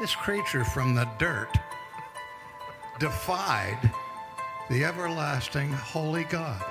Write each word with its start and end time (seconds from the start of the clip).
This 0.00 0.14
creature 0.14 0.64
from 0.64 0.94
the 0.94 1.08
dirt 1.18 1.58
defied 3.00 3.78
the 4.70 4.84
everlasting 4.84 5.72
holy 5.72 6.22
God. 6.24 6.62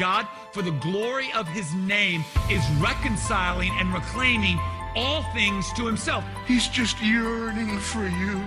God, 0.00 0.26
for 0.50 0.62
the 0.62 0.72
glory 0.72 1.32
of 1.32 1.46
his 1.46 1.72
name, 1.74 2.24
is 2.50 2.64
reconciling 2.80 3.70
and 3.78 3.94
reclaiming 3.94 4.58
all 4.96 5.22
things 5.32 5.72
to 5.74 5.86
himself. 5.86 6.24
He's 6.44 6.66
just 6.66 7.00
yearning 7.00 7.78
for 7.78 8.04
you. 8.08 8.42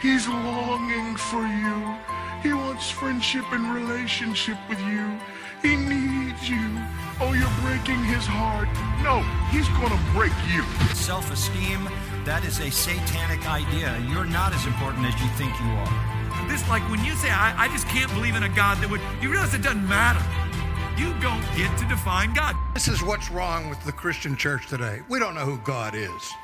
He's 0.00 0.28
longing 0.28 1.16
for 1.16 1.44
you. 1.44 1.96
He 2.40 2.52
wants 2.52 2.88
friendship 2.88 3.44
and 3.50 3.74
relationship 3.74 4.58
with 4.68 4.80
you. 4.80 5.18
He 5.60 5.74
needs 5.74 6.48
you. 6.48 6.78
Oh, 7.20 7.32
you're 7.32 7.48
breaking 7.62 8.02
his 8.04 8.26
heart. 8.26 8.68
No, 9.02 9.22
he's 9.50 9.68
gonna 9.78 10.00
break 10.12 10.32
you. 10.52 10.62
Self 10.94 11.32
esteem, 11.32 11.88
that 12.24 12.44
is 12.44 12.60
a 12.60 12.70
satanic 12.70 13.48
idea. 13.48 13.98
You're 14.08 14.24
not 14.24 14.54
as 14.54 14.64
important 14.66 15.06
as 15.06 15.14
you 15.20 15.28
think 15.34 15.50
you 15.58 15.70
are. 15.74 16.48
This, 16.48 16.66
like 16.68 16.82
when 16.90 17.04
you 17.04 17.14
say, 17.14 17.30
I, 17.30 17.54
I 17.56 17.68
just 17.68 17.86
can't 17.88 18.12
believe 18.14 18.36
in 18.36 18.42
a 18.42 18.48
God 18.48 18.78
that 18.78 18.90
would, 18.90 19.00
you 19.20 19.30
realize 19.30 19.54
it 19.54 19.62
doesn't 19.62 19.88
matter. 19.88 20.22
You 21.00 21.14
don't 21.20 21.42
get 21.56 21.76
to 21.78 21.88
define 21.88 22.34
God. 22.34 22.54
This 22.74 22.86
is 22.86 23.02
what's 23.02 23.30
wrong 23.30 23.68
with 23.68 23.82
the 23.84 23.92
Christian 23.92 24.36
church 24.36 24.66
today. 24.68 25.00
We 25.08 25.18
don't 25.18 25.34
know 25.34 25.46
who 25.46 25.58
God 25.58 25.94
is. 25.94 26.34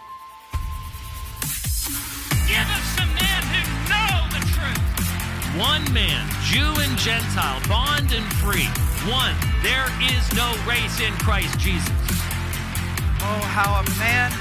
Give 2.48 2.65
us 2.65 2.87
some 2.96 3.12
men 3.15 3.42
who 3.52 3.62
know 3.87 4.15
the 4.34 4.42
truth. 4.51 5.59
One 5.60 5.84
man, 5.92 6.26
Jew 6.42 6.74
and 6.80 6.98
Gentile, 6.98 7.60
bond 7.68 8.12
and 8.12 8.26
free. 8.34 8.66
One, 9.10 9.37
there 9.62 9.87
is 10.02 10.32
no 10.34 10.56
race 10.66 11.01
in 11.01 11.12
Christ 11.23 11.59
Jesus. 11.59 11.92
Oh, 13.20 13.42
how 13.52 13.82
a 13.82 13.84
man 13.98 14.32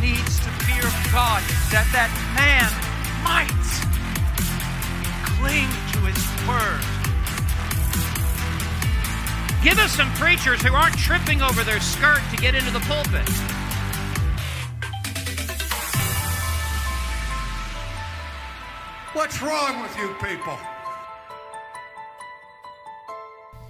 needs 0.00 0.38
to 0.40 0.55
fear 0.66 0.82
God, 1.12 1.42
that 1.70 1.86
that 1.94 2.10
man 2.34 2.66
might 3.22 3.48
cling 5.38 5.70
to 5.92 5.98
his 6.10 6.18
word. 6.46 6.82
Give 9.62 9.78
us 9.78 9.92
some 9.92 10.12
preachers 10.14 10.62
who 10.62 10.74
aren't 10.74 10.98
tripping 10.98 11.42
over 11.42 11.62
their 11.62 11.80
skirt 11.80 12.20
to 12.30 12.36
get 12.36 12.54
into 12.54 12.70
the 12.70 12.80
pulpit. 12.80 13.28
What's 19.12 19.40
wrong 19.40 19.82
with 19.82 19.96
you 19.96 20.14
people? 20.20 20.58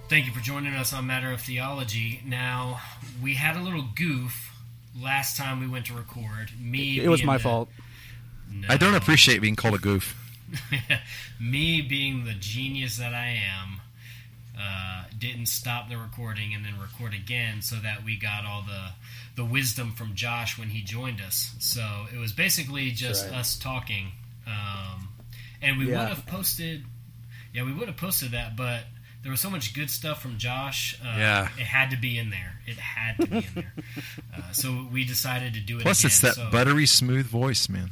Thank 0.09 0.25
you 0.25 0.31
for 0.31 0.41
joining 0.41 0.73
us 0.73 0.93
on 0.93 1.05
Matter 1.05 1.31
of 1.31 1.41
Theology. 1.41 2.21
Now, 2.25 2.79
we 3.21 3.35
had 3.35 3.55
a 3.55 3.61
little 3.61 3.85
goof 3.95 4.46
last 5.01 5.37
time 5.37 5.59
we 5.59 5.67
went 5.67 5.85
to 5.87 5.93
record. 5.93 6.51
Me, 6.59 6.99
It 6.99 7.09
was 7.09 7.23
my 7.23 7.37
the- 7.37 7.43
fault. 7.43 7.69
No. 8.51 8.67
I 8.69 8.77
don't 8.77 8.95
appreciate 8.95 9.39
being 9.41 9.55
called 9.57 9.75
a 9.75 9.77
goof. 9.77 10.15
Me 11.39 11.81
being 11.81 12.23
the 12.25 12.33
genius 12.33 12.97
that 12.97 13.13
I 13.13 13.41
am, 13.51 13.81
uh, 14.59 15.03
didn't 15.17 15.47
stop 15.47 15.89
the 15.89 15.97
recording 15.97 16.53
and 16.53 16.63
then 16.65 16.79
record 16.79 17.13
again 17.13 17.61
so 17.61 17.75
that 17.77 18.03
we 18.03 18.17
got 18.17 18.45
all 18.45 18.61
the 18.63 18.89
the 19.35 19.45
wisdom 19.45 19.91
from 19.91 20.15
Josh 20.15 20.57
when 20.57 20.69
he 20.69 20.81
joined 20.81 21.21
us. 21.21 21.53
So 21.59 22.07
it 22.11 22.17
was 22.17 22.31
basically 22.33 22.89
just 22.91 23.25
right. 23.29 23.39
us 23.39 23.55
talking, 23.59 24.13
um, 24.47 25.09
and 25.61 25.77
we 25.77 25.89
Yeah. 25.91 25.99
would 25.99 26.07
have 26.15 26.25
posted. 26.25 26.85
Yeah, 27.53 27.63
we 27.63 27.73
would 27.73 27.87
have 27.87 27.97
posted 27.97 28.31
that, 28.31 28.55
but 28.55 28.85
there 29.27 29.31
was 29.33 29.41
so 29.41 29.49
much 29.49 29.73
good 29.73 29.89
stuff 29.89 30.21
from 30.21 30.37
Josh. 30.37 30.97
Uh, 31.03 31.17
Yeah. 31.17 31.49
it 31.57 31.65
had 31.65 31.89
to 31.91 31.97
be 31.97 32.17
in 32.17 32.29
there. 32.29 32.61
It 32.65 32.77
had 32.77 33.17
to 33.17 33.27
be 33.27 33.37
in 33.39 33.53
there. 33.55 33.73
uh, 34.33 34.51
so 34.53 34.87
we 34.89 35.03
decided 35.03 35.53
to 35.55 35.59
do 35.59 35.79
it. 35.79 35.81
Plus, 35.81 36.05
it's 36.05 36.21
that 36.21 36.35
So 36.35 36.49
buttery 36.49 36.85
smooth 36.85 37.25
voice, 37.25 37.67
man. 37.67 37.91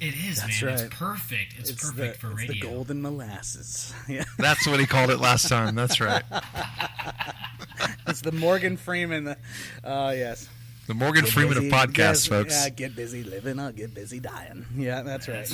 It 0.00 0.14
is, 0.16 0.40
That's 0.40 0.60
man. 0.60 0.72
right. 0.72 0.80
It's 0.86 0.94
perfect. 0.96 1.54
It's, 1.60 1.70
perfect 1.70 2.14
the, 2.14 2.26
for 2.26 2.32
it's 2.32 2.48
radio. 2.48 2.54
the 2.54 2.74
golden 2.74 3.02
molasses. 3.02 3.94
Yeah, 4.08 4.24
That's 4.36 4.66
what 4.66 4.80
he 4.80 4.86
called 4.86 5.10
it 5.10 5.18
last 5.20 5.48
time. 5.48 5.76
That's 5.76 6.00
right. 6.00 6.24
it's 8.08 8.22
the 8.22 8.32
Morgan 8.32 8.76
Freeman. 8.76 9.28
Uh, 9.28 10.12
yes. 10.16 10.48
The 10.88 10.94
Morgan 10.94 11.22
Get 11.22 11.32
Freeman 11.32 11.56
of 11.56 11.64
podcasts, 11.64 11.96
yes, 11.98 12.26
folks. 12.26 12.64
Yeah, 12.64 12.68
get 12.70 12.96
busy 12.96 13.22
living 13.22 13.60
or 13.60 13.70
get 13.70 13.94
busy 13.94 14.18
dying. 14.18 14.66
Yeah, 14.76 15.02
that's 15.02 15.28
right. 15.28 15.48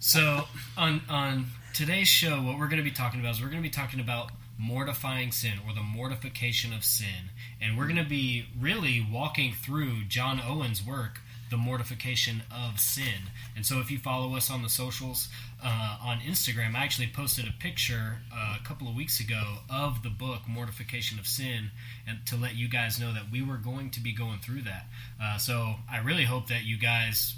So 0.00 0.44
on 0.78 1.02
on 1.10 1.46
today's 1.72 2.08
show, 2.08 2.42
what 2.42 2.58
we're 2.58 2.66
going 2.66 2.82
to 2.82 2.84
be 2.84 2.90
talking 2.90 3.20
about 3.20 3.36
is 3.36 3.40
we're 3.40 3.48
going 3.48 3.62
to 3.62 3.68
be 3.68 3.72
talking 3.72 3.98
about 3.98 4.30
mortifying 4.58 5.32
sin 5.32 5.54
or 5.66 5.74
the 5.74 5.82
mortification 5.82 6.72
of 6.72 6.84
sin, 6.84 7.30
and 7.60 7.78
we're 7.78 7.86
going 7.86 7.96
to 7.96 8.08
be 8.08 8.46
really 8.60 9.06
walking 9.10 9.54
through 9.54 10.04
John 10.04 10.40
Owen's 10.46 10.84
work, 10.84 11.20
the 11.50 11.56
mortification 11.56 12.42
of 12.50 12.78
sin. 12.78 13.30
And 13.56 13.64
so, 13.64 13.80
if 13.80 13.90
you 13.90 13.98
follow 13.98 14.36
us 14.36 14.50
on 14.50 14.62
the 14.62 14.68
socials 14.68 15.28
uh, 15.64 15.96
on 16.02 16.18
Instagram, 16.18 16.74
I 16.74 16.84
actually 16.84 17.08
posted 17.08 17.48
a 17.48 17.52
picture 17.52 18.18
uh, 18.34 18.56
a 18.60 18.64
couple 18.64 18.86
of 18.86 18.94
weeks 18.94 19.18
ago 19.18 19.58
of 19.70 20.02
the 20.02 20.10
book 20.10 20.42
Mortification 20.46 21.18
of 21.18 21.26
Sin, 21.26 21.70
and 22.06 22.18
to 22.26 22.36
let 22.36 22.54
you 22.54 22.68
guys 22.68 23.00
know 23.00 23.14
that 23.14 23.30
we 23.32 23.42
were 23.42 23.56
going 23.56 23.90
to 23.90 24.00
be 24.00 24.12
going 24.12 24.40
through 24.40 24.62
that. 24.62 24.86
Uh, 25.22 25.38
so 25.38 25.76
I 25.90 25.98
really 25.98 26.24
hope 26.24 26.48
that 26.48 26.64
you 26.64 26.76
guys. 26.76 27.34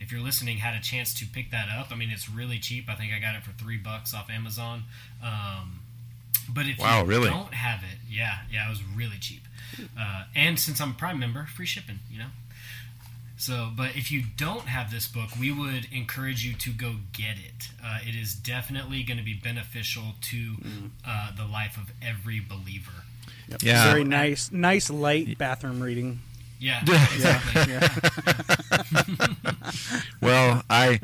If 0.00 0.12
you're 0.12 0.20
listening, 0.20 0.58
had 0.58 0.74
a 0.74 0.82
chance 0.82 1.14
to 1.20 1.26
pick 1.26 1.50
that 1.50 1.68
up. 1.68 1.88
I 1.90 1.94
mean, 1.96 2.10
it's 2.10 2.28
really 2.28 2.58
cheap. 2.58 2.88
I 2.88 2.94
think 2.94 3.12
I 3.12 3.18
got 3.18 3.34
it 3.34 3.42
for 3.42 3.52
three 3.52 3.78
bucks 3.78 4.14
off 4.14 4.28
Amazon. 4.30 4.84
Um, 5.24 5.80
but 6.48 6.66
if 6.66 6.78
Wow, 6.78 7.00
you 7.02 7.06
really? 7.08 7.28
don't 7.30 7.54
have 7.54 7.82
it, 7.82 7.98
yeah, 8.08 8.38
yeah, 8.52 8.66
it 8.66 8.70
was 8.70 8.82
really 8.84 9.16
cheap. 9.18 9.42
Uh, 9.98 10.24
and 10.34 10.58
since 10.58 10.80
I'm 10.80 10.90
a 10.90 10.94
Prime 10.94 11.18
member, 11.18 11.46
free 11.46 11.66
shipping. 11.66 11.98
You 12.10 12.20
know. 12.20 12.26
So, 13.38 13.68
but 13.76 13.96
if 13.96 14.10
you 14.10 14.22
don't 14.36 14.62
have 14.66 14.90
this 14.90 15.06
book, 15.06 15.28
we 15.38 15.52
would 15.52 15.88
encourage 15.92 16.44
you 16.44 16.54
to 16.54 16.70
go 16.70 16.94
get 17.12 17.36
it. 17.36 17.68
Uh, 17.84 17.98
it 18.06 18.14
is 18.14 18.34
definitely 18.34 19.02
going 19.02 19.18
to 19.18 19.24
be 19.24 19.34
beneficial 19.34 20.14
to 20.22 20.54
uh, 21.06 21.36
the 21.36 21.44
life 21.44 21.76
of 21.76 21.92
every 22.00 22.40
believer. 22.40 23.04
Yeah. 23.60 23.84
Very 23.84 24.04
nice, 24.04 24.50
nice 24.50 24.88
light 24.88 25.36
bathroom 25.36 25.82
reading. 25.82 26.20
Yeah, 26.58 26.82
Yeah. 26.86 27.06
exactly. 27.14 27.78
well, 30.22 30.62
I 30.70 31.00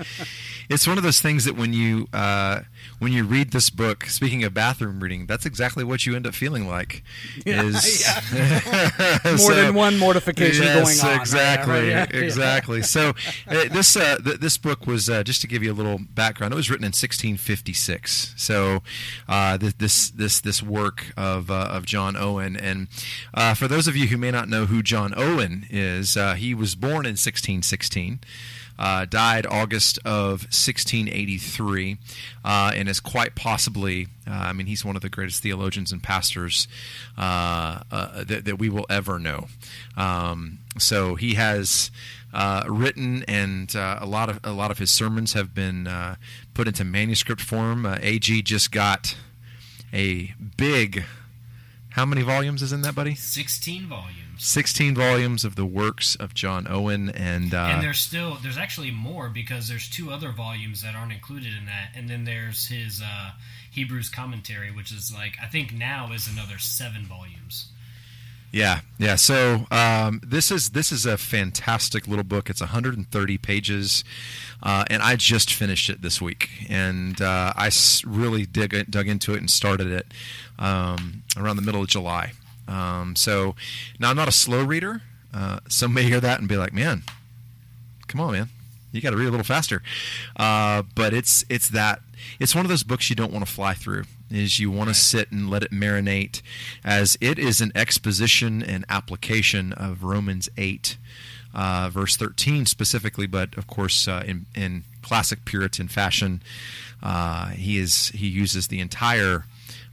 it's 0.69 0.87
one 0.87 0.97
of 0.99 1.05
those 1.05 1.21
things 1.21 1.45
that 1.45 1.57
when 1.57 1.73
you 1.73 2.09
uh, 2.13 2.61
when 3.03 3.13
you 3.13 3.25
read 3.25 3.51
this 3.51 3.69
book, 3.69 4.05
speaking 4.07 4.45
of 4.45 4.55
bathroom 4.55 5.01
reading, 5.01 5.27
that's 5.27 5.45
exactly 5.45 5.83
what 5.83 6.07
you 6.07 6.15
end 6.15 6.25
up 6.27 6.35
feeling 6.35 6.69
like. 6.69 7.03
Yeah, 7.45 7.65
is 7.65 8.05
More 9.25 9.37
So- 9.39 9.55
than 9.55 9.75
one 9.75 9.99
mortification 9.99 10.63
yes, 10.65 10.75
going 10.77 11.01
on. 11.01 11.17
right? 11.17 11.21
Exactly, 11.21 11.89
Yeah, 11.89 12.07
yeah. 12.13 12.21
exactly. 12.21 12.83
So 12.83 13.09
uh, 13.49 13.65
this 13.71 13.97
uh, 13.97 14.19
th- 14.25 14.39
this 14.39 14.57
book 14.57 14.87
was 14.87 15.11
uh, 15.11 15.25
just 15.25 15.41
to 15.41 15.49
give 15.49 15.63
you 15.65 15.73
a 15.73 15.75
little 15.75 15.99
background. 15.99 16.53
It 16.53 16.57
was 16.57 16.71
written 16.71 16.85
in 16.85 16.89
1656. 16.93 18.35
So 18.37 18.83
uh, 19.29 19.59
th- 19.59 19.79
this 19.79 20.11
this 20.11 20.41
this 20.41 20.63
work 20.63 21.13
of 21.17 21.51
uh, 21.51 21.69
of 21.73 21.85
John 21.87 22.17
Owen, 22.17 22.57
and 22.57 22.87
uh, 23.35 23.55
for 23.55 23.67
those 23.67 23.89
of 23.89 23.97
you 23.97 24.07
who 24.09 24.17
may 24.17 24.31
not 24.31 24.49
know 24.49 24.67
who 24.67 24.83
John 24.83 25.13
Owen 25.17 25.67
is, 25.71 26.17
uh, 26.17 26.35
he 26.35 26.55
was 26.55 26.75
born 26.77 27.05
in 27.07 27.17
1616. 27.19 28.21
Uh, 28.79 29.05
died 29.05 29.47
August 29.47 29.99
of 30.05 30.43
1683, 30.51 31.99
uh, 32.45 32.73
and 32.75 32.89
is 32.89 33.01
quite 33.01 33.35
possibly, 33.35 34.09
uh, 34.27 34.31
I 34.31 34.53
mean, 34.53 34.67
he's 34.67 34.85
one 34.85 34.97
of 34.97 35.03
the 35.03 35.09
greatest 35.09 35.43
theologians 35.43 35.93
and 35.93 36.03
pastors 36.03 36.67
uh, 37.17 37.81
uh, 37.91 38.25
that, 38.25 38.45
that 38.45 38.59
we 38.59 38.69
will 38.69 38.87
ever 38.91 39.19
know. 39.19 39.47
Um, 39.97 40.59
so 40.79 41.15
he 41.15 41.35
has 41.35 41.91
uh, 42.33 42.65
written, 42.67 43.25
and 43.29 43.75
uh, 43.77 43.99
a 44.01 44.07
lot 44.07 44.29
of 44.29 44.41
a 44.43 44.53
lot 44.53 44.71
of 44.71 44.79
his 44.79 44.91
sermons 44.91 45.35
have 45.35 45.55
been 45.55 45.87
uh, 45.87 46.17
put 46.55 46.67
into 46.67 46.85
manuscript 46.85 47.43
form. 47.43 47.85
Ag 47.85 48.45
just 48.45 48.73
got 48.73 49.17
a 49.93 50.35
big. 50.57 51.05
How 51.91 52.07
many 52.07 52.23
volumes 52.23 52.63
is 52.63 52.73
in 52.73 52.81
that, 52.83 52.95
buddy? 52.95 53.15
16 53.15 53.87
volumes. 53.87 54.22
16 54.39 54.95
volumes 54.95 55.45
of 55.45 55.57
the 55.57 55.65
works 55.65 56.17
of 56.17 56.35
John 56.35 56.67
Owen, 56.69 57.11
and, 57.11 57.55
uh, 57.55 57.69
and 57.71 57.83
there's 57.83 58.01
still 58.01 58.39
there's 58.43 58.59
actually 58.59 58.91
more 58.91 59.29
because 59.29 59.69
there's 59.69 59.89
two 59.89 60.11
other 60.11 60.33
volumes 60.33 60.83
that 60.83 60.95
aren't 60.95 61.13
included 61.13 61.53
in 61.59 61.67
that, 61.67 61.91
and 61.95 62.09
then 62.09 62.25
there's 62.25 62.67
his 62.67 63.01
uh, 63.03 63.31
Hebrews 63.71 64.09
commentary, 64.09 64.71
which 64.71 64.93
is 64.93 65.13
like 65.15 65.37
I 65.43 65.47
think 65.47 65.73
now 65.73 66.13
is 66.13 66.29
another 66.29 66.59
seven 66.59 67.07
volumes. 67.07 67.69
Yeah, 68.53 68.81
yeah. 68.99 69.17
So 69.17 69.67
um, 69.71 70.21
this 70.23 70.51
is 70.51 70.71
this 70.71 70.93
is 70.93 71.07
a 71.07 71.17
fantastic 71.17 72.07
little 72.07 72.23
book. 72.23 72.51
It's 72.51 72.61
130 72.61 73.39
pages, 73.39 74.05
uh, 74.63 74.85
and 74.91 75.03
I 75.03 75.17
just 75.17 75.55
finished 75.55 75.89
it 75.89 76.03
this 76.03 76.21
week, 76.21 76.51
and 76.69 77.21
uh, 77.23 77.55
I 77.57 77.71
really 78.05 78.45
dig 78.45 78.91
dug 78.91 79.09
into 79.09 79.33
it 79.33 79.39
and 79.39 79.51
started 79.51 79.87
it 79.87 80.07
um, 80.59 81.23
around 81.35 81.57
the 81.57 81.63
middle 81.63 81.81
of 81.81 81.89
July. 81.89 82.33
Um, 82.69 83.17
so 83.17 83.55
now 83.99 84.11
I'm 84.11 84.17
not 84.17 84.29
a 84.29 84.33
slow 84.33 84.65
reader. 84.65 85.03
Uh, 85.35 85.61
some 85.69 85.93
may 85.95 86.03
hear 86.05 86.21
that 86.21 86.39
and 86.41 86.49
be 86.49 86.57
like, 86.57 86.73
"Man, 86.73 87.03
come 88.07 88.21
on, 88.21 88.33
man, 88.33 88.49
you 88.93 89.01
got 89.01 89.11
to 89.11 89.17
read 89.17 89.29
a 89.29 89.31
little 89.31 89.45
faster." 89.45 89.83
Uh, 90.37 90.83
but 90.95 91.13
it's 91.15 91.45
it's 91.49 91.69
that 91.71 92.01
it's 92.39 92.55
one 92.55 92.65
of 92.65 92.69
those 92.69 92.83
books 92.83 93.09
you 93.11 93.17
don't 93.17 93.33
want 93.33 93.45
to 93.47 93.51
fly 93.51 93.75
through. 93.75 94.05
Is 94.31 94.59
you 94.61 94.71
want 94.71 94.89
to 94.89 94.95
sit 94.95 95.31
and 95.31 95.51
let 95.51 95.63
it 95.63 95.71
marinate, 95.73 96.41
as 96.85 97.19
it 97.21 97.39
is 97.39 97.61
an 97.61 97.71
exposition 97.75 98.63
and 98.63 98.85
application 98.89 99.73
of 99.75 100.03
Romans 100.05 100.49
eight. 100.57 100.97
uh, 101.55 101.91
verse 101.93 102.17
13 102.17 102.65
specifically, 102.67 103.27
but 103.27 103.57
of 103.59 103.67
course, 103.67 104.09
uh, 104.09 104.23
in, 104.27 104.47
in 104.55 104.85
classic 105.03 105.45
Puritan 105.45 105.87
fashion, 105.89 106.43
uh, 107.03 107.49
he 107.49 107.77
is 107.79 108.09
he 108.15 108.27
uses 108.27 108.69
the 108.69 108.81
entire 108.81 109.45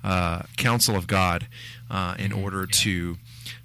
uh, 0.04 0.44
counsel 0.56 0.96
of 0.96 1.06
God 1.08 1.48
uh, 1.90 2.16
in 2.18 2.32
order 2.32 2.66
to 2.66 3.18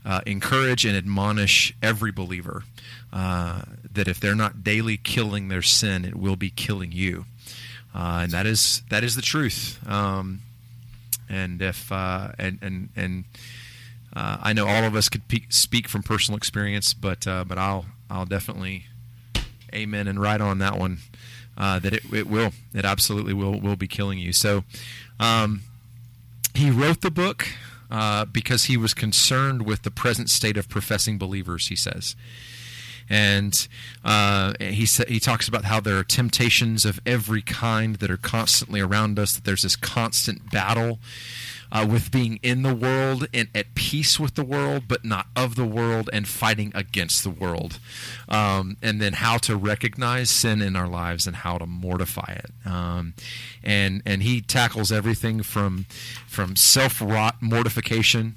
uh, 0.05 0.21
encourage 0.27 0.85
and 0.85 0.97
admonish 0.97 1.75
every 1.83 2.13
believer 2.13 2.65
uh, 3.13 3.63
that 3.93 4.09
if 4.09 4.19
they're 4.19 4.35
not 4.35 4.65
daily 4.65 4.97
killing 4.97 5.49
their 5.49 5.63
sin, 5.63 6.05
it 6.05 6.17
will 6.17 6.37
be 6.37 6.51
killing 6.51 6.93
you, 6.93 7.27
uh, 7.95 8.21
and 8.23 8.33
that 8.33 8.47
is 8.47 8.83
that 8.91 9.05
is 9.05 9.15
the 9.15 9.23
truth. 9.23 9.79
Um, 9.89 10.41
and 11.29 11.63
if 11.63 11.91
uh, 11.93 12.33
and 12.39 12.59
and 12.61 12.89
and 12.97 13.25
uh, 14.15 14.39
I 14.43 14.53
know 14.53 14.67
all 14.67 14.85
of 14.85 14.95
us 14.95 15.09
could 15.09 15.27
pe- 15.29 15.49
speak 15.49 15.89
from 15.89 16.03
personal 16.03 16.37
experience, 16.37 16.93
but 16.93 17.27
uh, 17.27 17.45
but 17.45 17.59
I'll 17.59 17.87
I'll 18.11 18.27
definitely 18.27 18.87
amen 19.73 20.09
and 20.09 20.21
right 20.21 20.41
on 20.41 20.59
that 20.59 20.79
one. 20.79 20.99
Uh, 21.57 21.79
that 21.79 21.93
it, 21.93 22.03
it 22.13 22.27
will 22.27 22.51
it 22.75 22.85
absolutely 22.85 23.33
will 23.33 23.61
will 23.61 23.77
be 23.77 23.87
killing 23.87 24.19
you. 24.19 24.33
So 24.33 24.65
um, 25.21 25.63
he 26.53 26.71
wrote 26.71 27.01
the 27.01 27.13
book 27.13 27.47
uh, 27.91 28.25
because 28.25 28.65
he 28.65 28.77
was 28.77 28.95
concerned 28.95 29.67
with 29.67 29.83
the 29.83 29.91
present 29.91 30.31
state 30.31 30.57
of 30.57 30.69
professing 30.69 31.19
believers. 31.19 31.69
He 31.69 31.77
says. 31.77 32.17
And 33.11 33.69
uh, 34.03 34.55
he 34.59 34.87
sa- 34.87 35.05
he 35.07 35.21
talks 35.21 35.47
about 35.47 35.67
how 35.67 35.79
there 35.79 35.99
are 35.99 36.05
temptations 36.05 36.87
of 36.87 37.01
every 37.05 37.43
kind 37.43 37.97
that 37.97 38.11
are 38.11 38.17
constantly 38.17 38.81
around 38.81 39.19
us. 39.19 39.35
That 39.35 39.45
there's 39.45 39.63
this 39.63 39.77
constant 39.77 40.51
battle 40.51 41.01
uh, 41.75 41.85
with 41.91 42.13
being 42.13 42.39
in 42.43 42.63
the 42.63 42.75
world 42.75 43.27
and 43.35 43.49
at 43.53 43.75
peace 43.75 44.21
with 44.21 44.37
the 44.37 44.45
world, 44.45 44.85
but 44.87 45.05
not 45.05 45.27
of 45.35 45.57
the 45.57 45.67
world, 45.67 46.09
and 46.13 46.29
fighting 46.29 46.71
against 46.75 47.25
the 47.25 47.31
world. 47.31 47.81
Um, 48.29 48.77
and 48.81 49.03
then 49.03 49.15
how 49.15 49.39
to 49.39 49.57
recognize 49.57 50.31
sin 50.31 50.63
in 50.63 50.77
our 50.77 50.89
lives 50.89 51.27
and 51.27 51.35
how 51.35 51.59
to 51.59 51.67
mortify 51.67 52.39
it. 52.39 52.53
Um, 52.65 53.15
and 53.65 54.03
and 54.07 54.23
he 54.23 54.41
tackles 54.41 54.93
everything 54.93 55.43
from 55.43 55.87
from 56.29 56.55
self 56.55 57.01
wrought 57.03 57.43
mortification. 57.43 58.37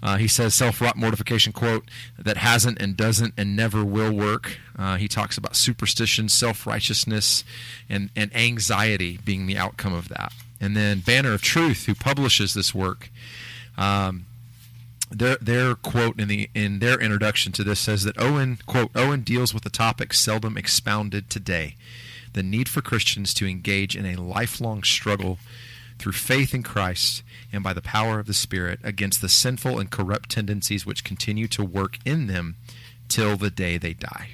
Uh, 0.00 0.16
he 0.16 0.28
says 0.28 0.54
self-wrought 0.54 0.96
mortification 0.96 1.52
quote 1.52 1.84
that 2.16 2.36
hasn't 2.36 2.80
and 2.80 2.96
doesn't 2.96 3.34
and 3.36 3.56
never 3.56 3.84
will 3.84 4.12
work. 4.12 4.56
Uh, 4.78 4.96
he 4.96 5.08
talks 5.08 5.36
about 5.36 5.56
superstition, 5.56 6.28
self-righteousness, 6.28 7.42
and 7.90 8.10
and 8.14 8.34
anxiety 8.34 9.18
being 9.24 9.46
the 9.46 9.56
outcome 9.56 9.92
of 9.92 10.08
that. 10.08 10.32
And 10.60 10.76
then 10.76 11.00
Banner 11.00 11.32
of 11.32 11.42
Truth, 11.42 11.86
who 11.86 11.94
publishes 11.94 12.54
this 12.54 12.74
work, 12.74 13.10
um, 13.76 14.26
their 15.10 15.36
their 15.36 15.74
quote 15.74 16.20
in 16.20 16.28
the 16.28 16.50
in 16.54 16.80
their 16.80 17.00
introduction 17.00 17.52
to 17.52 17.64
this 17.64 17.80
says 17.80 18.04
that 18.04 18.20
Owen 18.20 18.58
quote 18.66 18.90
Owen 18.94 19.22
deals 19.22 19.54
with 19.54 19.64
a 19.64 19.70
topic 19.70 20.12
seldom 20.12 20.56
expounded 20.56 21.30
today, 21.30 21.76
the 22.32 22.42
need 22.42 22.68
for 22.68 22.82
Christians 22.82 23.32
to 23.34 23.46
engage 23.46 23.96
in 23.96 24.04
a 24.04 24.20
lifelong 24.20 24.82
struggle 24.82 25.38
through 25.98 26.12
faith 26.12 26.54
in 26.54 26.62
Christ 26.62 27.22
and 27.52 27.64
by 27.64 27.72
the 27.72 27.82
power 27.82 28.18
of 28.18 28.26
the 28.26 28.34
Spirit 28.34 28.78
against 28.84 29.20
the 29.20 29.28
sinful 29.28 29.78
and 29.78 29.90
corrupt 29.90 30.28
tendencies 30.30 30.86
which 30.86 31.04
continue 31.04 31.48
to 31.48 31.64
work 31.64 31.98
in 32.04 32.26
them 32.26 32.56
till 33.08 33.36
the 33.36 33.50
day 33.50 33.78
they 33.78 33.94
die. 33.94 34.30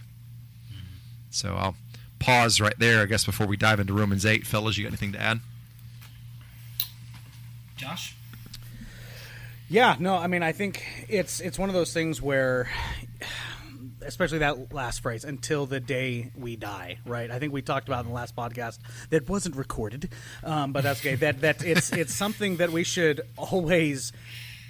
So 1.31 1.55
I'll 1.55 1.77
pause 2.19 2.61
right 2.61 2.79
there, 2.79 3.03
I 3.03 3.07
guess, 3.07 3.25
before 3.25 3.47
we 3.47 3.57
dive 3.57 3.81
into 3.81 3.93
Romans 3.93 4.27
8. 4.27 4.47
Fellas, 4.47 4.77
you 4.77 4.85
got 4.85 4.89
anything 4.89 5.13
to 5.13 5.21
add? 5.21 5.41
Josh? 7.77 8.17
Yeah, 9.69 9.97
no, 9.99 10.17
I 10.17 10.27
mean, 10.27 10.43
I 10.43 10.53
think 10.53 10.85
it's 11.09 11.41
it's 11.41 11.59
one 11.59 11.69
of 11.69 11.75
those 11.75 11.93
things 11.93 12.21
where, 12.21 12.69
especially 14.03 14.39
that 14.39 14.73
last 14.73 15.01
phrase, 15.01 15.25
"until 15.25 15.67
the 15.67 15.81
day 15.81 16.31
we 16.37 16.57
die," 16.57 16.99
right? 17.07 17.31
I 17.31 17.39
think 17.39 17.53
we 17.53 17.63
talked 17.63 17.89
about 17.89 18.05
in 18.05 18.09
the 18.09 18.15
last 18.15 18.37
podcast 18.37 18.79
that 19.11 19.29
wasn't 19.29 19.57
recorded, 19.57 20.11
um, 20.45 20.73
but 20.73 20.85
that's 20.85 21.01
okay. 21.01 21.15
that 21.17 21.41
that 21.41 21.65
it's 21.65 21.93
it's 21.93 22.15
something 22.15 22.59
that 22.59 22.71
we 22.71 22.85
should 22.85 23.23
always 23.39 24.13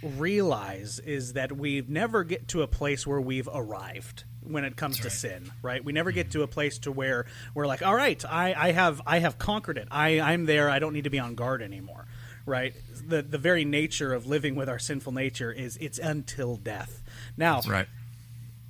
realize 0.02 0.98
is 1.00 1.32
that 1.32 1.52
we 1.52 1.82
never 1.88 2.24
get 2.24 2.48
to 2.48 2.62
a 2.62 2.66
place 2.66 3.06
where 3.06 3.20
we've 3.20 3.48
arrived 3.52 4.24
when 4.42 4.64
it 4.64 4.76
comes 4.76 5.00
to 5.00 5.08
sin 5.08 5.50
right 5.62 5.82
we 5.82 5.92
never 5.94 6.12
get 6.12 6.32
to 6.32 6.42
a 6.42 6.46
place 6.46 6.76
to 6.76 6.92
where 6.92 7.24
we're 7.54 7.66
like 7.66 7.82
all 7.82 7.94
right 7.94 8.22
i, 8.26 8.52
I 8.52 8.72
have 8.72 9.00
i 9.06 9.18
have 9.20 9.38
conquered 9.38 9.78
it 9.78 9.88
I, 9.90 10.20
i'm 10.20 10.44
there 10.44 10.68
i 10.68 10.78
don't 10.78 10.92
need 10.92 11.04
to 11.04 11.10
be 11.10 11.18
on 11.18 11.34
guard 11.34 11.62
anymore 11.62 12.04
right? 12.46 12.74
The 13.06 13.22
the 13.22 13.38
very 13.38 13.64
nature 13.64 14.12
of 14.12 14.26
living 14.26 14.54
with 14.54 14.68
our 14.68 14.78
sinful 14.78 15.12
nature 15.12 15.52
is 15.52 15.76
it's 15.78 15.98
until 15.98 16.56
death. 16.56 17.02
Now 17.36 17.60
right. 17.66 17.86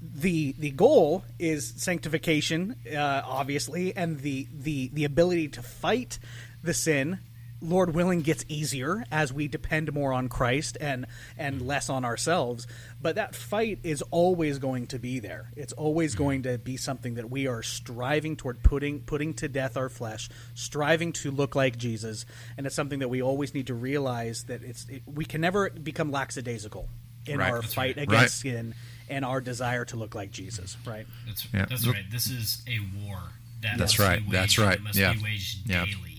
the 0.01 0.55
the 0.59 0.71
goal 0.71 1.25
is 1.39 1.75
sanctification 1.77 2.77
uh, 2.93 3.23
obviously 3.25 3.95
and 3.97 4.21
the 4.21 4.49
the 4.53 4.91
the 4.93 5.05
ability 5.05 5.49
to 5.49 5.63
fight 5.63 6.19
the 6.63 6.75
sin 6.75 7.19
lord 7.65 7.95
willing 7.95 8.21
gets 8.21 8.45
easier 8.49 9.05
as 9.11 9.33
we 9.33 9.49
depend 9.49 9.93
more 9.93 10.13
on 10.13 10.29
christ 10.29 10.77
and 10.81 11.07
and 11.39 11.67
less 11.67 11.89
on 11.89 12.05
ourselves 12.05 12.67
but 13.01 13.17
that 13.17 13.35
fight 13.35 13.79
is 13.83 14.03
always 14.11 14.59
going 14.59 14.87
to 14.87 14.99
be 14.99 15.19
there 15.19 15.51
it's 15.57 15.73
always 15.75 16.15
mm-hmm. 16.15 16.25
going 16.25 16.43
to 16.43 16.59
be 16.59 16.77
something 16.77 17.15
that 17.15 17.31
we 17.31 17.47
are 17.47 17.63
striving 17.63 18.37
toward 18.37 18.63
putting 18.63 19.01
putting 19.01 19.33
to 19.35 19.49
death 19.49 19.77
our 19.77 19.89
flesh 19.89 20.29
striving 20.55 21.13
to 21.13 21.31
look 21.31 21.55
like 21.55 21.77
jesus 21.77 22.27
and 22.57 22.67
it's 22.67 22.77
something 22.77 22.99
that 23.01 23.09
we 23.09 23.23
always 23.23 23.55
need 23.55 23.67
to 23.67 23.75
realize 23.75 24.45
that 24.45 24.63
it's 24.63 24.87
it, 24.89 25.03
we 25.07 25.25
can 25.25 25.41
never 25.41 25.71
become 25.71 26.11
lackadaisical 26.11 26.89
in 27.27 27.39
Right. 27.39 27.51
our 27.51 27.61
That's 27.63 27.73
fight 27.75 27.97
right. 27.97 28.03
against 28.03 28.45
Right. 28.45 28.53
sin 28.53 28.75
and 29.09 29.25
our 29.25 29.41
desire 29.41 29.85
to 29.87 29.97
look 29.97 30.15
like 30.15 30.31
jesus 30.31 30.77
right 30.87 31.07
That's 31.27 31.47
Yeah. 31.53 31.67
that's 31.67 31.87
right. 31.87 32.05
This 32.11 32.29
is 32.31 32.63
a 32.69 32.79
war 33.07 33.19
that 33.63 33.79
That's 33.79 33.97
must 33.97 33.99
be 33.99 34.03
right. 34.05 34.21
waged, 34.21 34.33
That's 34.33 34.59
right. 34.59 34.77
That 34.79 34.83
must 34.83 34.99
Yeah. 34.99 35.13
be 35.15 35.23
waged 35.23 35.59
Yeah. 35.71 35.85
daily. 35.87 36.14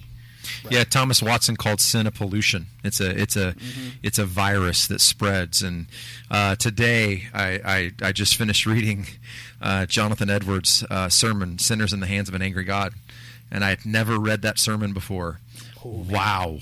Yeah, 0.69 0.83
Thomas 0.83 1.21
Watson 1.21 1.55
called 1.55 1.81
sin 1.81 2.07
a 2.07 2.11
pollution. 2.11 2.67
It's 2.83 2.99
a 2.99 3.09
it's 3.09 3.35
a 3.35 3.55
it's 4.03 4.17
a 4.19 4.25
virus 4.25 4.87
that 4.87 5.01
spreads. 5.01 5.61
And 5.61 5.87
uh, 6.29 6.55
today, 6.55 7.23
I, 7.33 7.59
I 8.01 8.07
I 8.07 8.11
just 8.11 8.35
finished 8.35 8.65
reading 8.65 9.07
uh, 9.61 9.85
Jonathan 9.85 10.29
Edwards' 10.29 10.83
uh, 10.89 11.09
sermon, 11.09 11.59
"Sinners 11.59 11.93
in 11.93 11.99
the 11.99 12.07
Hands 12.07 12.27
of 12.27 12.35
an 12.35 12.41
Angry 12.41 12.63
God," 12.63 12.93
and 13.51 13.63
I 13.63 13.69
had 13.69 13.85
never 13.85 14.17
read 14.17 14.41
that 14.41 14.59
sermon 14.59 14.93
before. 14.93 15.39
wow, 15.83 16.59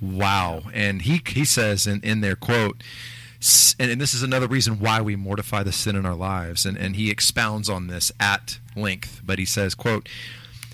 wow! 0.00 0.62
And 0.72 1.02
he 1.02 1.22
he 1.26 1.44
says 1.44 1.86
in 1.86 2.00
in 2.02 2.20
their 2.20 2.36
quote. 2.36 2.82
And, 3.78 3.90
and 3.90 3.98
this 3.98 4.12
is 4.12 4.22
another 4.22 4.46
reason 4.46 4.80
why 4.80 5.00
we 5.00 5.16
mortify 5.16 5.62
the 5.62 5.72
sin 5.72 5.96
in 5.96 6.04
our 6.04 6.14
lives, 6.14 6.66
and, 6.66 6.76
and 6.76 6.94
he 6.94 7.10
expounds 7.10 7.70
on 7.70 7.86
this 7.86 8.12
at 8.20 8.58
length. 8.76 9.22
But 9.24 9.38
he 9.38 9.46
says, 9.46 9.74
"quote 9.74 10.10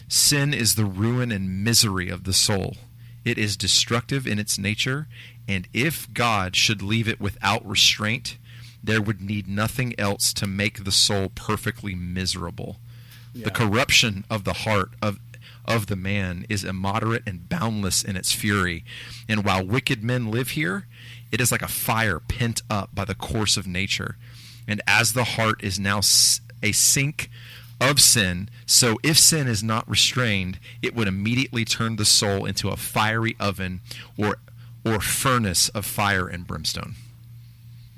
Sin 0.09 0.55
is 0.55 0.75
the 0.75 0.85
ruin 0.85 1.33
and 1.33 1.65
misery 1.65 2.09
of 2.09 2.25
the 2.25 2.33
soul. 2.33 2.77
It 3.25 3.39
is 3.39 3.57
destructive 3.57 4.27
in 4.27 4.39
its 4.39 4.59
nature, 4.59 5.09
and 5.49 5.67
if 5.73 6.13
God 6.13 6.55
should 6.55 6.81
leave 6.81 7.09
it 7.09 7.21
without 7.21 7.67
restraint, 7.67 8.39
there 8.83 9.03
would 9.03 9.21
need 9.21 9.49
nothing 9.49 9.99
else 9.99 10.33
to 10.35 10.47
make 10.47 10.85
the 10.85 10.93
soul 10.93 11.31
perfectly 11.35 11.95
miserable. 11.95 12.77
The 13.35 13.51
corruption 13.51 14.25
of 14.31 14.45
the 14.45 14.53
heart 14.53 14.93
of 15.03 15.19
of 15.67 15.87
the 15.89 15.97
man 15.97 16.47
is 16.49 16.63
immoderate 16.63 17.25
and 17.27 17.49
boundless 17.49 18.05
in 18.05 18.17
its 18.17 18.31
fury, 18.33 18.85
and 19.29 19.45
while 19.45 19.67
wicked 19.67 20.05
men 20.05 20.31
live 20.31 20.51
here, 20.51 20.87
it 21.33 21.41
is 21.41 21.51
like 21.51 21.63
a 21.63 21.69
fire 21.69 22.21
pent 22.21 22.63
up 22.71 22.95
by 22.95 23.05
the 23.05 23.17
course 23.17 23.57
of 23.57 23.67
nature. 23.67 24.17
And 24.69 24.81
as 24.87 25.13
the 25.13 25.25
heart 25.25 25.63
is 25.65 25.79
now 25.79 25.99
a 26.63 26.73
sink 26.73 27.31
of 27.81 28.01
sin, 28.01 28.49
so 28.65 28.99
if 29.03 29.19
sin 29.19 29.47
is 29.47 29.63
not 29.63 29.89
restrained, 29.89 30.59
it 30.83 30.95
would 30.95 31.09
immediately 31.09 31.65
turn 31.65 31.97
the 31.97 32.05
soul 32.05 32.45
into 32.45 32.69
a 32.71 32.77
fiery 32.77 33.37
oven 33.39 33.81
or 34.17 34.37
or 34.85 35.01
furnace 35.01 35.69
of 35.71 35.85
fire 35.85 36.27
and 36.29 36.47
brimstone. 36.47 36.95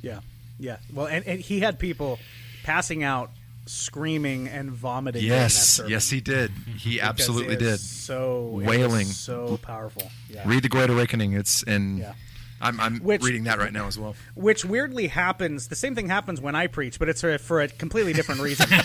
Yeah, 0.01 0.21
yeah. 0.59 0.79
Well, 0.93 1.07
and, 1.07 1.27
and 1.27 1.41
he 1.41 1.61
had 1.61 1.79
people 1.79 2.19
passing 2.65 3.03
out, 3.05 3.31
screaming 3.67 4.49
and 4.49 4.71
vomiting. 4.71 5.23
Yes, 5.25 5.81
yes, 5.87 6.09
he 6.11 6.21
did. 6.21 6.51
He 6.79 7.01
absolutely 7.01 7.57
did. 7.57 7.79
So 7.79 8.49
wailing, 8.53 9.07
so 9.07 9.59
powerful. 9.59 10.11
Yeah. 10.29 10.43
Read 10.47 10.63
the 10.63 10.69
Great 10.69 10.91
Awakening. 10.91 11.35
It's 11.35 11.63
and 11.63 11.99
Yeah. 11.99 12.15
I'm 12.61 12.81
I'm 12.81 12.99
Which- 13.01 13.23
reading 13.23 13.45
that 13.45 13.59
right 13.59 13.73
now 13.73 13.87
as 13.87 13.99
well. 13.99 14.17
Which 14.35 14.65
weirdly 14.65 15.07
happens. 15.09 15.69
The 15.69 15.77
same 15.77 15.95
thing 15.95 16.09
happens 16.09 16.41
when 16.41 16.55
I 16.55 16.67
preach, 16.67 16.99
but 16.99 17.09
it's 17.09 17.21
for, 17.21 17.39
for 17.39 17.61
a 17.61 17.69
completely 17.69 18.13
different 18.13 18.41
reason. 18.41 18.67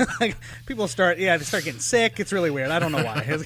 So 0.00 0.06
like, 0.20 0.36
people 0.66 0.86
start, 0.88 1.18
yeah, 1.18 1.36
they 1.36 1.44
start 1.44 1.64
getting 1.64 1.80
sick. 1.80 2.20
It's 2.20 2.32
really 2.32 2.50
weird. 2.50 2.70
I 2.70 2.78
don't 2.78 2.92
know 2.92 3.02
why. 3.04 3.24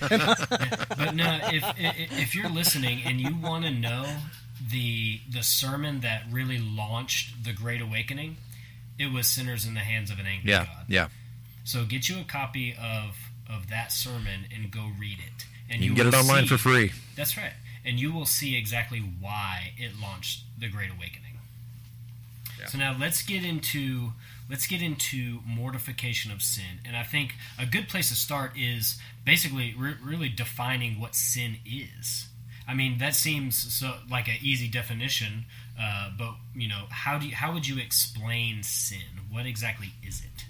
But 0.97 1.15
no, 1.15 1.39
if 1.45 1.65
if 1.79 2.19
if 2.21 2.35
you're 2.35 2.49
listening 2.51 3.01
and 3.05 3.21
you 3.21 3.35
want 3.37 3.65
to 3.65 3.71
know 3.71 4.05
the 4.71 5.21
the 5.31 5.43
sermon 5.43 6.01
that 6.01 6.25
really 6.31 6.59
launched 6.59 7.45
the 7.45 7.53
Great 7.53 7.81
Awakening, 7.81 8.37
it 8.99 9.13
was 9.13 9.27
"Sinners 9.27 9.67
in 9.67 9.75
the 9.75 9.81
Hands 9.81 10.11
of 10.11 10.19
an 10.19 10.27
Angry 10.27 10.51
Yeah, 10.51 10.65
God." 10.67 10.85
yeah. 10.89 11.09
So 11.65 11.85
get 11.85 12.09
you 12.09 12.21
a 12.21 12.25
copy 12.25 12.75
of 12.81 13.17
of 13.49 13.69
that 13.71 13.91
sermon 13.93 14.47
and 14.55 14.71
go 14.71 14.91
read 14.99 15.19
it. 15.19 15.47
And 15.71 15.81
You 15.83 15.89
can 15.95 15.97
get 15.97 16.07
it 16.07 16.15
online 16.15 16.43
see- 16.45 16.49
for 16.51 16.59
free. 16.59 16.93
That's 17.17 17.37
right, 17.37 17.53
and 17.85 17.99
you 17.99 18.13
will 18.13 18.27
see 18.27 18.57
exactly 18.57 18.99
why 18.99 19.73
it 19.77 19.93
launched 20.01 20.45
the 20.59 20.69
Great 20.69 20.91
Awakening. 20.91 21.25
So 22.69 22.79
now 22.79 22.97
let's 22.99 23.23
get 23.23 23.45
into 23.45 24.13
let's 24.49 24.67
get 24.67 24.83
into 24.83 25.41
mortification 25.47 26.31
of 26.33 26.43
sin, 26.43 26.81
and 26.85 26.97
I 26.97 27.03
think 27.03 27.35
a 27.59 27.67
good 27.67 27.89
place 27.89 28.09
to 28.09 28.15
start 28.15 28.53
is 28.57 28.99
basically 29.25 29.75
re- 29.77 29.97
really 30.03 30.29
defining 30.29 31.01
what 31.01 31.15
sin 31.15 31.57
is. 31.67 32.27
I 32.67 32.75
mean, 32.75 32.99
that 32.99 33.15
seems 33.15 33.57
so 33.57 33.97
like 34.11 34.29
an 34.29 34.37
easy 34.43 34.69
definition, 34.69 35.45
uh, 35.81 36.11
but 36.17 36.35
you 36.55 36.69
know, 36.69 36.85
how 36.91 37.19
do 37.19 37.27
you, 37.27 37.35
how 37.35 37.53
would 37.53 37.67
you 37.69 37.79
explain 37.79 38.63
sin? 38.63 39.21
What 39.31 39.47
exactly 39.47 39.93
is 40.07 40.21
it? 40.21 40.47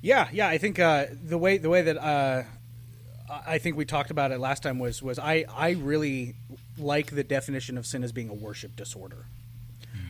Yeah, 0.00 0.28
yeah. 0.32 0.48
I 0.48 0.58
think 0.58 0.78
uh, 0.78 1.06
the 1.24 1.38
way 1.38 1.58
the 1.58 1.70
way 1.70 1.82
that 1.82 1.96
uh, 1.96 2.44
I 3.28 3.58
think 3.58 3.76
we 3.76 3.84
talked 3.84 4.10
about 4.10 4.30
it 4.32 4.38
last 4.38 4.62
time 4.62 4.78
was 4.78 5.02
was 5.02 5.18
I 5.18 5.44
I 5.54 5.70
really 5.70 6.34
like 6.78 7.10
the 7.14 7.24
definition 7.24 7.76
of 7.78 7.86
sin 7.86 8.04
as 8.04 8.12
being 8.12 8.28
a 8.28 8.34
worship 8.34 8.76
disorder. 8.76 9.26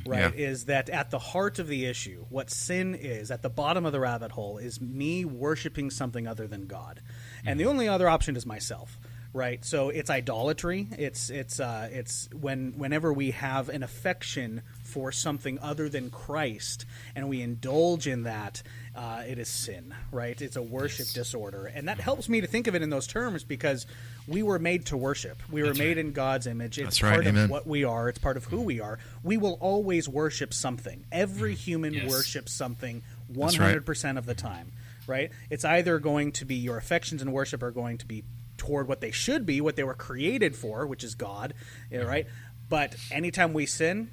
Right, 0.04 0.20
Yeah. 0.20 0.30
is 0.50 0.66
that 0.66 0.88
at 0.88 1.10
the 1.10 1.18
heart 1.18 1.58
of 1.58 1.66
the 1.66 1.84
issue, 1.84 2.26
what 2.30 2.48
sin 2.48 2.94
is, 2.94 3.32
at 3.32 3.42
the 3.42 3.48
bottom 3.48 3.84
of 3.84 3.90
the 3.90 3.98
rabbit 3.98 4.30
hole, 4.30 4.56
is 4.56 4.80
me 4.80 5.24
worshiping 5.24 5.90
something 5.90 6.28
other 6.28 6.46
than 6.46 6.66
God, 6.68 7.00
and 7.44 7.58
the 7.58 7.64
only 7.66 7.88
other 7.88 8.08
option 8.08 8.36
is 8.36 8.46
myself. 8.46 8.98
Right, 9.32 9.64
so 9.64 9.88
it's 9.90 10.08
idolatry. 10.08 10.86
It's 10.96 11.28
it's 11.28 11.58
uh, 11.60 11.88
it's 11.92 12.28
when 12.32 12.74
whenever 12.78 13.12
we 13.12 13.32
have 13.32 13.68
an 13.68 13.82
affection 13.82 14.62
for 14.96 15.12
something 15.12 15.58
other 15.60 15.90
than 15.90 16.08
Christ, 16.08 16.86
and 17.14 17.28
we 17.28 17.42
indulge 17.42 18.06
in 18.06 18.22
that, 18.22 18.62
uh, 18.94 19.24
it 19.28 19.38
is 19.38 19.46
sin. 19.46 19.94
Right, 20.10 20.40
it's 20.40 20.56
a 20.56 20.62
worship 20.62 21.08
disorder, 21.08 21.66
and 21.66 21.86
that 21.86 22.00
helps 22.00 22.30
me 22.30 22.40
to 22.40 22.46
think 22.46 22.66
of 22.66 22.74
it 22.74 22.80
in 22.80 22.88
those 22.88 23.06
terms 23.06 23.44
because 23.44 23.84
we 24.26 24.42
were 24.42 24.58
made 24.58 24.86
to 24.86 24.96
worship. 24.96 25.42
We 25.52 25.62
were 25.62 25.74
made 25.74 25.98
in 25.98 26.12
God's 26.12 26.46
image. 26.46 26.78
It's 26.78 26.86
That's 26.86 27.02
right, 27.02 27.12
part 27.12 27.26
amen. 27.26 27.44
of 27.44 27.50
what 27.50 27.66
we 27.66 27.84
are. 27.84 28.08
It's 28.08 28.18
part 28.18 28.38
of 28.38 28.46
who 28.46 28.62
we 28.62 28.80
are. 28.80 28.98
We 29.22 29.36
will 29.36 29.58
always 29.60 30.08
worship 30.08 30.54
something. 30.54 31.04
Every 31.12 31.52
mm. 31.52 31.58
human 31.58 31.92
Yes. 31.92 32.10
worships 32.10 32.52
something 32.52 33.02
one 33.28 33.48
That's 33.48 33.58
right. 33.58 33.66
hundred 33.66 33.84
percent 33.84 34.16
of 34.16 34.24
the 34.24 34.34
time. 34.34 34.72
Right? 35.06 35.30
It's 35.50 35.66
either 35.66 35.98
going 35.98 36.32
to 36.32 36.46
be 36.46 36.54
your 36.54 36.78
affections 36.78 37.20
and 37.20 37.34
worship 37.34 37.62
are 37.62 37.70
going 37.70 37.98
to 37.98 38.06
be 38.06 38.24
toward 38.56 38.88
what 38.88 39.02
they 39.02 39.10
should 39.10 39.44
be, 39.44 39.60
what 39.60 39.76
they 39.76 39.84
were 39.84 39.94
created 39.94 40.56
for, 40.56 40.86
which 40.86 41.04
is 41.04 41.14
God. 41.14 41.52
Eh, 41.92 41.98
mm-hmm. 41.98 42.08
Right? 42.08 42.26
But 42.70 42.96
anytime 43.12 43.52
we 43.52 43.66
sin, 43.66 44.10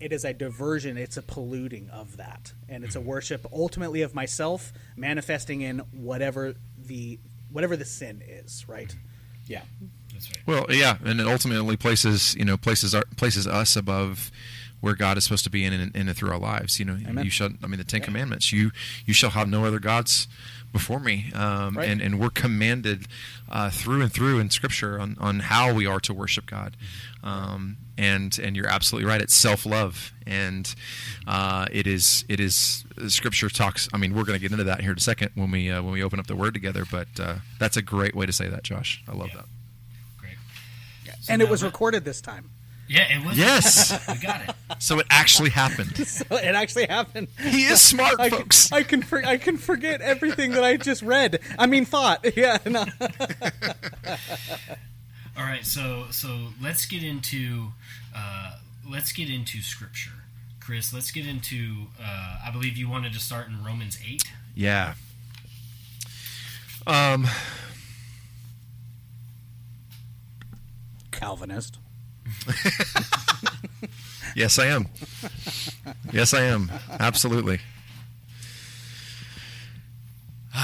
it 0.00 0.12
is 0.12 0.24
a 0.24 0.32
diversion. 0.32 0.96
It's 0.96 1.16
a 1.16 1.22
polluting 1.22 1.90
of 1.90 2.16
that, 2.16 2.52
and 2.68 2.84
it's 2.84 2.96
a 2.96 2.98
mm-hmm. 2.98 3.08
worship 3.08 3.46
ultimately 3.52 4.02
of 4.02 4.14
myself, 4.14 4.72
manifesting 4.96 5.60
in 5.60 5.80
whatever 5.92 6.54
the 6.78 7.18
whatever 7.50 7.76
the 7.76 7.84
sin 7.84 8.22
is. 8.26 8.66
Right? 8.68 8.88
Mm-hmm. 8.88 9.52
Yeah. 9.52 9.62
That's 10.12 10.28
right. 10.30 10.46
Well, 10.46 10.66
yeah, 10.70 10.98
and 11.04 11.20
it 11.20 11.26
ultimately 11.26 11.76
places 11.76 12.34
you 12.36 12.44
know 12.44 12.56
places 12.56 12.94
our, 12.94 13.04
places 13.16 13.46
us 13.46 13.76
above 13.76 14.30
where 14.80 14.94
God 14.94 15.18
is 15.18 15.24
supposed 15.24 15.44
to 15.44 15.50
be 15.50 15.64
in 15.64 15.72
and, 15.72 15.94
in 15.94 16.08
and 16.08 16.16
through 16.16 16.30
our 16.30 16.38
lives. 16.38 16.78
You 16.78 16.86
know, 16.86 16.98
Amen. 17.06 17.24
you 17.24 17.30
shall. 17.30 17.50
I 17.62 17.66
mean, 17.66 17.78
the 17.78 17.84
Ten 17.84 18.00
Commandments. 18.00 18.52
You 18.52 18.70
you 19.06 19.14
shall 19.14 19.30
have 19.30 19.48
no 19.48 19.64
other 19.64 19.78
gods 19.78 20.26
before 20.72 21.00
me. 21.00 21.30
Um, 21.34 21.76
Right. 21.76 21.88
And 21.88 22.00
and 22.00 22.18
we're 22.20 22.30
commanded 22.30 23.06
uh, 23.50 23.70
through 23.70 24.02
and 24.02 24.12
through 24.12 24.38
in 24.38 24.50
Scripture 24.50 25.00
on, 25.00 25.16
on 25.20 25.40
how 25.40 25.72
we 25.74 25.86
are 25.86 26.00
to 26.00 26.14
worship 26.14 26.46
God. 26.46 26.76
Um, 27.22 27.76
and 27.98 28.38
and 28.38 28.56
you're 28.56 28.66
absolutely 28.68 29.08
right. 29.08 29.20
It's 29.20 29.34
self 29.34 29.66
love, 29.66 30.12
and 30.26 30.72
uh, 31.26 31.66
it 31.70 31.86
is 31.86 32.24
it 32.28 32.40
is 32.40 32.84
Scripture 33.08 33.48
talks. 33.50 33.88
I 33.92 33.98
mean, 33.98 34.14
we're 34.14 34.24
going 34.24 34.38
to 34.38 34.40
get 34.40 34.52
into 34.52 34.64
that 34.64 34.80
here 34.80 34.92
in 34.92 34.96
a 34.96 35.00
second 35.00 35.32
when 35.34 35.50
we 35.50 35.70
uh, 35.70 35.82
when 35.82 35.92
we 35.92 36.02
open 36.02 36.18
up 36.18 36.26
the 36.26 36.36
Word 36.36 36.54
together. 36.54 36.84
But 36.90 37.08
uh, 37.18 37.34
that's 37.58 37.76
a 37.76 37.82
great 37.82 38.14
way 38.14 38.24
to 38.26 38.32
say 38.32 38.48
that, 38.48 38.62
Josh. 38.62 39.02
I 39.08 39.12
love 39.12 39.28
Yeah. 39.28 39.36
that. 39.36 39.44
Great. 40.18 40.36
and 41.28 41.42
it 41.42 41.48
was 41.50 41.62
let- 41.62 41.68
recorded 41.72 42.04
this 42.04 42.20
time. 42.22 42.50
Yeah, 42.90 43.06
it 43.18 43.24
was. 43.24 43.38
Yes. 43.38 44.08
we 44.08 44.16
got 44.16 44.48
it. 44.48 44.54
So 44.80 44.98
it 44.98 45.06
actually 45.10 45.50
happened. 45.50 45.96
So 46.10 46.24
it 46.36 46.56
actually 46.56 46.86
happened. 46.86 47.28
He 47.40 47.62
is 47.62 47.80
smart, 47.92 48.18
I 48.18 48.28
can, 48.30 48.38
folks. 48.38 48.72
I 48.72 48.82
can 48.82 49.00
for, 49.00 49.24
I 49.24 49.36
can 49.38 49.58
forget 49.58 50.00
everything 50.00 50.50
that 50.52 50.64
I 50.64 50.76
just 50.76 51.02
read. 51.02 51.38
I 51.56 51.66
mean, 51.66 51.84
thought. 51.84 52.26
Yeah. 52.36 52.58
No. 52.66 52.84
All 55.36 55.44
right, 55.44 55.64
so 55.64 56.06
so 56.10 56.48
let's 56.60 56.84
get 56.86 57.04
into 57.04 57.68
uh, 58.14 58.56
let's 58.88 59.12
get 59.12 59.30
into 59.30 59.60
scripture, 59.62 60.24
Chris. 60.58 60.92
Let's 60.92 61.12
get 61.12 61.26
into. 61.26 61.86
Uh, 62.02 62.40
I 62.44 62.50
believe 62.50 62.76
you 62.76 62.88
wanted 62.90 63.12
to 63.12 63.20
start 63.20 63.48
in 63.48 63.62
Romans 63.64 63.98
eight. 64.06 64.24
Yeah. 64.54 64.94
Um. 66.86 67.28
Calvinist. 71.12 71.78
Yes, 74.34 74.58
I 74.58 74.66
am. 74.66 74.86
Yes, 76.12 76.34
I 76.34 76.42
am. 76.42 76.70
Absolutely. 76.98 77.60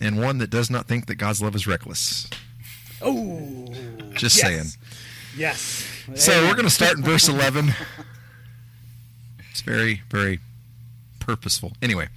And 0.00 0.20
one 0.20 0.38
that 0.38 0.50
does 0.50 0.68
not 0.68 0.88
think 0.88 1.06
that 1.06 1.14
God's 1.14 1.40
love 1.40 1.54
is 1.54 1.68
reckless. 1.68 2.28
Oh. 3.00 3.68
Just 4.14 4.36
yes. 4.36 4.40
saying. 4.40 4.66
Yes. 5.36 5.86
So 6.16 6.32
we're 6.42 6.54
going 6.54 6.64
to 6.64 6.70
start 6.70 6.96
in 6.96 7.04
verse 7.04 7.28
11. 7.28 7.72
It's 9.52 9.60
very, 9.60 10.00
very 10.10 10.40
purposeful. 11.20 11.74
Anyway, 11.82 12.08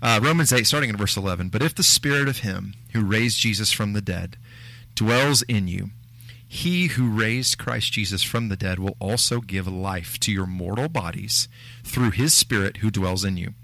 uh, 0.00 0.18
Romans 0.22 0.50
8, 0.50 0.66
starting 0.66 0.88
in 0.88 0.96
verse 0.96 1.14
11. 1.14 1.50
But 1.50 1.62
if 1.62 1.74
the 1.74 1.82
spirit 1.82 2.26
of 2.26 2.38
him 2.38 2.74
who 2.94 3.04
raised 3.04 3.38
Jesus 3.38 3.70
from 3.70 3.92
the 3.92 4.00
dead 4.00 4.38
dwells 4.94 5.42
in 5.42 5.68
you, 5.68 5.90
he 6.52 6.88
who 6.88 7.08
raised 7.08 7.56
Christ 7.56 7.94
Jesus 7.94 8.22
from 8.22 8.50
the 8.50 8.58
dead 8.58 8.78
will 8.78 8.94
also 9.00 9.40
give 9.40 9.66
life 9.66 10.20
to 10.20 10.30
your 10.30 10.44
mortal 10.44 10.86
bodies 10.86 11.48
through 11.82 12.10
his 12.10 12.34
spirit 12.34 12.76
who 12.76 12.90
dwells 12.90 13.24
in 13.24 13.38
you. 13.38 13.54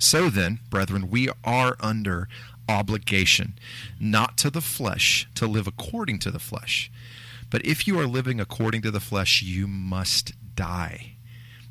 So 0.00 0.28
then, 0.30 0.58
brethren, 0.68 1.10
we 1.10 1.28
are 1.44 1.76
under 1.78 2.28
obligation, 2.68 3.54
not 4.00 4.36
to 4.38 4.50
the 4.50 4.60
flesh, 4.60 5.28
to 5.36 5.46
live 5.46 5.68
according 5.68 6.18
to 6.18 6.32
the 6.32 6.40
flesh. 6.40 6.90
But 7.50 7.64
if 7.64 7.86
you 7.86 8.00
are 8.00 8.06
living 8.08 8.40
according 8.40 8.82
to 8.82 8.90
the 8.90 8.98
flesh, 8.98 9.40
you 9.40 9.68
must 9.68 10.32
die. 10.56 11.12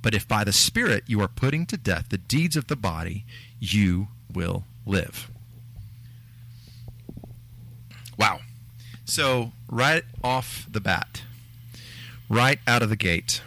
But 0.02 0.16
if 0.16 0.30
by 0.30 0.46
the 0.46 0.54
Spirit 0.54 1.04
you 1.08 1.20
are 1.20 1.28
putting 1.28 1.66
to 1.66 1.78
death 1.78 2.08
the 2.08 2.18
deeds 2.18 2.56
of 2.56 2.68
the 2.68 2.78
body, 2.78 3.26
you 3.60 4.08
will 4.34 4.64
live. 4.86 5.30
Wow. 8.18 8.40
So, 9.06 9.52
right 9.70 10.04
off 10.24 10.68
the 10.72 10.80
bat, 10.80 11.24
right 12.30 12.60
out 12.66 12.82
of 12.82 12.90
the 12.90 12.96
gate, 12.96 13.42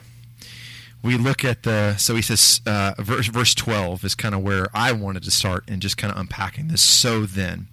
we 1.03 1.17
look 1.17 1.45
at 1.45 1.63
the. 1.63 1.97
So 1.97 2.17
he 2.17 2.23
says, 2.23 2.61
uh, 2.67 2.95
verse, 2.99 3.29
verse 3.29 3.55
12 3.55 4.05
is 4.05 4.15
kind 4.15 4.35
of 4.35 4.43
where 4.43 4.69
I 4.75 4.93
wanted 4.93 5.23
to 5.23 5.31
start 5.31 5.65
and 5.69 5.81
just 5.81 5.97
kind 5.97 6.13
of 6.13 6.19
unpacking 6.19 6.69
this. 6.69 6.83
So 6.83 7.25
then. 7.25 7.69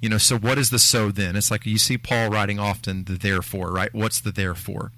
You 0.00 0.08
know, 0.08 0.18
so 0.18 0.36
what 0.36 0.58
is 0.58 0.70
the 0.70 0.78
so 0.78 1.12
then? 1.12 1.36
It's 1.36 1.50
like 1.50 1.64
you 1.64 1.78
see 1.78 1.96
Paul 1.96 2.30
writing 2.30 2.58
often 2.58 3.04
the 3.04 3.14
therefore, 3.14 3.70
right? 3.70 3.94
What's 3.94 4.20
the 4.20 4.32
therefore? 4.32 4.90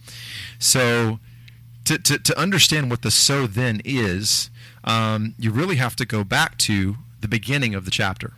So 0.58 1.20
to, 1.84 1.98
to, 1.98 2.18
to 2.18 2.38
understand 2.38 2.90
what 2.90 3.02
the 3.02 3.10
so 3.10 3.46
then 3.46 3.82
is, 3.84 4.50
um, 4.84 5.34
you 5.38 5.50
really 5.50 5.76
have 5.76 5.96
to 5.96 6.06
go 6.06 6.24
back 6.24 6.56
to 6.58 6.96
the 7.20 7.28
beginning 7.28 7.74
of 7.74 7.84
the 7.84 7.90
chapter. 7.90 8.32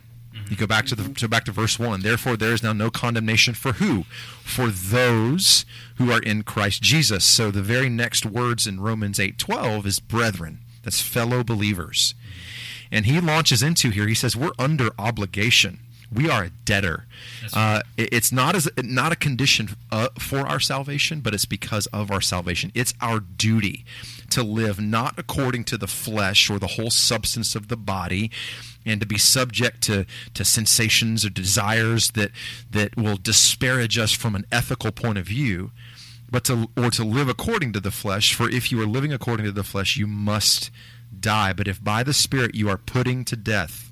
You 0.49 0.55
go 0.55 0.67
back 0.67 0.85
to 0.87 0.95
the 0.95 1.13
to 1.15 1.27
back 1.27 1.45
to 1.45 1.51
verse 1.51 1.77
one. 1.77 2.01
Therefore, 2.01 2.37
there 2.37 2.53
is 2.53 2.63
now 2.63 2.73
no 2.73 2.89
condemnation 2.89 3.53
for 3.53 3.73
who? 3.73 4.03
For 4.43 4.67
those 4.69 5.65
who 5.97 6.11
are 6.11 6.21
in 6.21 6.43
Christ 6.43 6.81
Jesus. 6.81 7.25
So 7.25 7.51
the 7.51 7.61
very 7.61 7.89
next 7.89 8.25
words 8.25 8.65
in 8.67 8.79
Romans 8.79 9.19
eight 9.19 9.37
twelve 9.37 9.85
is 9.85 9.99
brethren. 9.99 10.59
That's 10.83 11.01
fellow 11.01 11.43
believers. 11.43 12.15
And 12.91 13.05
he 13.05 13.19
launches 13.19 13.61
into 13.61 13.89
here. 13.89 14.07
He 14.07 14.13
says 14.15 14.35
we're 14.37 14.51
under 14.57 14.89
obligation. 14.97 15.79
We 16.09 16.29
are 16.29 16.45
a 16.45 16.49
debtor. 16.63 17.05
Uh, 17.53 17.81
it- 17.97 18.07
it's 18.13 18.31
not 18.31 18.55
as 18.55 18.69
not 18.81 19.11
a 19.11 19.17
condition 19.17 19.71
uh, 19.91 20.07
for 20.17 20.47
our 20.47 20.61
salvation, 20.61 21.19
but 21.19 21.33
it's 21.33 21.43
because 21.43 21.87
of 21.87 22.09
our 22.09 22.21
salvation. 22.21 22.71
It's 22.73 22.93
our 23.01 23.19
duty 23.19 23.83
to 24.29 24.41
live 24.43 24.79
not 24.79 25.15
according 25.17 25.65
to 25.65 25.77
the 25.77 25.87
flesh 25.87 26.49
or 26.49 26.59
the 26.59 26.67
whole 26.67 26.89
substance 26.91 27.55
of 27.55 27.67
the 27.67 27.75
body, 27.75 28.31
and 28.87 29.01
to 29.01 29.05
be 29.05 29.17
subject 29.17 29.81
to, 29.81 30.05
to 30.33 30.45
sensations 30.45 31.25
or 31.25 31.29
desires 31.29 32.11
that 32.11 32.31
that 32.71 32.95
will 32.97 33.17
disparage 33.17 33.97
us 33.97 34.11
from 34.11 34.35
an 34.35 34.45
ethical 34.51 34.91
point 34.91 35.17
of 35.17 35.25
view, 35.25 35.71
but 36.31 36.43
to 36.45 36.69
or 36.75 36.89
to 36.91 37.03
live 37.03 37.29
according 37.29 37.73
to 37.73 37.79
the 37.79 37.91
flesh. 37.91 38.33
For 38.33 38.49
if 38.49 38.71
you 38.71 38.81
are 38.81 38.87
living 38.87 39.13
according 39.13 39.45
to 39.45 39.51
the 39.51 39.63
flesh, 39.63 39.97
you 39.97 40.07
must 40.07 40.71
die. 41.19 41.53
But 41.53 41.67
if 41.67 41.83
by 41.83 42.03
the 42.03 42.13
Spirit 42.13 42.55
you 42.55 42.69
are 42.69 42.77
putting 42.77 43.25
to 43.25 43.35
death 43.35 43.91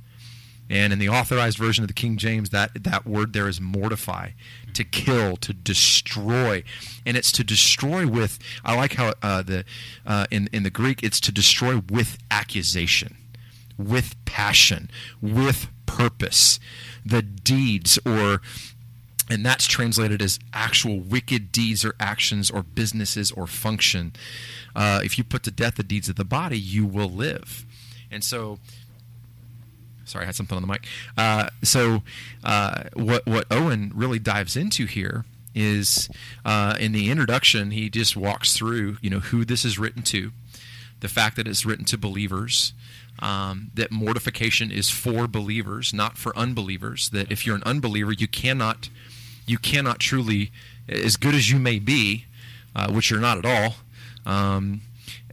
and 0.69 0.91
in 0.91 0.99
the 0.99 1.09
authorized 1.09 1.57
version 1.57 1.83
of 1.83 1.87
the 1.87 1.93
King 1.93 2.17
James, 2.17 2.49
that 2.49 2.83
that 2.83 3.05
word 3.05 3.33
there 3.33 3.47
is 3.47 3.61
mortify, 3.61 4.31
to 4.73 4.83
kill, 4.83 5.37
to 5.37 5.53
destroy, 5.53 6.63
and 7.05 7.15
it's 7.15 7.31
to 7.33 7.43
destroy 7.43 8.07
with. 8.07 8.39
I 8.63 8.75
like 8.75 8.93
how 8.93 9.13
uh, 9.21 9.43
the 9.43 9.65
uh, 10.05 10.25
in 10.31 10.49
in 10.51 10.63
the 10.63 10.71
Greek 10.71 11.03
it's 11.03 11.19
to 11.21 11.31
destroy 11.31 11.81
with 11.89 12.17
accusation, 12.31 13.15
with 13.77 14.15
passion, 14.25 14.89
with 15.21 15.67
purpose, 15.85 16.59
the 17.05 17.21
deeds 17.21 17.99
or 18.05 18.41
and 19.29 19.43
that's 19.43 19.65
translated 19.65 20.21
as 20.21 20.39
actual 20.53 20.99
wicked 20.99 21.51
deeds 21.51 21.83
or 21.83 21.95
actions 21.99 22.51
or 22.51 22.61
businesses 22.61 23.31
or 23.31 23.47
function. 23.47 24.13
Uh, 24.75 25.01
if 25.03 25.17
you 25.17 25.23
put 25.23 25.43
to 25.43 25.51
death 25.51 25.75
the 25.75 25.83
deeds 25.83 26.07
of 26.09 26.15
the 26.15 26.25
body, 26.25 26.59
you 26.59 26.85
will 26.85 27.09
live. 27.09 27.65
And 28.11 28.23
so, 28.23 28.59
sorry, 30.05 30.23
I 30.23 30.25
had 30.27 30.35
something 30.35 30.55
on 30.55 30.61
the 30.61 30.67
mic. 30.67 30.85
Uh, 31.17 31.49
so, 31.63 32.03
uh, 32.43 32.83
what 32.93 33.25
what 33.25 33.47
Owen 33.49 33.91
really 33.95 34.19
dives 34.19 34.55
into 34.55 34.85
here 34.85 35.25
is 35.55 36.09
uh, 36.43 36.75
in 36.79 36.91
the 36.91 37.09
introduction, 37.09 37.71
he 37.71 37.89
just 37.89 38.15
walks 38.15 38.53
through, 38.53 38.97
you 39.01 39.09
know, 39.09 39.19
who 39.19 39.45
this 39.45 39.65
is 39.65 39.79
written 39.79 40.03
to, 40.03 40.31
the 40.99 41.07
fact 41.07 41.37
that 41.37 41.47
it's 41.47 41.65
written 41.65 41.85
to 41.85 41.97
believers. 41.97 42.73
Um, 43.19 43.71
that 43.75 43.91
mortification 43.91 44.71
is 44.71 44.89
for 44.89 45.27
believers, 45.27 45.93
not 45.93 46.17
for 46.17 46.37
unbelievers. 46.37 47.09
That 47.09 47.31
if 47.31 47.45
you're 47.45 47.55
an 47.55 47.63
unbeliever, 47.63 48.11
you 48.11 48.27
cannot, 48.27 48.89
you 49.45 49.57
cannot 49.57 49.99
truly, 49.99 50.51
as 50.89 51.15
good 51.15 51.33
as 51.33 51.49
you 51.49 51.57
may 51.57 51.79
be, 51.79 52.25
uh, 52.75 52.91
which 52.91 53.09
you're 53.09 53.21
not 53.21 53.37
at 53.37 53.45
all, 53.45 53.75
um, 54.25 54.81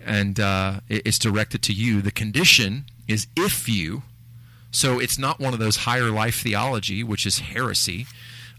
and 0.01 0.39
uh, 0.39 0.81
it's 0.89 1.19
directed 1.19 1.63
to 1.63 1.73
you. 1.73 2.01
The 2.01 2.13
condition 2.13 2.85
is 3.09 3.27
if 3.37 3.69
you. 3.69 4.03
So 4.71 4.99
it's 4.99 5.19
not 5.19 5.39
one 5.39 5.53
of 5.53 5.59
those 5.59 5.79
higher 5.79 6.11
life 6.11 6.41
theology, 6.41 7.05
which 7.05 7.27
is 7.27 7.41
heresy. 7.41 8.07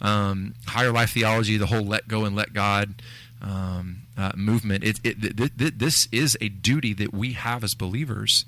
Um, 0.01 0.53
higher 0.67 0.91
life 0.91 1.11
theology, 1.11 1.57
the 1.57 1.67
whole 1.67 1.81
let 1.81 2.07
go 2.07 2.25
and 2.25 2.35
let 2.35 2.53
God 2.53 3.01
um, 3.41 4.02
uh, 4.17 4.31
movement. 4.35 4.83
It, 4.83 4.99
it, 5.03 5.39
it, 5.39 5.51
it, 5.59 5.79
this 5.79 6.07
is 6.11 6.37
a 6.41 6.49
duty 6.49 6.93
that 6.93 7.13
we 7.13 7.33
have 7.33 7.63
as 7.63 7.73
believers, 7.75 8.45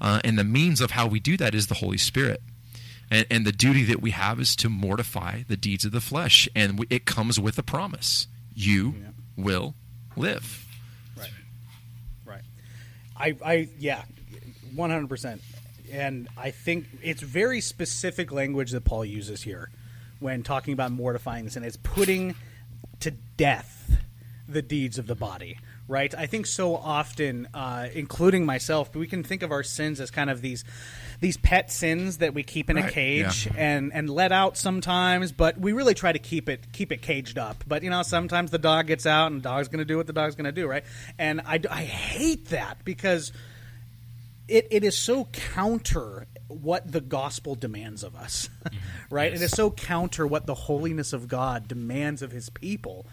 uh, 0.00 0.20
and 0.24 0.38
the 0.38 0.44
means 0.44 0.80
of 0.80 0.92
how 0.92 1.06
we 1.06 1.20
do 1.20 1.36
that 1.36 1.54
is 1.54 1.66
the 1.66 1.74
Holy 1.74 1.98
Spirit. 1.98 2.40
And, 3.10 3.26
and 3.30 3.46
the 3.46 3.52
duty 3.52 3.84
that 3.84 4.00
we 4.00 4.12
have 4.12 4.40
is 4.40 4.56
to 4.56 4.68
mortify 4.68 5.42
the 5.46 5.56
deeds 5.56 5.84
of 5.84 5.92
the 5.92 6.00
flesh, 6.00 6.48
and 6.54 6.78
we, 6.78 6.86
it 6.88 7.04
comes 7.04 7.38
with 7.38 7.58
a 7.58 7.62
promise: 7.62 8.26
you 8.54 8.94
yeah. 8.98 9.08
will 9.36 9.74
live. 10.16 10.66
Right. 11.18 11.30
Right. 12.24 12.42
I. 13.16 13.36
I. 13.44 13.68
Yeah. 13.78 14.02
One 14.74 14.88
hundred 14.88 15.10
percent. 15.10 15.42
And 15.92 16.26
I 16.38 16.52
think 16.52 16.86
it's 17.02 17.20
very 17.20 17.60
specific 17.60 18.32
language 18.32 18.70
that 18.70 18.82
Paul 18.82 19.04
uses 19.04 19.42
here 19.42 19.68
when 20.20 20.42
talking 20.42 20.72
about 20.72 20.90
mortifying 20.90 21.50
sin. 21.50 21.64
It's 21.64 21.76
putting 21.76 22.34
to 23.00 23.10
death 23.10 23.98
the 24.48 24.62
deeds 24.62 24.98
of 24.98 25.06
the 25.06 25.14
body 25.14 25.58
right 25.88 26.14
i 26.16 26.26
think 26.26 26.46
so 26.46 26.76
often 26.76 27.48
uh, 27.54 27.88
including 27.94 28.44
myself 28.44 28.94
we 28.94 29.06
can 29.06 29.22
think 29.22 29.42
of 29.42 29.50
our 29.50 29.62
sins 29.62 30.00
as 30.00 30.10
kind 30.10 30.30
of 30.30 30.40
these 30.40 30.64
these 31.20 31.36
pet 31.36 31.70
sins 31.70 32.18
that 32.18 32.34
we 32.34 32.42
keep 32.42 32.68
in 32.68 32.76
right. 32.76 32.86
a 32.86 32.90
cage 32.90 33.46
yeah. 33.46 33.52
and 33.56 33.92
and 33.92 34.10
let 34.10 34.32
out 34.32 34.56
sometimes 34.56 35.32
but 35.32 35.58
we 35.58 35.72
really 35.72 35.94
try 35.94 36.12
to 36.12 36.18
keep 36.18 36.48
it 36.48 36.72
keep 36.72 36.92
it 36.92 37.02
caged 37.02 37.38
up 37.38 37.64
but 37.66 37.82
you 37.82 37.90
know 37.90 38.02
sometimes 38.02 38.50
the 38.50 38.58
dog 38.58 38.86
gets 38.86 39.06
out 39.06 39.30
and 39.30 39.40
the 39.40 39.48
dog's 39.48 39.68
going 39.68 39.78
to 39.78 39.84
do 39.84 39.96
what 39.96 40.06
the 40.06 40.12
dog's 40.12 40.34
going 40.34 40.44
to 40.44 40.52
do 40.52 40.66
right 40.66 40.84
and 41.18 41.40
I, 41.40 41.60
I 41.70 41.82
hate 41.82 42.48
that 42.48 42.84
because 42.84 43.32
it, 44.48 44.68
it 44.70 44.84
is 44.84 44.96
so 44.96 45.26
counter 45.32 46.26
what 46.48 46.90
the 46.90 47.00
gospel 47.00 47.54
demands 47.54 48.02
of 48.02 48.14
us, 48.14 48.50
mm-hmm. 48.64 49.14
right? 49.14 49.32
Yes. 49.32 49.40
It 49.40 49.44
is 49.44 49.50
so 49.52 49.70
counter 49.70 50.26
what 50.26 50.46
the 50.46 50.54
holiness 50.54 51.12
of 51.12 51.28
God 51.28 51.68
demands 51.68 52.22
of 52.22 52.32
his 52.32 52.50
people 52.50 53.06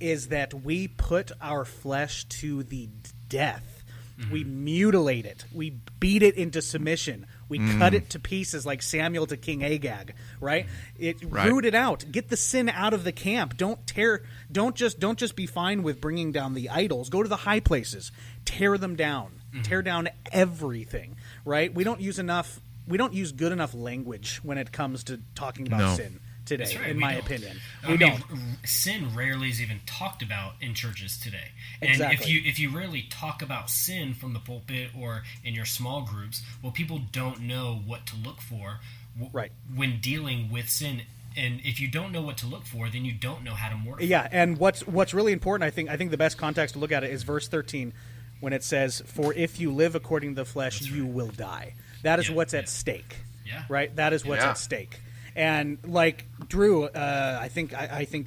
is 0.00 0.28
that 0.28 0.52
we 0.54 0.88
put 0.88 1.32
our 1.40 1.64
flesh 1.64 2.24
to 2.24 2.62
the 2.62 2.88
death. 3.28 3.84
Mm-hmm. 4.18 4.32
We 4.32 4.44
mutilate 4.44 5.26
it. 5.26 5.44
We 5.52 5.76
beat 6.00 6.22
it 6.22 6.36
into 6.36 6.62
submission. 6.62 7.26
We 7.48 7.58
mm. 7.58 7.78
cut 7.78 7.94
it 7.94 8.10
to 8.10 8.18
pieces 8.18 8.64
like 8.64 8.82
Samuel 8.82 9.26
to 9.26 9.36
King 9.36 9.62
Agag, 9.62 10.14
right? 10.40 10.66
It 10.98 11.18
right. 11.22 11.50
root 11.50 11.64
it 11.64 11.74
out. 11.74 12.04
Get 12.10 12.28
the 12.28 12.36
sin 12.36 12.68
out 12.68 12.94
of 12.94 13.04
the 13.04 13.12
camp. 13.12 13.56
Don't 13.56 13.86
tear 13.86 14.22
don't 14.50 14.74
just 14.74 14.98
don't 14.98 15.18
just 15.18 15.36
be 15.36 15.46
fine 15.46 15.82
with 15.82 16.00
bringing 16.00 16.32
down 16.32 16.54
the 16.54 16.70
idols. 16.70 17.10
Go 17.10 17.22
to 17.22 17.28
the 17.28 17.36
high 17.36 17.60
places. 17.60 18.10
Tear 18.44 18.78
them 18.78 18.96
down. 18.96 19.32
Mm-hmm. 19.52 19.62
Tear 19.62 19.82
down 19.82 20.08
everything, 20.32 21.16
right? 21.44 21.72
We 21.72 21.84
don't 21.84 22.00
use 22.00 22.18
enough 22.18 22.60
we 22.88 22.96
don't 22.96 23.12
use 23.12 23.32
good 23.32 23.52
enough 23.52 23.74
language 23.74 24.40
when 24.42 24.58
it 24.58 24.72
comes 24.72 25.04
to 25.04 25.20
talking 25.34 25.66
about 25.66 25.80
no. 25.80 25.94
sin 25.94 26.20
today, 26.46 26.76
right, 26.80 26.90
in 26.90 26.98
my 26.98 27.12
don't. 27.14 27.24
opinion. 27.24 27.56
We 27.86 27.94
I 27.94 27.96
don't. 27.96 28.22
sin 28.64 29.14
rarely 29.14 29.48
is 29.48 29.60
even 29.60 29.80
talked 29.84 30.22
about 30.22 30.54
in 30.60 30.74
churches 30.74 31.18
today. 31.18 31.50
And 31.82 31.90
exactly. 31.90 32.16
if 32.16 32.28
you 32.28 32.42
if 32.44 32.58
you 32.58 32.70
rarely 32.74 33.02
talk 33.10 33.42
about 33.42 33.68
sin 33.68 34.14
from 34.14 34.32
the 34.32 34.38
pulpit 34.38 34.90
or 34.98 35.24
in 35.44 35.54
your 35.54 35.64
small 35.64 36.02
groups, 36.02 36.42
well, 36.62 36.72
people 36.72 37.00
don't 37.12 37.40
know 37.40 37.80
what 37.84 38.06
to 38.06 38.16
look 38.16 38.40
for. 38.40 38.80
W- 39.14 39.30
right. 39.32 39.52
When 39.74 40.00
dealing 40.00 40.50
with 40.50 40.68
sin, 40.68 41.02
and 41.36 41.60
if 41.64 41.80
you 41.80 41.88
don't 41.88 42.12
know 42.12 42.22
what 42.22 42.38
to 42.38 42.46
look 42.46 42.64
for, 42.64 42.88
then 42.88 43.04
you 43.04 43.12
don't 43.12 43.42
know 43.44 43.54
how 43.54 43.68
to 43.68 43.76
mortify. 43.76 44.06
Yeah, 44.06 44.28
and 44.30 44.58
what's 44.58 44.86
what's 44.86 45.12
really 45.12 45.32
important, 45.32 45.66
I 45.66 45.70
think, 45.70 45.90
I 45.90 45.96
think 45.96 46.10
the 46.10 46.16
best 46.16 46.38
context 46.38 46.74
to 46.74 46.78
look 46.78 46.92
at 46.92 47.04
it 47.04 47.10
is 47.10 47.22
verse 47.22 47.48
thirteen, 47.48 47.92
when 48.40 48.52
it 48.52 48.64
says, 48.64 49.02
"For 49.06 49.34
if 49.34 49.60
you 49.60 49.72
live 49.72 49.94
according 49.94 50.30
to 50.30 50.42
the 50.42 50.44
flesh, 50.44 50.80
That's 50.80 50.92
you 50.92 51.06
will 51.06 51.28
die." 51.28 51.74
That 52.02 52.18
is 52.18 52.28
yeah, 52.28 52.34
what's 52.34 52.52
yeah. 52.52 52.60
at 52.60 52.68
stake. 52.68 53.16
Yeah. 53.44 53.64
Right. 53.68 53.94
That 53.96 54.12
is 54.12 54.24
what's 54.24 54.42
yeah. 54.42 54.50
at 54.50 54.58
stake. 54.58 55.00
And 55.36 55.78
like 55.86 56.24
Drew, 56.48 56.84
uh, 56.84 57.38
I 57.40 57.48
think 57.48 57.74
I, 57.74 57.88
I, 57.98 58.04
think 58.06 58.26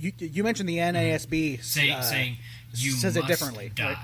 you, 0.00 0.12
you 0.18 0.42
mentioned 0.42 0.68
the 0.68 0.78
NASB 0.78 1.62
Say, 1.62 1.90
uh, 1.90 2.00
saying 2.00 2.38
you 2.74 2.92
says 2.92 3.16
it 3.16 3.26
differently. 3.26 3.70
Die. 3.74 3.84
Right? 3.84 3.98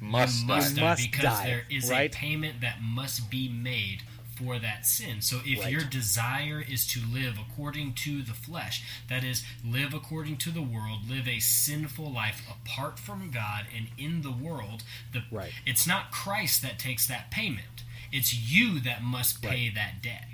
Must, 0.00 0.40
you 0.42 0.46
must 0.46 0.74
die. 0.74 0.80
die 0.80 0.88
must 0.88 1.02
because 1.02 1.38
die, 1.38 1.46
there 1.46 1.62
is 1.70 1.90
right? 1.90 2.14
a 2.14 2.18
payment 2.18 2.60
that 2.60 2.82
must 2.82 3.30
be 3.30 3.48
made 3.48 4.02
for 4.36 4.58
that 4.58 4.84
sin. 4.84 5.22
So 5.22 5.38
if 5.44 5.60
right. 5.60 5.72
your 5.72 5.82
desire 5.82 6.62
is 6.68 6.86
to 6.88 7.00
live 7.00 7.36
according 7.38 7.94
to 7.94 8.22
the 8.22 8.34
flesh, 8.34 8.84
that 9.08 9.24
is, 9.24 9.42
live 9.64 9.94
according 9.94 10.36
to 10.38 10.50
the 10.50 10.60
world, 10.60 11.08
live 11.08 11.26
a 11.26 11.38
sinful 11.38 12.12
life 12.12 12.46
apart 12.50 12.98
from 12.98 13.30
God 13.30 13.64
and 13.74 13.86
in 13.96 14.22
the 14.22 14.30
world, 14.30 14.82
the, 15.12 15.22
right. 15.32 15.52
it's 15.64 15.86
not 15.86 16.10
Christ 16.10 16.60
that 16.62 16.78
takes 16.78 17.06
that 17.06 17.30
payment. 17.30 17.84
It's 18.12 18.34
you 18.34 18.78
that 18.80 19.02
must 19.02 19.42
pay 19.42 19.66
right. 19.66 19.74
that 19.74 20.02
debt. 20.02 20.26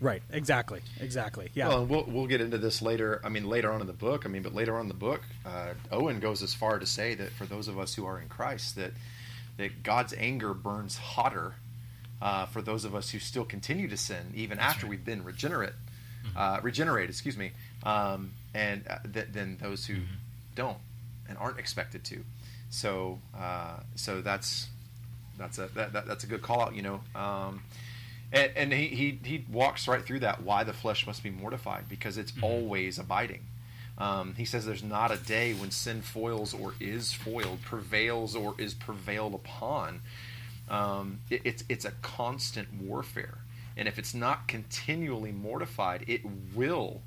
Right. 0.00 0.22
Exactly. 0.30 0.80
Exactly. 1.00 1.50
Yeah. 1.54 1.68
Well, 1.68 1.86
we'll 1.86 2.04
we'll 2.04 2.26
get 2.26 2.40
into 2.40 2.58
this 2.58 2.82
later. 2.82 3.20
I 3.24 3.28
mean, 3.28 3.44
later 3.44 3.72
on 3.72 3.80
in 3.80 3.86
the 3.86 3.92
book. 3.92 4.26
I 4.26 4.28
mean, 4.28 4.42
but 4.42 4.54
later 4.54 4.76
on 4.76 4.82
in 4.82 4.88
the 4.88 4.94
book, 4.94 5.22
uh, 5.44 5.74
Owen 5.90 6.20
goes 6.20 6.42
as 6.42 6.52
far 6.54 6.78
to 6.78 6.86
say 6.86 7.14
that 7.14 7.32
for 7.32 7.46
those 7.46 7.68
of 7.68 7.78
us 7.78 7.94
who 7.94 8.04
are 8.04 8.20
in 8.20 8.28
Christ, 8.28 8.76
that 8.76 8.92
that 9.56 9.82
God's 9.82 10.12
anger 10.18 10.52
burns 10.52 10.98
hotter 10.98 11.54
uh, 12.20 12.46
for 12.46 12.60
those 12.60 12.84
of 12.84 12.94
us 12.94 13.10
who 13.10 13.18
still 13.18 13.44
continue 13.44 13.88
to 13.88 13.96
sin 13.96 14.32
even 14.34 14.58
That's 14.58 14.74
after 14.74 14.86
right. 14.86 14.90
we've 14.90 15.04
been 15.04 15.24
regenerate, 15.24 15.72
mm-hmm. 16.26 16.36
uh, 16.36 16.60
regenerated. 16.62 17.10
Excuse 17.10 17.38
me. 17.38 17.52
Um, 17.82 18.32
and 18.54 18.86
uh, 18.88 18.98
th- 19.12 19.28
than 19.32 19.56
those 19.58 19.86
who 19.86 19.94
mm-hmm. 19.94 20.14
don't 20.54 20.78
and 21.28 21.38
aren't 21.38 21.58
expected 21.58 22.04
to. 22.04 22.22
So 22.68 23.18
uh, 23.34 23.78
so 23.94 24.20
that's 24.20 24.68
that's 25.38 25.58
a 25.58 25.68
that, 25.74 25.94
that, 25.94 26.06
that's 26.06 26.24
a 26.24 26.26
good 26.26 26.42
call 26.42 26.60
out. 26.60 26.74
You 26.74 26.82
know. 26.82 27.00
Um, 27.14 27.62
and, 28.32 28.52
and 28.56 28.72
he, 28.72 28.88
he, 28.88 29.18
he 29.22 29.44
walks 29.50 29.86
right 29.88 30.04
through 30.04 30.20
that 30.20 30.42
why 30.42 30.64
the 30.64 30.72
flesh 30.72 31.06
must 31.06 31.22
be 31.22 31.30
mortified 31.30 31.88
because 31.88 32.18
it's 32.18 32.32
mm-hmm. 32.32 32.44
always 32.44 32.98
abiding. 32.98 33.42
Um, 33.98 34.34
he 34.36 34.44
says 34.44 34.66
there's 34.66 34.82
not 34.82 35.10
a 35.10 35.16
day 35.16 35.54
when 35.54 35.70
sin 35.70 36.02
foils 36.02 36.52
or 36.52 36.74
is 36.80 37.12
foiled, 37.12 37.62
prevails 37.62 38.36
or 38.36 38.54
is 38.58 38.74
prevailed 38.74 39.34
upon. 39.34 40.02
Um, 40.68 41.20
it, 41.30 41.42
it's 41.44 41.64
it's 41.68 41.84
a 41.84 41.92
constant 42.02 42.68
warfare, 42.74 43.38
and 43.76 43.88
if 43.88 43.98
it's 43.98 44.12
not 44.12 44.48
continually 44.48 45.32
mortified, 45.32 46.04
it 46.08 46.22
will, 46.54 47.00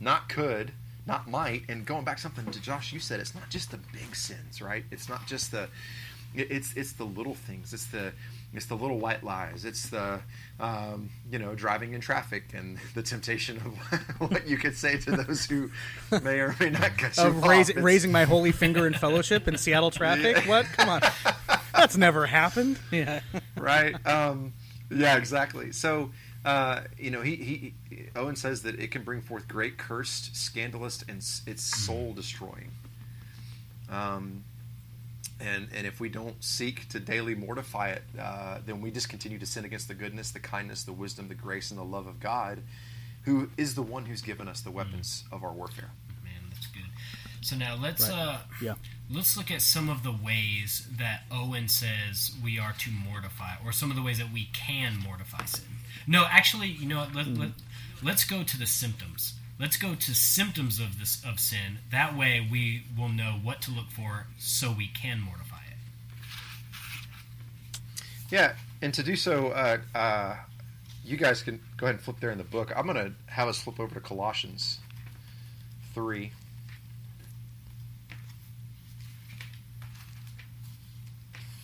not 0.00 0.28
could, 0.28 0.72
not 1.06 1.28
might. 1.28 1.62
And 1.68 1.86
going 1.86 2.04
back 2.04 2.18
something 2.18 2.46
to 2.46 2.60
Josh, 2.60 2.92
you 2.92 2.98
said 2.98 3.20
it's 3.20 3.34
not 3.34 3.48
just 3.50 3.70
the 3.70 3.78
big 3.92 4.16
sins, 4.16 4.60
right? 4.60 4.84
It's 4.90 5.08
not 5.08 5.26
just 5.26 5.52
the 5.52 5.68
it's 6.34 6.74
it's 6.74 6.92
the 6.92 7.04
little 7.04 7.34
things. 7.34 7.72
It's 7.72 7.86
the 7.86 8.12
it's 8.56 8.66
the 8.66 8.76
little 8.76 8.98
white 8.98 9.22
lies. 9.22 9.64
It's 9.64 9.88
the 9.88 10.20
um, 10.58 11.10
you 11.30 11.38
know 11.38 11.54
driving 11.54 11.92
in 11.92 12.00
traffic 12.00 12.44
and 12.54 12.78
the 12.94 13.02
temptation 13.02 13.56
of 13.58 14.20
what 14.30 14.46
you 14.46 14.56
could 14.56 14.76
say 14.76 14.98
to 14.98 15.10
those 15.12 15.46
who 15.46 15.70
may 16.22 16.40
or 16.40 16.54
may 16.60 16.70
not 16.70 16.96
cut 16.96 17.16
you 17.16 17.24
of 17.24 17.44
raise, 17.44 17.74
raising 17.74 18.12
my 18.12 18.24
holy 18.24 18.52
finger 18.52 18.86
in 18.86 18.94
fellowship 18.94 19.48
in 19.48 19.56
Seattle 19.56 19.90
traffic. 19.90 20.36
Yeah. 20.36 20.48
What? 20.48 20.66
Come 20.66 20.88
on, 20.88 21.00
that's 21.74 21.96
never 21.96 22.26
happened. 22.26 22.78
Yeah. 22.90 23.20
right. 23.56 23.94
Um, 24.06 24.52
yeah. 24.90 25.16
Exactly. 25.16 25.72
So. 25.72 26.10
Uh, 26.44 26.84
you 26.96 27.10
know, 27.10 27.22
he, 27.22 27.34
he, 27.34 27.74
Owen 28.14 28.36
says 28.36 28.62
that 28.62 28.78
it 28.78 28.92
can 28.92 29.02
bring 29.02 29.20
forth 29.20 29.48
great 29.48 29.78
cursed, 29.78 30.36
scandalous, 30.36 31.02
and 31.08 31.16
it's 31.18 31.62
soul 31.64 32.12
destroying. 32.12 32.70
Um, 33.90 34.44
and 35.40 35.68
and 35.74 35.86
if 35.86 36.00
we 36.00 36.08
don't 36.08 36.42
seek 36.42 36.88
to 36.90 37.00
daily 37.00 37.34
mortify 37.34 37.90
it, 37.90 38.02
uh, 38.18 38.58
then 38.64 38.80
we 38.80 38.90
just 38.90 39.08
continue 39.08 39.38
to 39.38 39.46
sin 39.46 39.64
against 39.64 39.88
the 39.88 39.94
goodness, 39.94 40.30
the 40.30 40.40
kindness, 40.40 40.84
the 40.84 40.92
wisdom, 40.92 41.28
the 41.28 41.34
grace, 41.34 41.70
and 41.70 41.78
the 41.78 41.84
love 41.84 42.06
of 42.06 42.20
God, 42.20 42.62
who 43.22 43.50
is 43.56 43.74
the 43.74 43.82
one 43.82 44.06
who's 44.06 44.22
given 44.22 44.48
us 44.48 44.60
the 44.60 44.70
weapons 44.70 45.24
mm. 45.28 45.36
of 45.36 45.44
our 45.44 45.52
warfare. 45.52 45.90
Man, 46.24 46.32
that's 46.50 46.66
good. 46.66 46.82
So 47.42 47.56
now 47.56 47.76
let's 47.80 48.08
right. 48.08 48.18
uh, 48.18 48.38
yeah. 48.60 48.74
let's 49.10 49.36
look 49.36 49.50
at 49.50 49.62
some 49.62 49.88
of 49.88 50.02
the 50.02 50.12
ways 50.12 50.88
that 50.98 51.22
Owen 51.30 51.68
says 51.68 52.34
we 52.42 52.58
are 52.58 52.72
to 52.78 52.90
mortify, 52.90 53.54
or 53.64 53.72
some 53.72 53.90
of 53.90 53.96
the 53.96 54.02
ways 54.02 54.18
that 54.18 54.32
we 54.32 54.48
can 54.52 54.98
mortify 54.98 55.44
sin. 55.44 55.64
No, 56.06 56.24
actually, 56.28 56.68
you 56.68 56.86
know 56.86 56.98
what? 56.98 57.14
Let, 57.14 57.26
mm. 57.26 57.38
let, 57.38 57.50
let's 58.02 58.24
go 58.24 58.42
to 58.42 58.58
the 58.58 58.66
symptoms. 58.66 59.34
Let's 59.58 59.78
go 59.78 59.94
to 59.94 60.14
symptoms 60.14 60.80
of 60.80 60.98
this 60.98 61.24
of 61.24 61.40
sin. 61.40 61.78
That 61.90 62.16
way, 62.16 62.46
we 62.50 62.82
will 62.98 63.08
know 63.08 63.40
what 63.42 63.62
to 63.62 63.70
look 63.70 63.90
for, 63.90 64.26
so 64.38 64.70
we 64.70 64.88
can 64.88 65.20
mortify 65.20 65.56
it. 65.70 65.76
Yeah, 68.30 68.52
and 68.82 68.92
to 68.92 69.02
do 69.02 69.16
so, 69.16 69.48
uh, 69.48 69.78
uh, 69.94 70.36
you 71.04 71.16
guys 71.16 71.42
can 71.42 71.60
go 71.78 71.86
ahead 71.86 71.96
and 71.96 72.04
flip 72.04 72.20
there 72.20 72.30
in 72.30 72.38
the 72.38 72.44
book. 72.44 72.70
I'm 72.76 72.84
going 72.84 72.96
to 72.96 73.12
have 73.32 73.48
us 73.48 73.58
flip 73.58 73.80
over 73.80 73.94
to 73.94 74.00
Colossians 74.00 74.80
3. 75.94 76.30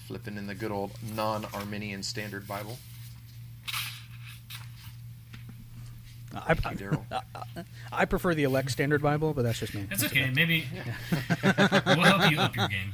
Flipping 0.07 0.38
in 0.38 0.46
the 0.46 0.55
good 0.55 0.70
old 0.70 0.92
non 1.14 1.44
Arminian 1.52 2.02
Standard 2.02 2.46
Bible. 2.46 2.78
I, 6.34 6.56
I, 6.64 7.64
I, 7.92 8.04
prefer 8.06 8.34
the 8.34 8.44
elect 8.44 8.70
standard 8.70 9.02
Bible, 9.02 9.34
but 9.34 9.42
that's 9.42 9.58
just 9.58 9.74
me. 9.74 9.86
That's 9.88 10.04
okay. 10.04 10.30
Maybe 10.30 10.64
we'll 11.44 12.00
help 12.00 12.30
you 12.30 12.38
up 12.38 12.56
your 12.56 12.68
game. 12.68 12.92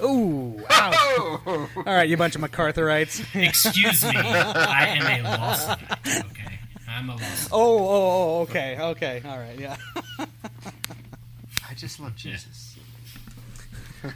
Ooh! 0.00 0.62
Oh. 0.70 1.68
All 1.76 1.82
right, 1.84 2.08
you 2.08 2.16
bunch 2.16 2.34
of 2.34 2.40
MacArthurites. 2.40 3.24
Excuse 3.34 4.04
me, 4.04 4.16
I 4.16 4.86
am 4.98 5.24
a 5.24 5.28
lost. 5.28 5.78
Okay, 6.06 6.58
I'm 6.88 7.10
a 7.10 7.16
lost. 7.16 7.48
Oh, 7.52 7.78
oh, 7.78 7.88
oh, 7.88 8.40
okay, 8.42 8.78
okay, 8.78 9.22
all 9.24 9.38
right, 9.38 9.58
yeah. 9.58 9.76
I 10.18 11.74
just 11.74 12.00
love 12.00 12.16
Jesus. 12.16 12.76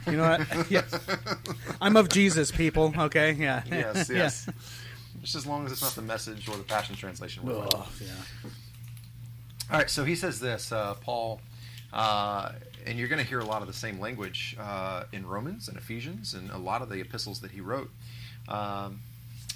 You 0.05 0.17
know 0.17 0.29
what? 0.29 0.69
Yes, 0.69 0.99
I'm 1.79 1.95
of 1.95 2.09
Jesus, 2.09 2.51
people. 2.51 2.93
Okay, 2.97 3.33
yeah. 3.33 3.63
Yes, 3.69 4.09
yes. 4.09 4.49
Just 5.27 5.35
as 5.35 5.45
long 5.45 5.65
as 5.65 5.73
it's 5.73 5.81
not 5.81 5.91
the 5.91 6.01
message 6.01 6.47
or 6.47 6.55
the 6.55 6.63
Passion 6.63 6.95
Translation. 6.95 7.43
Oh, 7.45 7.89
yeah. 7.99 8.11
All 9.69 9.77
right, 9.77 9.89
so 9.89 10.05
he 10.05 10.15
says 10.15 10.39
this, 10.39 10.71
uh, 10.71 10.93
Paul, 11.01 11.41
uh, 11.91 12.53
and 12.85 12.97
you're 12.97 13.09
going 13.09 13.21
to 13.21 13.27
hear 13.27 13.39
a 13.39 13.45
lot 13.45 13.61
of 13.61 13.67
the 13.67 13.73
same 13.73 13.99
language 13.99 14.55
uh, 14.57 15.03
in 15.11 15.25
Romans 15.25 15.67
and 15.67 15.77
Ephesians 15.77 16.33
and 16.33 16.49
a 16.51 16.57
lot 16.57 16.81
of 16.81 16.87
the 16.87 17.01
epistles 17.01 17.41
that 17.41 17.51
he 17.51 17.59
wrote. 17.59 17.91
Um, 18.47 19.01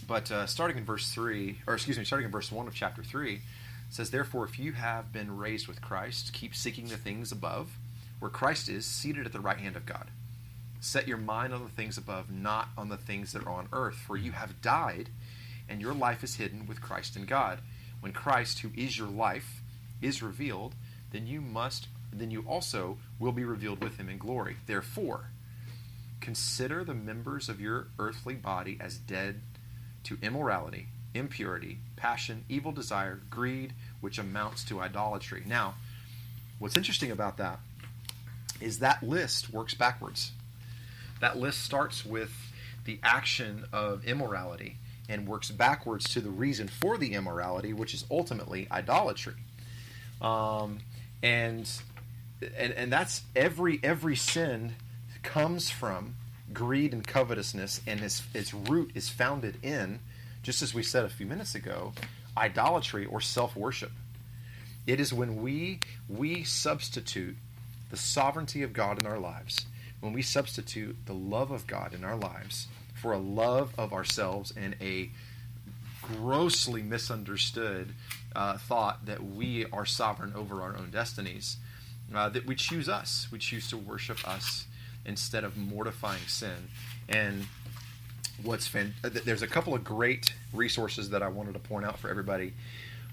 but 0.05 0.29
uh, 0.29 0.45
starting 0.45 0.75
in 0.75 0.84
verse 0.84 1.10
3, 1.10 1.60
or 1.65 1.75
excuse 1.75 1.97
me, 1.97 2.03
starting 2.03 2.25
in 2.25 2.34
verse 2.34 2.51
1 2.51 2.67
of 2.67 2.75
chapter 2.75 3.01
3, 3.01 3.39
says, 3.89 4.12
Therefore, 4.12 4.43
if 4.43 4.60
you 4.60 4.73
have 4.73 5.13
been 5.13 5.38
raised 5.38 5.69
with 5.69 5.81
Christ, 5.81 6.34
keep 6.34 6.53
seeking 6.53 6.88
the 6.89 6.97
things 6.97 7.31
above, 7.31 7.77
where 8.19 8.29
Christ 8.29 8.67
is, 8.67 8.86
seated 8.86 9.25
at 9.25 9.31
the 9.31 9.39
right 9.39 9.60
hand 9.60 9.77
of 9.77 9.86
God. 9.86 10.10
Set 10.81 11.07
your 11.07 11.15
mind 11.15 11.53
on 11.53 11.63
the 11.63 11.69
things 11.69 11.97
above, 11.97 12.29
not 12.29 12.67
on 12.77 12.89
the 12.89 12.97
things 12.97 13.31
that 13.31 13.45
are 13.45 13.53
on 13.53 13.69
earth, 13.71 13.95
for 13.95 14.17
you 14.17 14.34
have 14.34 14.62
died 14.62 15.07
and 15.71 15.81
your 15.81 15.93
life 15.93 16.21
is 16.21 16.36
hidden 16.36 16.67
with 16.67 16.81
Christ 16.81 17.15
in 17.15 17.25
God. 17.25 17.60
When 18.01 18.12
Christ, 18.12 18.60
who 18.60 18.71
is 18.75 18.97
your 18.97 19.07
life, 19.07 19.62
is 20.01 20.21
revealed, 20.21 20.75
then 21.12 21.25
you 21.25 21.41
must 21.41 21.88
then 22.13 22.29
you 22.29 22.41
also 22.41 22.97
will 23.19 23.31
be 23.31 23.45
revealed 23.45 23.81
with 23.81 23.97
him 23.97 24.10
in 24.10 24.17
glory. 24.17 24.57
Therefore, 24.67 25.29
consider 26.19 26.84
the 26.84 26.93
members 26.93 27.47
of 27.47 27.62
your 27.62 27.88
earthly 27.97 28.36
body 28.36 28.77
as 28.81 28.97
dead 28.97 29.39
to 30.03 30.17
immorality, 30.21 30.88
impurity, 31.13 31.77
passion, 31.95 32.43
evil 32.49 32.73
desire, 32.73 33.21
greed, 33.29 33.71
which 34.01 34.17
amounts 34.17 34.65
to 34.65 34.81
idolatry. 34.81 35.43
Now, 35.45 35.75
what's 36.60 36.75
interesting 36.75 37.12
about 37.12 37.38
that 37.38 37.60
is 38.60 38.79
that 38.79 39.03
list 39.03 39.53
works 39.53 39.73
backwards. 39.73 40.34
That 41.21 41.38
list 41.38 41.62
starts 41.62 42.05
with 42.05 42.34
the 42.84 42.99
action 43.03 43.63
of 43.71 44.03
immorality 44.03 44.75
and 45.09 45.27
works 45.27 45.51
backwards 45.51 46.09
to 46.09 46.21
the 46.21 46.29
reason 46.29 46.67
for 46.67 46.97
the 46.97 47.13
immorality, 47.13 47.73
which 47.73 47.93
is 47.93 48.05
ultimately 48.09 48.67
idolatry. 48.71 49.35
Um, 50.21 50.79
and 51.23 51.69
and 52.57 52.73
and 52.73 52.91
that's 52.91 53.23
every 53.35 53.79
every 53.83 54.15
sin 54.15 54.73
comes 55.23 55.69
from 55.69 56.15
greed 56.53 56.93
and 56.93 57.05
covetousness, 57.05 57.81
and 57.87 58.01
its 58.01 58.23
its 58.33 58.53
root 58.53 58.91
is 58.95 59.09
founded 59.09 59.57
in, 59.63 59.99
just 60.43 60.61
as 60.61 60.73
we 60.73 60.83
said 60.83 61.05
a 61.05 61.09
few 61.09 61.25
minutes 61.25 61.55
ago, 61.55 61.93
idolatry 62.37 63.05
or 63.05 63.21
self 63.21 63.55
worship. 63.55 63.91
It 64.87 64.99
is 64.99 65.13
when 65.13 65.41
we 65.41 65.79
we 66.09 66.43
substitute 66.43 67.35
the 67.89 67.97
sovereignty 67.97 68.63
of 68.63 68.73
God 68.73 68.99
in 68.99 69.05
our 69.05 69.19
lives, 69.19 69.65
when 69.99 70.13
we 70.13 70.21
substitute 70.21 70.95
the 71.05 71.13
love 71.13 71.51
of 71.51 71.67
God 71.67 71.93
in 71.93 72.03
our 72.03 72.15
lives 72.15 72.67
for 73.01 73.13
a 73.13 73.17
love 73.17 73.73
of 73.79 73.93
ourselves 73.93 74.53
and 74.55 74.75
a 74.79 75.09
grossly 76.03 76.83
misunderstood 76.83 77.89
uh, 78.35 78.57
thought 78.57 79.05
that 79.07 79.23
we 79.23 79.65
are 79.73 79.87
sovereign 79.87 80.33
over 80.35 80.61
our 80.61 80.77
own 80.77 80.91
destinies, 80.91 81.57
uh, 82.13 82.29
that 82.29 82.45
we 82.45 82.53
choose 82.53 82.87
us. 82.87 83.27
We 83.31 83.39
choose 83.39 83.69
to 83.71 83.77
worship 83.77 84.27
us 84.27 84.67
instead 85.03 85.43
of 85.43 85.57
mortifying 85.57 86.21
sin. 86.27 86.69
And 87.09 87.47
what's 88.43 88.67
fan- 88.67 88.93
uh, 89.03 89.09
there's 89.25 89.41
a 89.41 89.47
couple 89.47 89.73
of 89.73 89.83
great 89.83 90.35
resources 90.53 91.09
that 91.09 91.23
I 91.23 91.27
wanted 91.27 91.53
to 91.53 91.59
point 91.59 91.85
out 91.85 91.97
for 91.97 92.07
everybody. 92.07 92.53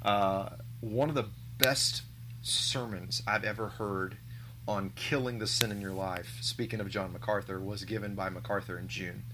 Uh, 0.03 0.51
one 0.83 1.09
of 1.09 1.15
the 1.15 1.27
best 1.59 2.03
sermons 2.43 3.23
I've 3.27 3.45
ever 3.45 3.69
heard 3.69 4.19
on 4.67 4.91
killing 4.97 5.39
the 5.39 5.47
sin 5.47 5.73
in 5.73 5.81
your 5.81 5.93
life, 5.93 6.37
speaking 6.43 6.79
of 6.79 6.91
John 6.91 7.11
MacArthur, 7.15 7.59
was 7.59 7.85
given 7.85 8.15
by 8.15 8.29
MacArthur 8.29 8.79
in 8.79 8.87
June 8.87 9.25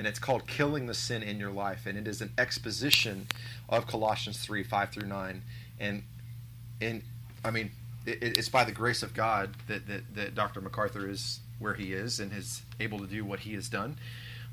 and 0.00 0.06
it's 0.06 0.18
called 0.18 0.46
Killing 0.46 0.86
the 0.86 0.94
Sin 0.94 1.22
in 1.22 1.38
Your 1.38 1.50
Life. 1.50 1.84
And 1.84 1.98
it 1.98 2.08
is 2.08 2.22
an 2.22 2.32
exposition 2.38 3.26
of 3.68 3.86
Colossians 3.86 4.38
3 4.38 4.62
5 4.62 4.88
through 4.88 5.06
9. 5.06 5.42
And, 5.78 6.02
and 6.80 7.02
I 7.44 7.50
mean, 7.50 7.70
it, 8.06 8.22
it's 8.22 8.48
by 8.48 8.64
the 8.64 8.72
grace 8.72 9.02
of 9.02 9.12
God 9.12 9.50
that, 9.68 9.86
that, 9.88 10.14
that, 10.14 10.34
Dr. 10.34 10.62
MacArthur 10.62 11.06
is 11.06 11.40
where 11.58 11.74
he 11.74 11.92
is 11.92 12.18
and 12.18 12.32
is 12.32 12.62
able 12.80 12.98
to 13.00 13.06
do 13.06 13.26
what 13.26 13.40
he 13.40 13.52
has 13.52 13.68
done. 13.68 13.98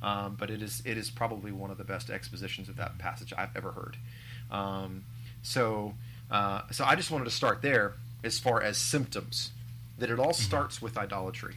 Um, 0.03 0.36
but 0.38 0.49
it 0.49 0.62
is, 0.62 0.81
it 0.83 0.97
is 0.97 1.10
probably 1.10 1.53
one 1.53 1.71
of 1.71 1.77
the 1.77 1.86
best 1.86 2.10
expositions 2.10 2.67
of 2.67 2.75
that 2.75 2.97
passage 2.97 3.31
I've 3.38 3.55
ever 3.55 3.71
heard. 3.71 3.95
Um, 4.51 5.05
so, 5.43 5.93
uh, 6.29 6.63
so 6.71 6.83
I 6.83 6.97
just 6.97 7.10
wanted 7.10 7.23
to 7.23 7.31
start 7.31 7.62
there 7.62 7.93
as 8.21 8.38
far 8.38 8.62
as 8.62 8.77
symptoms, 8.77 9.51
that 9.97 10.10
it 10.10 10.19
all 10.19 10.33
mm-hmm. 10.33 10.43
starts 10.43 10.81
with 10.81 10.97
idolatry. 10.97 11.55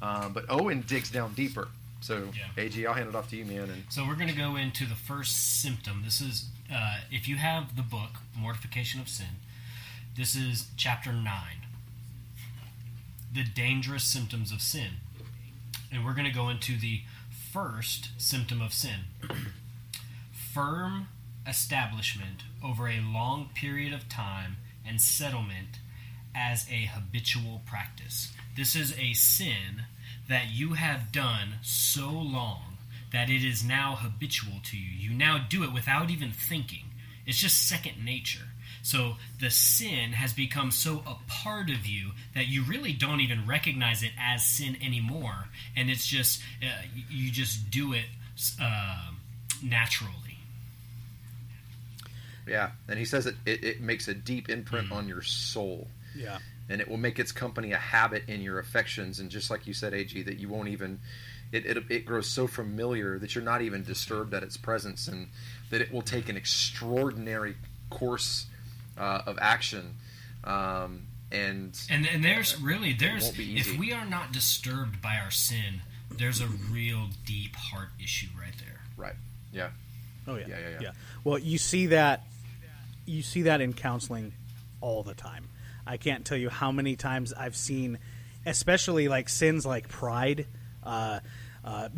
Um, 0.00 0.32
but 0.32 0.46
Owen 0.48 0.84
digs 0.88 1.10
down 1.10 1.34
deeper 1.34 1.68
so, 2.06 2.28
yeah. 2.36 2.62
AG, 2.62 2.86
I'll 2.86 2.94
hand 2.94 3.08
it 3.08 3.16
off 3.16 3.28
to 3.30 3.36
you, 3.36 3.44
man. 3.44 3.68
And 3.68 3.82
so 3.88 4.06
we're 4.06 4.14
going 4.14 4.28
to 4.28 4.36
go 4.36 4.54
into 4.54 4.86
the 4.86 4.94
first 4.94 5.60
symptom. 5.60 6.02
This 6.04 6.20
is 6.20 6.48
uh, 6.72 6.98
if 7.10 7.26
you 7.26 7.34
have 7.34 7.74
the 7.74 7.82
book 7.82 8.10
Mortification 8.38 9.00
of 9.00 9.08
Sin. 9.08 9.40
This 10.16 10.36
is 10.36 10.68
chapter 10.76 11.12
nine. 11.12 11.66
The 13.34 13.42
dangerous 13.42 14.04
symptoms 14.04 14.52
of 14.52 14.62
sin, 14.62 15.00
and 15.92 16.04
we're 16.04 16.14
going 16.14 16.28
to 16.28 16.32
go 16.32 16.48
into 16.48 16.78
the 16.78 17.02
first 17.52 18.10
symptom 18.18 18.62
of 18.62 18.72
sin. 18.72 19.00
Firm 20.54 21.08
establishment 21.46 22.44
over 22.64 22.88
a 22.88 23.00
long 23.00 23.50
period 23.52 23.92
of 23.92 24.08
time 24.08 24.58
and 24.86 25.00
settlement 25.00 25.80
as 26.34 26.66
a 26.70 26.86
habitual 26.86 27.62
practice. 27.66 28.32
This 28.56 28.76
is 28.76 28.96
a 28.96 29.12
sin 29.12 29.86
that 30.28 30.48
you 30.50 30.74
have 30.74 31.12
done 31.12 31.54
so 31.62 32.10
long 32.10 32.76
that 33.12 33.30
it 33.30 33.44
is 33.44 33.64
now 33.64 33.96
habitual 33.96 34.60
to 34.64 34.76
you. 34.76 34.90
You 34.90 35.16
now 35.16 35.44
do 35.48 35.62
it 35.62 35.72
without 35.72 36.10
even 36.10 36.32
thinking. 36.32 36.84
It's 37.26 37.38
just 37.38 37.68
second 37.68 38.04
nature. 38.04 38.48
So 38.82 39.16
the 39.40 39.50
sin 39.50 40.12
has 40.12 40.32
become 40.32 40.70
so 40.70 41.02
a 41.06 41.16
part 41.26 41.70
of 41.70 41.86
you 41.86 42.12
that 42.34 42.46
you 42.46 42.62
really 42.62 42.92
don't 42.92 43.20
even 43.20 43.44
recognize 43.44 44.04
it 44.04 44.12
as 44.16 44.44
sin 44.44 44.76
anymore, 44.80 45.48
and 45.74 45.90
it's 45.90 46.06
just 46.06 46.40
uh, 46.62 46.82
you 47.10 47.32
just 47.32 47.68
do 47.68 47.92
it 47.92 48.04
uh, 48.62 49.10
naturally. 49.60 50.38
Yeah, 52.46 52.70
and 52.86 52.96
he 52.96 53.04
says 53.04 53.24
that 53.24 53.34
it, 53.44 53.64
it 53.64 53.80
makes 53.80 54.06
a 54.06 54.14
deep 54.14 54.48
imprint 54.48 54.90
mm. 54.90 54.94
on 54.94 55.08
your 55.08 55.22
soul. 55.22 55.88
Yeah, 56.14 56.38
and 56.68 56.80
it 56.80 56.88
will 56.88 56.96
make 56.96 57.18
its 57.18 57.32
company 57.32 57.72
a 57.72 57.78
habit 57.78 58.24
in 58.28 58.40
your 58.40 58.58
affections. 58.58 59.20
And 59.20 59.30
just 59.30 59.50
like 59.50 59.66
you 59.66 59.74
said, 59.74 59.94
Ag, 59.94 60.24
that 60.26 60.38
you 60.38 60.48
won't 60.48 60.68
even 60.68 61.00
it, 61.52 61.64
it, 61.66 61.84
it 61.88 62.06
grows 62.06 62.28
so 62.28 62.46
familiar 62.46 63.18
that 63.18 63.34
you're 63.34 63.44
not 63.44 63.62
even 63.62 63.82
disturbed 63.82 64.34
at 64.34 64.42
its 64.42 64.56
presence, 64.56 65.08
and 65.08 65.28
that 65.70 65.80
it 65.80 65.92
will 65.92 66.02
take 66.02 66.28
an 66.28 66.36
extraordinary 66.36 67.56
course 67.90 68.46
uh, 68.98 69.22
of 69.26 69.38
action. 69.40 69.94
Um, 70.44 71.02
and, 71.32 71.78
and 71.90 72.06
and 72.06 72.24
there's 72.24 72.60
really 72.60 72.92
there's 72.92 73.32
if 73.36 73.76
we 73.78 73.92
are 73.92 74.06
not 74.06 74.32
disturbed 74.32 75.02
by 75.02 75.16
our 75.16 75.30
sin, 75.30 75.82
there's 76.10 76.40
a 76.40 76.46
real 76.46 77.08
deep 77.24 77.56
heart 77.56 77.88
issue 78.02 78.28
right 78.38 78.54
there. 78.58 78.80
Right. 78.96 79.16
Yeah. 79.52 79.70
Oh 80.28 80.36
yeah. 80.36 80.46
Yeah. 80.48 80.58
Yeah. 80.58 80.68
yeah. 80.68 80.78
yeah. 80.80 80.90
Well, 81.24 81.38
you 81.38 81.58
see 81.58 81.86
that 81.86 82.24
you 83.06 83.22
see 83.22 83.42
that 83.42 83.60
in 83.60 83.72
counseling 83.72 84.32
all 84.80 85.02
the 85.02 85.14
time. 85.14 85.48
I 85.86 85.96
can't 85.96 86.24
tell 86.24 86.38
you 86.38 86.48
how 86.48 86.72
many 86.72 86.96
times 86.96 87.32
I've 87.32 87.56
seen, 87.56 87.98
especially 88.44 89.08
like 89.08 89.28
sins 89.28 89.64
like 89.64 89.88
pride, 89.88 90.46
uh, 90.82 91.20
uh, 91.64 91.88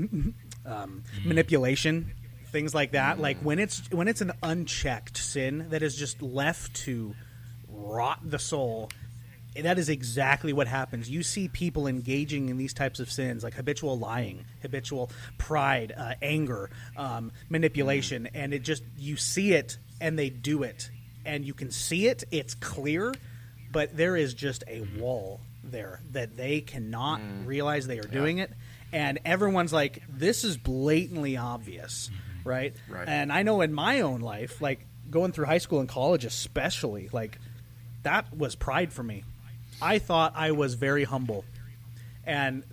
um, 0.67 1.05
manipulation, 1.25 2.13
things 2.53 2.75
like 2.75 2.93
that. 2.93 3.19
Like 3.19 3.39
when 3.39 3.59
it's 3.59 3.91
when 3.91 4.09
it's 4.09 4.21
an 4.21 4.33
unchecked 4.43 5.17
sin 5.17 5.69
that 5.71 5.83
is 5.83 5.97
just 5.97 6.23
left 6.23 6.75
to 6.85 7.15
rot 7.69 8.21
the 8.23 8.39
soul. 8.39 8.91
That 9.61 9.79
is 9.79 9.89
exactly 9.89 10.53
what 10.53 10.69
happens. 10.69 11.11
You 11.11 11.25
see 11.25 11.49
people 11.49 11.89
engaging 11.89 12.49
in 12.49 12.59
these 12.59 12.73
types 12.73 13.01
of 13.01 13.11
sins, 13.11 13.43
like 13.43 13.55
habitual 13.55 13.99
lying, 13.99 14.45
habitual 14.63 15.11
pride, 15.37 15.93
uh, 15.97 16.15
anger, 16.23 16.71
um, 16.97 17.33
manipulation, 17.49 18.29
and 18.35 18.55
it 18.55 18.61
just 18.61 18.85
you 18.97 19.17
see 19.17 19.55
it 19.55 19.79
and 20.01 20.17
they 20.17 20.31
do 20.31 20.63
it, 20.63 20.91
and 21.25 21.45
you 21.45 21.55
can 21.55 21.73
see 21.73 22.07
it. 22.07 22.23
It's 22.31 22.55
clear, 22.55 23.13
but 23.71 23.97
there 23.97 24.17
is 24.17 24.35
just 24.35 24.65
a 24.67 24.83
wall 24.99 25.41
there 25.63 26.01
that 26.13 26.37
they 26.37 26.61
cannot 26.61 27.21
mm. 27.21 27.47
realize 27.47 27.87
they 27.87 27.99
are 27.99 28.03
doing 28.03 28.39
it, 28.39 28.51
and 28.93 29.19
everyone's 29.25 29.73
like, 29.73 30.03
"This 30.09 30.45
is 30.45 30.57
blatantly 30.57 31.37
obvious." 31.37 32.09
Mm-hmm. 32.09 32.49
right? 32.49 32.77
Right. 32.89 33.09
And 33.09 33.33
I 33.33 33.43
know 33.43 33.61
in 33.61 33.73
my 33.73 34.01
own 34.01 34.21
life, 34.21 34.61
like 34.61 34.87
going 35.11 35.33
through 35.33 35.47
high 35.47 35.59
school 35.59 35.81
and 35.81 35.89
college, 35.89 36.25
especially, 36.25 37.09
like 37.13 37.39
that 38.03 38.37
was 38.37 38.55
pride 38.55 38.93
for 38.93 39.03
me. 39.03 39.25
I 39.81 39.99
thought 39.99 40.33
I 40.35 40.53
was 40.53 40.75
very 40.75 41.05
humble, 41.05 41.45
and 42.25 42.65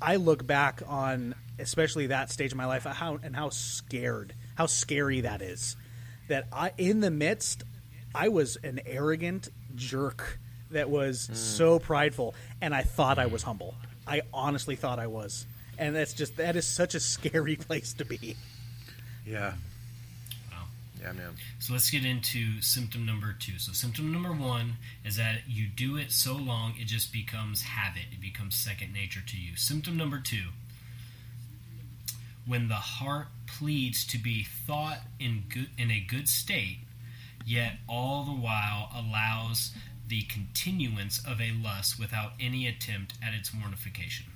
I 0.00 0.16
look 0.16 0.46
back 0.46 0.82
on 0.86 1.34
especially 1.60 2.08
that 2.08 2.30
stage 2.30 2.52
of 2.52 2.58
my 2.58 2.64
life 2.64 2.84
how 2.84 3.18
and 3.22 3.36
how 3.36 3.50
scared, 3.50 4.34
how 4.54 4.66
scary 4.66 5.22
that 5.22 5.42
is. 5.42 5.76
That 6.28 6.46
I, 6.52 6.72
in 6.78 7.00
the 7.00 7.10
midst, 7.10 7.64
I 8.14 8.28
was 8.28 8.56
an 8.62 8.80
arrogant 8.86 9.48
jerk 9.76 10.38
that 10.70 10.90
was 10.90 11.26
hmm. 11.26 11.34
so 11.34 11.78
prideful, 11.78 12.34
and 12.60 12.74
I 12.74 12.82
thought 12.82 13.18
I 13.18 13.26
was 13.26 13.42
humble. 13.42 13.74
I 14.06 14.22
honestly 14.32 14.76
thought 14.76 14.98
I 14.98 15.06
was, 15.06 15.46
and 15.78 15.94
that's 15.94 16.12
just 16.12 16.36
that 16.36 16.56
is 16.56 16.66
such 16.66 16.94
a 16.94 17.00
scary 17.00 17.56
place 17.68 17.92
to 17.94 18.04
be. 18.04 18.36
Yeah. 19.26 19.54
Wow. 20.50 20.64
Yeah, 21.00 21.12
man. 21.12 21.34
So 21.58 21.72
let's 21.72 21.90
get 21.90 22.04
into 22.04 22.60
symptom 22.60 23.06
number 23.06 23.34
two. 23.38 23.58
So 23.58 23.72
symptom 23.72 24.12
number 24.12 24.32
one 24.32 24.74
is 25.04 25.16
that 25.16 25.42
you 25.48 25.66
do 25.66 25.96
it 25.96 26.10
so 26.10 26.34
long 26.34 26.74
it 26.78 26.86
just 26.86 27.12
becomes 27.12 27.62
habit. 27.62 28.04
It 28.12 28.20
becomes 28.20 28.54
second 28.54 28.92
nature 28.92 29.22
to 29.24 29.36
you. 29.36 29.56
Symptom 29.56 29.96
number 29.96 30.18
two, 30.18 30.48
when 32.46 32.68
the 32.68 32.74
heart 32.74 33.28
pleads 33.46 34.04
to 34.06 34.18
be 34.18 34.44
thought 34.44 34.98
in 35.18 35.44
good 35.48 35.68
in 35.78 35.90
a 35.90 36.00
good 36.00 36.28
state, 36.28 36.78
yet 37.46 37.74
all 37.88 38.24
the 38.24 38.32
while 38.32 38.90
allows 38.94 39.72
the 40.08 40.22
continuance 40.22 41.20
of 41.24 41.40
a 41.40 41.52
lust 41.52 41.98
without 41.98 42.32
any 42.40 42.66
attempt 42.66 43.14
at 43.22 43.32
its 43.34 43.52
mortification. 43.54 44.26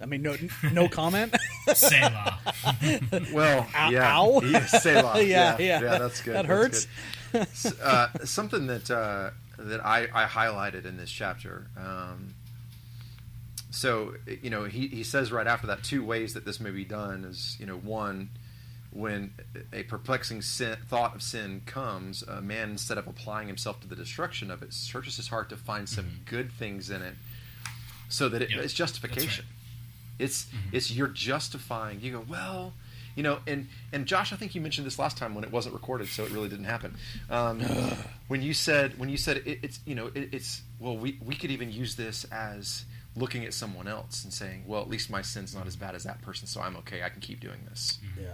I 0.00 0.04
mean, 0.06 0.22
no, 0.22 0.36
no 0.72 0.88
comment. 0.90 1.34
Selah. 1.74 2.38
Well, 3.32 3.66
Ow- 3.74 3.90
yeah, 3.90 4.18
ow. 4.18 4.40
yeah, 4.42 4.66
Selah. 4.66 5.22
Yeah, 5.22 5.56
yeah, 5.58 5.80
yeah. 5.80 5.98
that's 5.98 6.20
good. 6.20 6.34
That 6.34 6.44
hurts. 6.46 6.86
good. 7.32 7.46
Uh, 7.82 8.08
something 8.24 8.66
that 8.66 8.90
uh, 8.90 9.30
that 9.58 9.84
I, 9.84 10.06
I 10.12 10.24
highlighted 10.26 10.84
in 10.84 10.96
this 10.98 11.10
chapter. 11.10 11.66
Um, 11.78 12.34
so 13.76 14.14
you 14.42 14.48
know, 14.48 14.64
he, 14.64 14.88
he 14.88 15.02
says 15.02 15.30
right 15.30 15.46
after 15.46 15.66
that 15.66 15.84
two 15.84 16.02
ways 16.02 16.32
that 16.32 16.46
this 16.46 16.60
may 16.60 16.70
be 16.70 16.84
done 16.84 17.24
is 17.24 17.58
you 17.60 17.66
know 17.66 17.76
one 17.76 18.30
when 18.90 19.34
a 19.70 19.82
perplexing 19.82 20.40
sin, 20.40 20.78
thought 20.88 21.14
of 21.14 21.22
sin 21.22 21.60
comes, 21.66 22.22
a 22.22 22.40
man 22.40 22.70
instead 22.70 22.96
of 22.96 23.06
applying 23.06 23.46
himself 23.46 23.78
to 23.82 23.86
the 23.86 23.94
destruction 23.94 24.50
of 24.50 24.62
it, 24.62 24.72
searches 24.72 25.16
his 25.18 25.28
heart 25.28 25.50
to 25.50 25.58
find 25.58 25.86
some 25.86 26.06
good 26.24 26.50
things 26.50 26.88
in 26.88 27.02
it, 27.02 27.16
so 28.08 28.30
that 28.30 28.40
it, 28.40 28.50
Yep, 28.50 28.64
it's 28.64 28.72
justification. 28.72 29.44
It's 30.18 30.46
it's 30.72 30.90
you're 30.90 31.08
justifying. 31.08 32.00
You 32.00 32.12
go 32.12 32.24
well, 32.26 32.72
you 33.14 33.22
know, 33.22 33.40
and 33.46 33.68
and 33.92 34.06
Josh, 34.06 34.32
I 34.32 34.36
think 34.36 34.54
you 34.54 34.62
mentioned 34.62 34.86
this 34.86 34.98
last 34.98 35.18
time 35.18 35.34
when 35.34 35.44
it 35.44 35.52
wasn't 35.52 35.74
recorded, 35.74 36.08
so 36.08 36.24
it 36.24 36.30
really 36.30 36.48
didn't 36.48 36.64
happen. 36.64 36.96
Um, 37.28 37.60
when 38.28 38.40
you 38.40 38.54
said 38.54 38.98
when 38.98 39.10
you 39.10 39.18
said 39.18 39.42
it, 39.44 39.58
it's 39.62 39.80
you 39.84 39.94
know 39.94 40.06
it, 40.14 40.30
it's 40.32 40.62
well 40.80 40.96
we 40.96 41.18
we 41.22 41.34
could 41.34 41.50
even 41.50 41.70
use 41.70 41.94
this 41.94 42.24
as 42.32 42.86
looking 43.16 43.44
at 43.44 43.54
someone 43.54 43.88
else 43.88 44.24
and 44.24 44.32
saying 44.32 44.64
well 44.66 44.82
at 44.82 44.88
least 44.88 45.08
my 45.10 45.22
sin's 45.22 45.54
not 45.54 45.66
as 45.66 45.74
bad 45.76 45.94
as 45.94 46.04
that 46.04 46.20
person, 46.22 46.46
so 46.46 46.60
I'm 46.60 46.76
okay. 46.78 47.02
I 47.02 47.08
can 47.08 47.20
keep 47.20 47.40
doing 47.40 47.60
this. 47.68 47.98
yeah. 48.20 48.28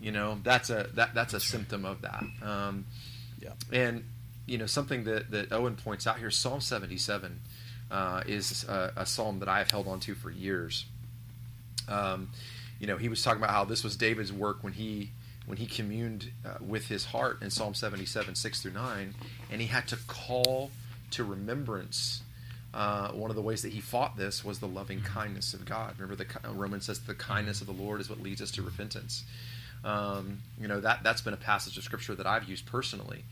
You 0.00 0.12
know 0.12 0.38
that's 0.42 0.70
a 0.70 0.88
that 0.94 1.14
that's 1.14 1.34
a 1.34 1.40
symptom 1.40 1.84
of 1.84 2.02
that. 2.02 2.24
Um, 2.42 2.86
Yeah. 3.40 3.52
and 3.72 4.04
you 4.46 4.58
know 4.58 4.66
something 4.66 5.04
that 5.04 5.30
that 5.30 5.52
Owen 5.52 5.76
points 5.76 6.06
out 6.06 6.18
here, 6.18 6.30
Psalm 6.30 6.60
77 6.60 7.40
uh, 7.90 8.22
is 8.26 8.64
a, 8.64 8.92
a 8.96 9.06
psalm 9.06 9.38
that 9.40 9.48
I 9.48 9.58
have 9.58 9.70
held 9.70 9.86
on 9.88 10.00
to 10.00 10.14
for 10.14 10.30
years. 10.30 10.84
Um, 11.88 12.30
you 12.80 12.86
know, 12.86 12.96
he 12.96 13.08
was 13.08 13.22
talking 13.22 13.38
about 13.42 13.52
how 13.54 13.64
this 13.64 13.82
was 13.84 13.96
David's 13.96 14.32
work 14.32 14.62
when 14.62 14.72
he 14.74 15.10
when 15.46 15.58
he 15.58 15.66
communed 15.66 16.30
uh, 16.44 16.54
with 16.60 16.88
his 16.88 17.04
heart 17.06 17.42
in 17.42 17.50
Psalm 17.50 17.74
77, 17.74 18.34
6 18.34 18.62
through 18.62 18.72
9, 18.72 19.14
and 19.50 19.60
he 19.60 19.66
had 19.66 19.86
to 19.88 19.96
call 20.06 20.70
to 21.10 21.22
remembrance. 21.22 22.22
Uh, 22.74 23.12
one 23.12 23.30
of 23.30 23.36
the 23.36 23.42
ways 23.42 23.62
that 23.62 23.72
he 23.72 23.80
fought 23.80 24.16
this 24.16 24.44
was 24.44 24.58
the 24.58 24.66
loving 24.66 25.00
kindness 25.00 25.54
of 25.54 25.64
God. 25.64 25.94
Remember, 25.96 26.16
the 26.16 26.50
Romans 26.50 26.86
says 26.86 26.98
the 26.98 27.14
kindness 27.14 27.60
of 27.60 27.68
the 27.68 27.72
Lord 27.72 28.00
is 28.00 28.10
what 28.10 28.20
leads 28.20 28.42
us 28.42 28.50
to 28.52 28.62
repentance. 28.62 29.22
Um, 29.84 30.40
you 30.60 30.66
know 30.66 30.80
that 30.80 31.04
that's 31.04 31.20
been 31.20 31.34
a 31.34 31.38
passage 31.38 31.78
of 31.78 31.84
scripture 31.84 32.14
that 32.16 32.26
I've 32.26 32.48
used 32.48 32.66
personally 32.66 33.22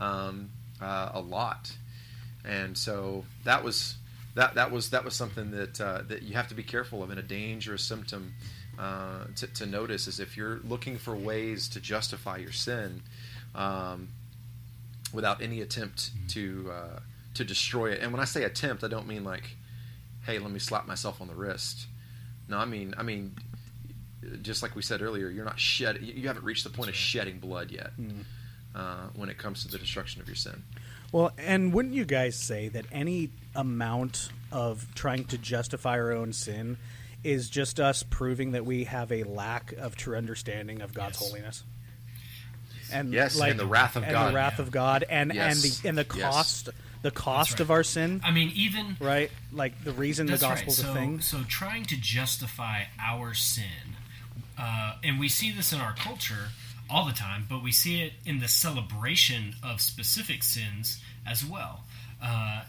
um, 0.00 0.50
uh, 0.80 1.10
a 1.14 1.20
lot, 1.20 1.70
and 2.44 2.76
so 2.76 3.24
that 3.44 3.62
was 3.62 3.94
that 4.34 4.54
that 4.54 4.72
was 4.72 4.90
that 4.90 5.04
was 5.04 5.14
something 5.14 5.52
that 5.52 5.80
uh, 5.80 6.02
that 6.08 6.22
you 6.22 6.34
have 6.34 6.48
to 6.48 6.54
be 6.54 6.64
careful 6.64 7.02
of, 7.04 7.10
and 7.10 7.20
a 7.20 7.22
dangerous 7.22 7.84
symptom 7.84 8.34
uh, 8.78 9.26
to, 9.36 9.46
to 9.48 9.66
notice 9.66 10.08
is 10.08 10.18
if 10.18 10.36
you're 10.36 10.60
looking 10.64 10.98
for 10.98 11.14
ways 11.14 11.68
to 11.68 11.80
justify 11.80 12.38
your 12.38 12.52
sin 12.52 13.02
um, 13.54 14.08
without 15.12 15.40
any 15.40 15.60
attempt 15.60 16.10
to 16.28 16.70
uh, 16.72 16.98
to 17.38 17.44
destroy 17.44 17.92
it. 17.92 18.00
And 18.02 18.12
when 18.12 18.20
I 18.20 18.24
say 18.24 18.42
attempt, 18.44 18.84
I 18.84 18.88
don't 18.88 19.06
mean 19.06 19.24
like, 19.24 19.56
hey, 20.26 20.38
let 20.38 20.50
me 20.50 20.58
slap 20.58 20.86
myself 20.86 21.20
on 21.20 21.28
the 21.28 21.34
wrist. 21.34 21.86
No, 22.48 22.58
I 22.58 22.64
mean 22.64 22.94
I 22.98 23.02
mean 23.02 23.34
just 24.42 24.62
like 24.62 24.74
we 24.74 24.82
said 24.82 25.00
earlier, 25.00 25.28
you're 25.30 25.44
not 25.44 25.58
shed. 25.58 26.00
You 26.02 26.26
haven't 26.26 26.44
reached 26.44 26.64
the 26.64 26.70
point 26.70 26.90
of 26.90 26.96
shedding 26.96 27.38
blood 27.38 27.70
yet 27.70 27.90
uh, 28.74 29.06
when 29.14 29.28
it 29.28 29.38
comes 29.38 29.62
to 29.64 29.68
the 29.70 29.78
destruction 29.78 30.20
of 30.20 30.26
your 30.26 30.34
sin. 30.36 30.62
Well, 31.12 31.30
and 31.38 31.72
wouldn't 31.72 31.94
you 31.94 32.04
guys 32.04 32.36
say 32.36 32.68
that 32.68 32.84
any 32.92 33.30
amount 33.54 34.28
of 34.52 34.86
trying 34.94 35.24
to 35.26 35.38
justify 35.38 35.92
our 35.98 36.12
own 36.12 36.32
sin 36.32 36.76
is 37.24 37.48
just 37.48 37.78
us 37.80 38.02
proving 38.02 38.52
that 38.52 38.66
we 38.66 38.84
have 38.84 39.10
a 39.12 39.22
lack 39.22 39.72
of 39.72 39.96
true 39.96 40.16
understanding 40.16 40.82
of 40.82 40.92
God's 40.92 41.18
Yes. 41.20 41.28
holiness? 41.28 41.64
And 42.92 43.12
Yes, 43.12 43.38
and 43.40 43.58
the 43.58 43.66
wrath 43.66 43.96
of 43.96 44.02
and 44.02 44.12
God. 44.12 44.30
the 44.30 44.34
wrath 44.34 44.58
of 44.58 44.70
God, 44.70 45.04
and 45.08 45.32
Yes. 45.32 45.54
and 45.64 45.72
the 45.72 45.88
and 45.88 45.98
the 45.98 46.16
Yes. 46.16 46.68
The 47.02 47.10
cost 47.10 47.52
right. 47.52 47.60
of 47.60 47.70
our 47.70 47.82
sin, 47.82 48.20
I 48.24 48.30
mean, 48.30 48.50
even 48.54 48.96
right? 49.00 49.30
Like 49.52 49.84
the 49.84 49.92
reason 49.92 50.26
the 50.26 50.38
gospel's 50.38 50.82
right. 50.82 50.86
So, 50.86 50.90
a 50.90 50.94
thing. 50.94 51.20
so 51.20 51.38
trying 51.48 51.84
to 51.86 51.96
justify 51.96 52.84
our 53.00 53.34
sin, 53.34 53.96
uh, 54.58 54.96
and 55.04 55.18
we 55.20 55.28
see 55.28 55.52
this 55.52 55.72
in 55.72 55.80
our 55.80 55.94
culture 55.94 56.48
all 56.90 57.06
the 57.06 57.12
time, 57.12 57.46
but 57.48 57.62
we 57.62 57.72
see 57.72 58.02
it 58.02 58.14
in 58.24 58.40
the 58.40 58.48
celebration 58.48 59.54
of 59.62 59.80
specific 59.80 60.42
sins 60.42 61.00
as 61.26 61.44
well. 61.44 61.84
Uh, 62.22 62.62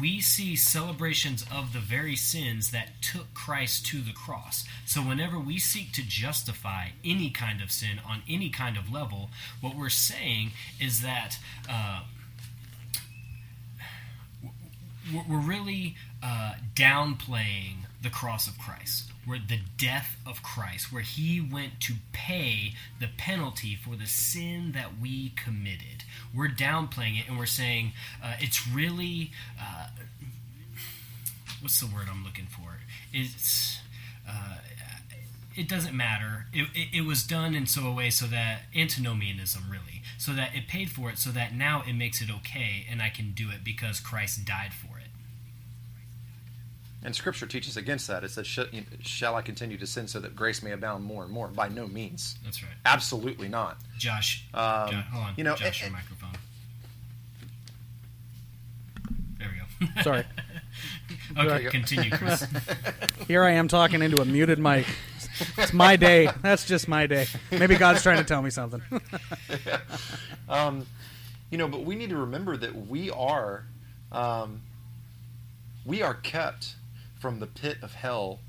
we 0.00 0.20
see 0.20 0.54
celebrations 0.54 1.44
of 1.50 1.72
the 1.72 1.78
very 1.78 2.14
sins 2.14 2.70
that 2.72 3.00
took 3.00 3.32
Christ 3.32 3.86
to 3.86 4.00
the 4.00 4.12
cross. 4.12 4.64
So, 4.84 5.00
whenever 5.00 5.38
we 5.38 5.58
seek 5.58 5.92
to 5.92 6.02
justify 6.06 6.88
any 7.04 7.30
kind 7.30 7.62
of 7.62 7.70
sin 7.70 8.00
on 8.06 8.22
any 8.28 8.50
kind 8.50 8.76
of 8.76 8.92
level, 8.92 9.30
what 9.60 9.74
we're 9.74 9.88
saying 9.88 10.50
is 10.80 11.00
that 11.02 11.38
uh, 11.68 12.02
we're 15.28 15.38
really 15.38 15.96
uh, 16.22 16.54
downplaying 16.74 17.84
the 18.02 18.10
cross 18.10 18.46
of 18.46 18.58
Christ, 18.58 19.10
where 19.24 19.38
the 19.38 19.60
death 19.76 20.16
of 20.26 20.42
Christ, 20.42 20.92
where 20.92 21.02
He 21.02 21.40
went 21.40 21.80
to 21.80 21.94
pay 22.12 22.74
the 23.00 23.08
penalty 23.16 23.74
for 23.74 23.96
the 23.96 24.06
sin 24.06 24.72
that 24.72 24.98
we 25.00 25.30
committed. 25.30 26.04
We're 26.34 26.48
downplaying 26.48 27.20
it, 27.20 27.28
and 27.28 27.38
we're 27.38 27.46
saying 27.46 27.92
uh, 28.22 28.34
it's 28.38 28.68
really 28.68 29.32
uh, 29.60 29.88
what's 31.60 31.80
the 31.80 31.86
word 31.86 32.06
I'm 32.10 32.24
looking 32.24 32.46
for? 32.46 32.78
It's 33.12 33.80
uh, 34.28 34.58
it 35.56 35.68
doesn't 35.68 35.96
matter. 35.96 36.46
It, 36.52 36.68
it, 36.74 36.98
it 36.98 37.00
was 37.04 37.24
done 37.24 37.54
in 37.54 37.66
so 37.66 37.86
a 37.86 37.92
way 37.92 38.10
so 38.10 38.26
that 38.26 38.62
antinomianism 38.76 39.64
really, 39.68 40.02
so 40.16 40.32
that 40.32 40.54
it 40.54 40.68
paid 40.68 40.90
for 40.90 41.10
it, 41.10 41.18
so 41.18 41.30
that 41.30 41.52
now 41.54 41.82
it 41.86 41.94
makes 41.94 42.20
it 42.20 42.30
okay, 42.30 42.86
and 42.90 43.02
I 43.02 43.08
can 43.08 43.32
do 43.32 43.50
it 43.50 43.64
because 43.64 43.98
Christ 43.98 44.44
died 44.44 44.72
for 44.72 44.97
it. 44.97 44.97
And 47.08 47.16
Scripture 47.16 47.46
teaches 47.46 47.78
against 47.78 48.06
that. 48.08 48.22
It 48.22 48.30
says, 48.32 48.46
"Sh- 48.46 48.58
"Shall 49.00 49.34
I 49.34 49.40
continue 49.40 49.78
to 49.78 49.86
sin 49.86 50.06
so 50.06 50.20
that 50.20 50.36
grace 50.36 50.62
may 50.62 50.72
abound 50.72 51.02
more 51.04 51.24
and 51.24 51.32
more?" 51.32 51.48
By 51.48 51.70
no 51.70 51.86
means. 51.86 52.36
That's 52.44 52.62
right. 52.62 52.70
Absolutely 52.84 53.48
not. 53.48 53.78
Josh, 53.96 54.44
Um, 54.52 54.90
Jo- 54.90 55.00
hold 55.10 55.24
on. 55.28 55.34
you 55.38 55.42
know, 55.44 55.56
Josh, 55.56 55.80
and- 55.82 55.90
your 55.90 55.98
microphone. 55.98 56.34
There 59.38 59.48
we 59.80 59.86
go. 59.86 59.92
Sorry. 60.02 60.24
Okay, 61.38 61.64
continue, 61.70 62.10
Chris. 62.10 62.46
Here 63.26 63.42
I 63.42 63.52
am 63.52 63.68
talking 63.68 64.02
into 64.02 64.20
a 64.20 64.24
muted 64.26 64.58
mic. 64.58 64.86
It's 65.56 65.72
my 65.72 65.96
day. 65.96 66.30
That's 66.42 66.66
just 66.66 66.88
my 66.88 67.06
day. 67.06 67.26
Maybe 67.50 67.76
God's 67.76 68.02
trying 68.02 68.18
to 68.18 68.24
tell 68.24 68.42
me 68.42 68.50
something. 68.50 68.82
um, 70.48 70.86
you 71.50 71.56
know, 71.58 71.68
but 71.68 71.84
we 71.84 71.94
need 71.96 72.10
to 72.10 72.16
remember 72.18 72.56
that 72.58 72.74
we 72.88 73.10
are, 73.10 73.64
um, 74.12 74.60
we 75.84 76.02
are 76.02 76.14
kept 76.14 76.74
from 77.18 77.40
the 77.40 77.46
pit 77.46 77.78
of 77.82 77.94
hell 77.94 78.40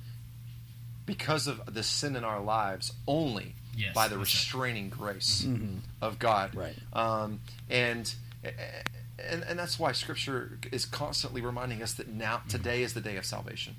because 1.05 1.47
of 1.47 1.73
the 1.73 1.83
sin 1.83 2.15
in 2.15 2.23
our 2.23 2.41
lives 2.41 2.93
only 3.07 3.55
Yes, 3.75 3.93
by 3.95 4.07
the 4.07 4.15
that's 4.17 4.17
right. 4.17 4.21
restraining 4.21 4.89
grace 4.89 5.43
Mhm. 5.43 5.79
of 6.01 6.19
God. 6.19 6.53
Right. 6.53 6.75
Um, 6.93 7.39
and, 7.69 8.13
and 8.43 9.43
and 9.43 9.57
that's 9.59 9.79
why 9.79 9.91
Scripture 9.93 10.59
is 10.71 10.85
constantly 10.85 11.41
reminding 11.41 11.81
us 11.81 11.93
that 11.93 12.07
now 12.09 12.41
today 12.49 12.83
is 12.83 12.93
the 12.93 13.01
day 13.01 13.15
of 13.17 13.25
salvation. 13.25 13.75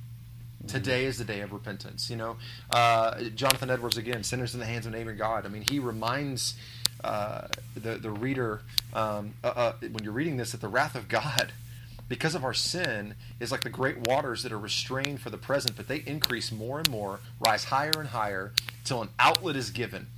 Today 0.66 1.07
is 1.07 1.16
the 1.18 1.24
day 1.24 1.40
of 1.40 1.53
repentance. 1.53 2.11
You 2.11 2.16
know, 2.16 2.37
uh, 2.70 3.20
Jonathan 3.35 3.70
Edwards 3.70 3.96
again, 3.96 4.22
"Sinners 4.24 4.53
in 4.55 4.61
the 4.61 4.66
hands 4.66 4.85
of 4.87 4.92
an 4.92 4.98
Angry 4.98 5.16
God." 5.16 5.46
I 5.46 5.48
mean, 5.48 5.64
he 5.68 5.79
reminds 5.79 6.55
uh, 7.03 7.48
the 7.74 7.96
the 7.96 8.11
reader 8.11 8.61
um, 8.92 9.33
uh, 9.42 9.46
uh, 9.48 9.72
when 9.81 10.05
you're 10.05 10.12
reading 10.12 10.37
this 10.37 10.53
that 10.53 10.61
the 10.61 10.68
wrath 10.68 10.94
of 10.94 11.09
God, 11.09 11.53
because 12.11 12.35
of 12.35 12.42
our 12.42 12.53
sin, 12.53 13.14
is 13.38 13.53
like 13.53 13.62
the 13.62 13.70
great 13.70 13.96
waters 14.09 14.42
that 14.42 14.51
are 14.51 14.59
restrained 14.59 15.20
for 15.20 15.31
the 15.31 15.38
present, 15.38 15.77
but 15.77 15.87
they 15.87 16.03
increase 16.07 16.51
more 16.51 16.81
and 16.81 16.90
more, 16.90 17.20
rise 17.38 17.62
higher 17.62 17.92
and 17.96 18.09
higher, 18.09 18.53
till 18.85 19.01
an 19.01 19.11
outlet 19.20 19.55
is 19.55 19.70
given. 19.70 20.09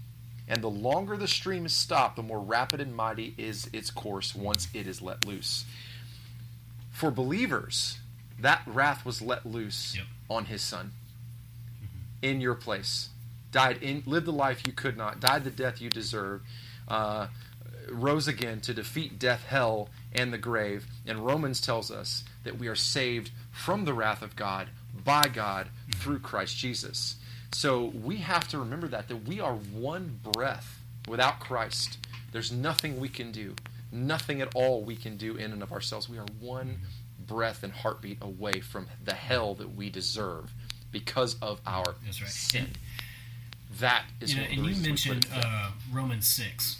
And 0.48 0.62
the 0.62 0.70
longer 0.70 1.18
the 1.18 1.28
stream 1.28 1.66
is 1.66 1.74
stopped, 1.74 2.16
the 2.16 2.22
more 2.22 2.40
rapid 2.40 2.80
and 2.80 2.96
mighty 2.96 3.34
is 3.36 3.68
its 3.74 3.90
course 3.90 4.34
once 4.34 4.68
it 4.72 4.86
is 4.86 5.02
let 5.02 5.26
loose. 5.26 5.66
For 6.90 7.10
believers, 7.10 7.98
that 8.40 8.62
wrath 8.66 9.04
was 9.04 9.20
let 9.20 9.44
loose 9.44 9.98
on 10.30 10.46
his 10.46 10.62
son 10.62 10.92
in 12.22 12.40
your 12.40 12.54
place. 12.54 13.10
Died 13.50 13.82
in 13.82 14.02
lived 14.06 14.26
the 14.26 14.32
life 14.32 14.62
you 14.66 14.72
could 14.72 14.96
not, 14.96 15.20
died 15.20 15.44
the 15.44 15.50
death 15.50 15.78
you 15.78 15.90
deserved, 15.90 16.46
uh, 16.88 17.26
rose 17.90 18.26
again 18.26 18.62
to 18.62 18.72
defeat 18.72 19.18
death, 19.18 19.44
hell, 19.44 19.90
and 20.14 20.32
the 20.32 20.38
grave. 20.38 20.86
And 21.06 21.24
Romans 21.26 21.60
tells 21.60 21.90
us 21.90 22.24
that 22.44 22.58
we 22.58 22.68
are 22.68 22.74
saved 22.74 23.30
from 23.50 23.84
the 23.84 23.94
wrath 23.94 24.22
of 24.22 24.36
God 24.36 24.68
by 25.04 25.24
God 25.32 25.68
through 25.96 26.20
Christ 26.20 26.56
Jesus. 26.56 27.16
So 27.52 27.84
we 27.84 28.16
have 28.18 28.48
to 28.48 28.58
remember 28.58 28.88
that 28.88 29.08
that 29.08 29.28
we 29.28 29.40
are 29.40 29.54
one 29.54 30.18
breath 30.22 30.80
without 31.06 31.40
Christ. 31.40 31.98
There's 32.32 32.50
nothing 32.50 32.98
we 32.98 33.08
can 33.08 33.30
do, 33.30 33.54
nothing 33.90 34.40
at 34.40 34.54
all 34.54 34.82
we 34.82 34.96
can 34.96 35.16
do 35.16 35.36
in 35.36 35.52
and 35.52 35.62
of 35.62 35.72
ourselves. 35.72 36.08
We 36.08 36.18
are 36.18 36.26
one 36.40 36.78
breath 37.26 37.62
and 37.62 37.72
heartbeat 37.72 38.18
away 38.22 38.60
from 38.60 38.86
the 39.04 39.14
hell 39.14 39.54
that 39.54 39.74
we 39.74 39.90
deserve 39.90 40.50
because 40.90 41.36
of 41.40 41.60
our 41.66 41.94
right. 42.04 42.14
sin. 42.14 42.68
That 43.80 44.04
is 44.20 44.34
you 44.34 44.40
know, 44.40 44.42
one 44.42 44.50
of 44.50 44.56
the 44.56 44.70
and 44.70 44.76
you 44.76 44.88
mentioned 44.88 45.26
uh, 45.34 45.70
Romans 45.92 46.26
six, 46.26 46.78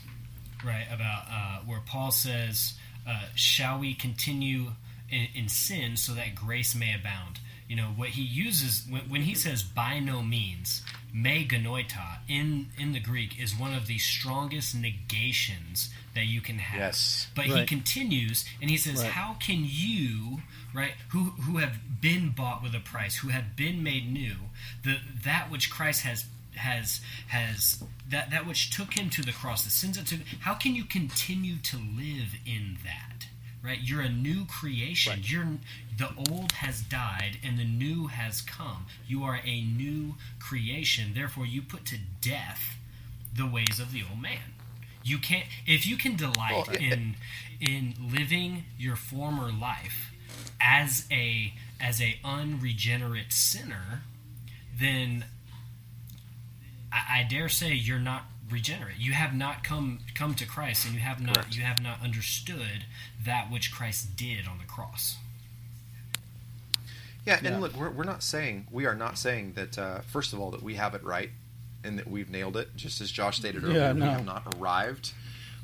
right? 0.65 0.87
About 0.93 1.25
uh, 1.31 1.59
where 1.67 1.81
Paul 1.87 2.11
says, 2.11 2.75
uh, 3.07 3.27
"Shall 3.35 3.79
we 3.79 3.95
continue 3.95 4.73
in, 5.11 5.29
in 5.35 5.49
sin 5.49 5.97
so 5.97 6.13
that 6.15 6.35
grace 6.35 6.75
may 6.75 6.95
abound?" 6.95 7.41
You 7.69 7.77
know 7.77 7.89
what 7.97 8.11
he 8.11 8.23
uses 8.23 8.85
when, 8.89 9.03
when 9.09 9.23
he 9.23 9.35
says 9.35 9.63
"by 9.63 9.99
no 9.99 10.23
means," 10.23 10.83
"me 11.13 11.47
genoito" 11.49 12.19
in 12.29 12.69
in 12.79 12.93
the 12.93 13.01
Greek 13.01 13.41
is 13.41 13.55
one 13.57 13.73
of 13.73 13.87
the 13.87 13.99
strongest 13.99 14.75
negations 14.75 15.91
that 16.15 16.27
you 16.27 16.41
can 16.41 16.59
have. 16.59 16.79
Yes. 16.79 17.29
But 17.35 17.47
he 17.47 17.65
continues 17.65 18.45
and 18.61 18.71
he 18.71 18.77
says, 18.77 19.03
Right. 19.03 19.13
"How 19.13 19.35
can 19.35 19.65
you, 19.67 20.43
right, 20.75 20.93
who 21.09 21.31
who 21.43 21.59
have 21.59 22.01
been 22.01 22.31
bought 22.31 22.63
with 22.63 22.75
a 22.75 22.81
price, 22.81 23.17
who 23.17 23.29
have 23.29 23.57
been 23.57 23.83
made 23.83 24.11
new, 24.13 24.37
the 24.83 24.99
that 25.25 25.51
which 25.51 25.71
Christ 25.71 26.03
has 26.03 26.25
has 26.57 27.01
has 27.29 27.83
that 28.09 28.31
that 28.31 28.47
which 28.47 28.71
took 28.71 28.95
him 28.95 29.11
to 29.11 29.23
the 29.23 29.33
cross, 29.33 29.65
the 29.65 29.71
sins 29.71 29.97
that 29.97 30.07
took. 30.07 30.21
How 30.41 30.55
can 30.55 30.75
you 30.75 30.85
continue 30.85 31.57
to 31.59 31.77
live 31.77 32.35
in 32.47 32.79
that? 32.85 33.27
Right, 33.63 33.79
you're 33.81 34.01
a 34.01 34.09
new 34.09 34.45
creation. 34.45 35.21
You're 35.23 35.59
the 35.97 36.09
old 36.31 36.53
has 36.53 36.83
died 36.83 37.39
and 37.45 37.59
the 37.59 37.65
new 37.65 38.09
has 38.09 38.41
come. 38.41 38.87
You 39.07 39.23
are 39.23 39.41
a 39.45 39.63
new 39.63 40.17
creation. 40.41 41.13
Therefore, 41.15 41.47
you 41.47 41.63
put 41.63 41.85
to 41.87 41.97
death 42.21 42.77
the 43.35 43.47
ways 43.47 43.79
of 43.81 43.93
the 43.93 44.03
old 44.09 44.21
man. 44.21 44.55
You 45.05 45.19
can't 45.19 45.47
if 45.67 45.87
you 45.87 45.97
can 45.97 46.17
delight 46.17 46.81
in 46.81 47.17
in 47.61 47.95
living 48.01 48.65
your 48.79 48.97
former 48.97 49.51
life 49.53 50.13
as 50.61 51.07
a 51.11 51.55
as 51.81 52.01
a 52.01 52.19
unregenerate 52.25 53.33
sinner, 53.33 54.03
then 54.79 55.25
I, 56.93 57.21
I 57.21 57.27
dare 57.29 57.49
say 57.49 57.73
you're 57.73 57.99
not 57.99 58.25
regenerate. 58.51 58.99
You 58.99 59.13
have 59.13 59.35
not 59.35 59.65
come 59.65 60.01
come 60.15 60.35
to 60.35 60.47
Christ, 60.47 60.85
and 60.85 60.95
you 60.95 61.01
have 61.01 61.21
not 61.21 61.35
Correct. 61.37 61.57
you 61.57 61.63
have 61.63 61.83
not 61.83 62.03
understood 62.03 62.85
that 63.25 63.51
which 63.51 63.73
Christ 63.73 64.17
did 64.17 64.47
on 64.47 64.59
the 64.59 64.65
cross. 64.67 65.17
Yeah, 67.27 67.39
and 67.43 67.61
look, 67.61 67.75
we're, 67.77 67.91
we're 67.91 68.03
not 68.05 68.23
saying 68.23 68.67
we 68.71 68.87
are 68.87 68.95
not 68.95 69.17
saying 69.17 69.53
that. 69.55 69.79
Uh, 69.79 70.01
first 70.01 70.33
of 70.33 70.41
all, 70.41 70.51
that 70.51 70.63
we 70.63 70.75
have 70.75 70.95
it 70.95 71.05
right 71.05 71.31
and 71.85 71.99
that 71.99 72.09
we've 72.09 72.29
nailed 72.31 72.57
it. 72.57 72.75
Just 72.77 73.01
as 73.01 73.11
Josh 73.11 73.39
stated 73.39 73.63
earlier, 73.65 73.79
Yeah, 73.81 73.93
we 73.93 74.01
have 74.03 74.25
not 74.25 74.55
arrived. 74.59 75.13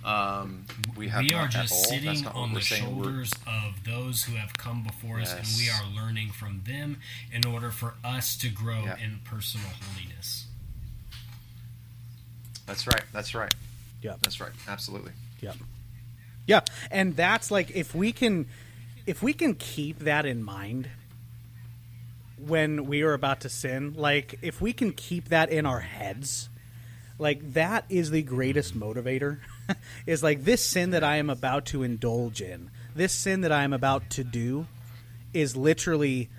Um, 0.05 0.65
we 0.97 1.09
have 1.09 1.23
we 1.23 1.29
not 1.31 1.39
are 1.41 1.45
at 1.47 1.51
just 1.51 1.73
all. 1.73 1.79
That's 1.91 2.05
sitting 2.05 2.27
on 2.29 2.55
the 2.55 2.61
saying. 2.61 2.97
We're- 2.97 3.05
shoulders 3.07 3.33
of 3.47 3.85
those 3.85 4.25
who 4.25 4.37
have 4.37 4.55
come 4.55 4.85
before 4.85 5.19
us, 5.21 5.33
and 5.35 5.47
we 5.59 5.69
are 5.69 5.85
learning 6.05 6.31
from 6.31 6.63
them 6.65 7.01
in 7.33 7.45
order 7.45 7.71
for 7.73 7.95
us 8.05 8.37
to 8.39 8.49
grow 8.49 8.85
Yeah. 8.85 8.97
in 8.99 9.21
personal 9.25 9.67
holiness. 9.69 10.47
That's 12.69 12.87
right. 12.87 13.03
That's 13.13 13.35
right. 13.35 13.53
Yeah. 14.03 14.15
That's 14.23 14.41
right. 14.41 14.53
Absolutely. 14.69 15.13
Yep. 15.41 15.57
Yeah, 16.47 16.61
and 16.91 17.17
that's 17.17 17.51
like 17.51 17.73
if 17.73 17.95
we 17.95 18.13
can 18.13 18.47
if 19.07 19.23
we 19.23 19.33
can 19.33 19.55
keep 19.55 20.01
that 20.01 20.25
in 20.25 20.43
mind 20.43 20.89
when 22.39 22.87
we 22.87 23.03
are 23.03 23.15
about 23.15 23.41
to 23.41 23.49
sin, 23.49 23.95
like 23.97 24.39
if 24.41 24.61
we 24.61 24.73
can 24.73 24.93
keep 24.93 25.31
that 25.31 25.51
in 25.51 25.67
our 25.67 25.81
heads, 25.81 26.49
like 27.19 27.55
that 27.55 27.85
is 27.89 28.11
the 28.11 28.23
greatest 28.23 28.79
motivator. 28.79 29.39
is 30.07 30.23
like 30.23 30.45
this 30.45 30.65
sin 30.65 30.91
that 30.91 31.05
I 31.05 31.17
am 31.17 31.29
about 31.29 31.67
to 31.67 31.83
indulge 31.83 32.41
in, 32.41 32.71
this 32.95 33.13
sin 33.13 33.43
that 33.43 33.53
I 33.53 33.65
am 33.65 33.73
about 33.73 34.09
to 34.11 34.25
do 34.25 34.67
is 35.35 35.57
literally 35.57 36.31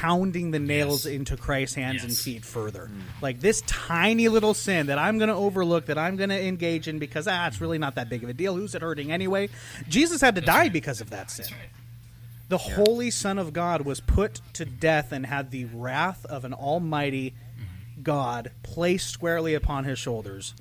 pounding 0.00 0.50
the 0.50 0.58
nails 0.58 1.06
into 1.06 1.36
Christ's 1.36 1.74
hands 1.76 2.02
and 2.02 2.16
feet 2.16 2.44
further. 2.44 2.90
Like 3.20 3.40
this 3.40 3.62
tiny 3.66 4.28
little 4.28 4.54
sin 4.54 4.86
that 4.86 4.98
I'm 4.98 5.18
going 5.18 5.28
to 5.28 5.34
overlook, 5.34 5.86
that 5.86 5.98
I'm 5.98 6.16
going 6.16 6.30
to 6.30 6.42
engage 6.42 6.88
in 6.88 6.98
because 6.98 7.28
ah, 7.28 7.46
it's 7.46 7.60
really 7.60 7.78
not 7.78 7.96
that 7.96 8.08
big 8.08 8.22
of 8.24 8.30
a 8.30 8.32
deal. 8.32 8.54
Who's 8.56 8.74
it 8.74 8.82
hurting 8.82 9.12
anyway? 9.12 9.48
Jesus 9.88 10.20
had 10.20 10.34
to 10.36 10.40
die 10.40 10.68
because 10.68 11.00
of 11.00 11.10
that 11.10 11.30
sin. 11.30 11.46
The 12.48 12.58
Holy 12.58 13.10
Son 13.10 13.38
of 13.38 13.52
God 13.52 13.82
was 13.82 14.00
put 14.00 14.40
to 14.54 14.64
death 14.64 15.12
and 15.12 15.24
had 15.24 15.50
the 15.50 15.64
wrath 15.66 16.26
of 16.26 16.44
an 16.44 16.52
Almighty 16.52 17.34
God 18.02 18.50
placed 18.62 19.08
squarely 19.08 19.54
upon 19.54 19.84
his 19.84 19.98
shoulders 19.98 20.54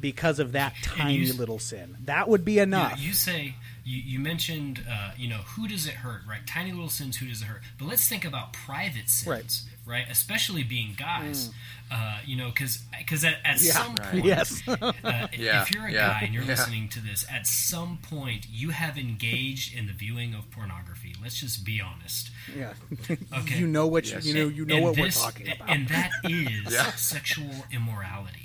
because 0.00 0.38
of 0.38 0.52
that 0.52 0.74
tiny 0.82 1.16
you- 1.16 1.32
little 1.34 1.58
sin. 1.58 1.96
That 2.04 2.28
would 2.28 2.44
be 2.44 2.58
enough. 2.58 3.00
you 3.00 3.12
say 3.12 3.54
you, 3.84 3.98
you 3.98 4.18
mentioned 4.18 4.84
uh, 4.90 5.10
you 5.16 5.28
know 5.28 5.38
who 5.56 5.68
does 5.68 5.86
it 5.86 5.94
hurt 5.94 6.22
right 6.28 6.46
tiny 6.46 6.72
little 6.72 6.88
sins 6.88 7.16
who 7.18 7.26
does 7.26 7.42
it 7.42 7.46
hurt 7.46 7.60
but 7.78 7.86
let's 7.86 8.08
think 8.08 8.24
about 8.24 8.52
private 8.52 9.08
sins 9.08 9.66
right, 9.86 10.06
especially 10.10 10.62
being 10.62 10.94
guys 10.98 11.50
uh, 11.92 12.18
you 12.24 12.34
know 12.36 12.48
because 12.48 12.82
at, 13.24 13.36
at 13.44 13.60
Yeah. 13.60 13.72
some 13.72 13.94
Right. 13.96 14.10
point 14.12 14.24
Yes. 14.24 14.62
uh, 14.66 14.92
Yeah, 15.36 15.62
if 15.62 15.70
you're 15.74 15.86
a 15.86 15.92
yeah, 15.92 16.08
guy 16.08 16.20
and 16.24 16.32
you're 16.34 16.42
yeah. 16.44 16.48
listening 16.48 16.88
to 16.90 17.00
this 17.00 17.26
at 17.30 17.46
some 17.46 17.98
point 17.98 18.46
you 18.50 18.70
have 18.70 18.96
engaged 18.96 19.76
in 19.76 19.86
the 19.86 19.92
viewing 19.92 20.32
of 20.34 20.50
pornography 20.50 21.14
let's 21.22 21.38
just 21.38 21.64
be 21.64 21.80
honest 21.80 22.30
yeah. 22.56 22.72
Okay. 23.40 23.58
you 23.58 23.66
know 23.66 23.86
what 23.86 24.06
you, 24.06 24.12
Yes. 24.14 24.24
you 24.26 24.34
know 24.34 24.48
you 24.48 24.64
know 24.64 24.76
And 24.76 24.84
what 24.84 24.96
this- 24.96 25.16
we're 25.18 25.22
talking 25.30 25.50
about. 25.52 25.68
And 25.70 25.88
that 25.88 26.10
is 26.24 26.72
Yeah. 26.72 26.90
sexual 26.92 27.66
immorality. 27.70 28.40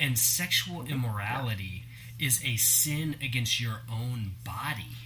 And 0.00 0.16
sexual 0.18 0.84
immorality 0.86 1.82
is 2.18 2.42
a 2.44 2.56
sin 2.56 3.16
against 3.22 3.60
your 3.60 3.80
own 3.90 4.32
body. 4.44 4.96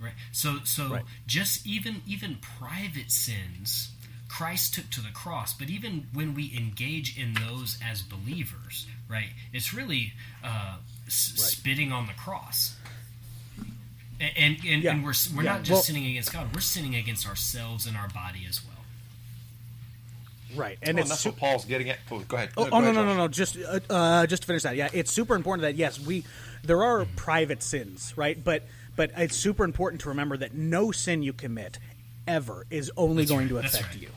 Right? 0.00 0.14
So 0.32 0.60
so 0.64 0.88
Right. 0.94 1.04
just 1.26 1.66
even 1.66 2.02
even 2.06 2.36
private 2.36 3.10
sins 3.10 3.90
Christ 4.28 4.74
took 4.74 4.90
to 4.90 5.00
the 5.00 5.08
cross, 5.10 5.54
but 5.54 5.70
even 5.70 6.08
when 6.12 6.34
we 6.34 6.54
engage 6.54 7.16
in 7.18 7.32
those 7.32 7.78
as 7.82 8.02
believers, 8.02 8.86
right? 9.08 9.30
It's 9.54 9.72
really 9.72 10.12
uh, 10.44 10.76
s- 11.06 11.32
Right. 11.38 11.40
spitting 11.50 11.92
on 11.92 12.06
the 12.06 12.12
cross. 12.12 12.76
And 14.20 14.32
and, 14.36 14.64
and, 14.66 14.82
Yeah. 14.82 14.92
and 14.92 15.02
we're 15.04 15.14
we're 15.34 15.44
Yeah. 15.44 15.52
not 15.52 15.60
just 15.60 15.70
Well- 15.70 15.82
sinning 15.82 16.06
against 16.06 16.32
God; 16.32 16.54
we're 16.54 16.60
sinning 16.60 16.94
against 16.94 17.26
ourselves 17.26 17.86
and 17.86 17.96
our 17.96 18.08
body 18.08 18.44
as 18.46 18.62
well. 18.64 18.67
Right. 20.56 20.78
And 20.82 20.90
And 20.90 20.98
oh, 20.98 21.00
it's 21.00 21.10
that's 21.10 21.20
su- 21.22 21.30
what 21.30 21.38
Paul's 21.38 21.64
getting 21.64 21.90
at. 21.90 21.98
Oh, 22.10 22.20
go 22.20 22.36
ahead. 22.36 22.50
Oh, 22.56 22.64
go 22.64 22.70
oh 22.72 22.80
no 22.80 22.90
ahead, 22.90 22.94
no 22.94 23.04
no 23.04 23.16
no! 23.16 23.28
Just 23.28 23.56
uh, 23.56 23.80
uh, 23.90 24.26
just 24.26 24.42
to 24.42 24.46
finish 24.46 24.62
that, 24.62 24.76
yeah, 24.76 24.88
it's 24.92 25.12
super 25.12 25.34
important 25.34 25.62
that 25.62 25.76
yes, 25.76 25.98
we 26.00 26.24
there 26.64 26.82
are 26.82 27.06
private 27.16 27.62
sins, 27.62 28.14
right? 28.16 28.42
But 28.42 28.62
but 28.96 29.12
it's 29.16 29.36
super 29.36 29.64
important 29.64 30.02
to 30.02 30.08
remember 30.08 30.36
that 30.36 30.54
no 30.54 30.90
sin 30.90 31.22
you 31.22 31.32
commit 31.32 31.78
ever 32.26 32.66
is 32.70 32.90
only 32.96 33.22
That's 33.22 33.30
going 33.30 33.48
right, 33.54 33.62
to 33.62 33.68
affect 33.68 33.94
right. 33.94 34.02
you. 34.02 34.08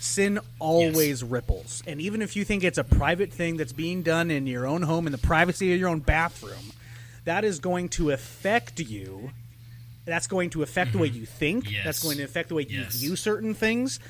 Sin 0.00 0.40
always 0.58 1.22
ripples. 1.22 1.82
And 1.86 2.00
even 2.00 2.22
if 2.22 2.34
you 2.34 2.44
think 2.44 2.64
it's 2.64 2.78
a 2.78 2.84
private 2.84 3.32
thing 3.32 3.56
that's 3.58 3.72
being 3.72 4.02
done 4.02 4.30
in 4.30 4.46
your 4.46 4.66
own 4.66 4.82
home, 4.82 5.06
in 5.06 5.12
the 5.12 5.18
privacy 5.18 5.72
of 5.74 5.78
your 5.78 5.90
own 5.90 6.00
bathroom, 6.00 6.72
that 7.24 7.44
is 7.44 7.58
going 7.58 7.90
to 7.90 8.10
affect 8.10 8.80
you. 8.80 9.30
That's 10.06 10.26
going 10.26 10.50
to 10.50 10.62
affect 10.62 10.92
the 10.92 10.98
way 10.98 11.08
you 11.08 11.26
think. 11.26 11.64
Mm-hmm. 11.64 11.74
Yes. 11.74 11.84
That's 11.84 12.02
going 12.02 12.16
to 12.16 12.24
affect 12.24 12.48
the 12.48 12.54
way 12.54 12.66
you 12.68 12.82
view 12.84 13.14
certain 13.14 13.54
things. 13.54 14.00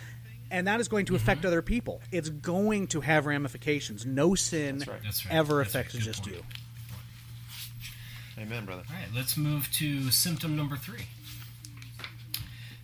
And 0.51 0.67
that 0.67 0.81
is 0.81 0.89
going 0.89 1.07
to 1.07 1.13
Mm-hmm. 1.13 1.23
affect 1.23 1.45
other 1.45 1.63
people. 1.63 2.01
It's 2.11 2.29
going 2.29 2.89
to 2.89 3.01
have 3.01 3.27
ramifications. 3.27 4.05
No 4.05 4.35
sin 4.35 4.79
That's 4.79 5.25
right. 5.27 5.35
ever 5.35 5.59
That's 5.59 5.71
affects 5.71 5.93
Good 5.95 6.03
just 6.03 6.23
point. 6.25 6.37
you. 6.37 6.43
Amen, 8.43 8.65
brother. 8.65 8.83
All 8.89 8.95
right, 8.97 9.09
let's 9.15 9.37
move 9.37 9.71
to 9.75 10.11
symptom 10.11 10.57
number 10.57 10.77
three. 10.77 11.05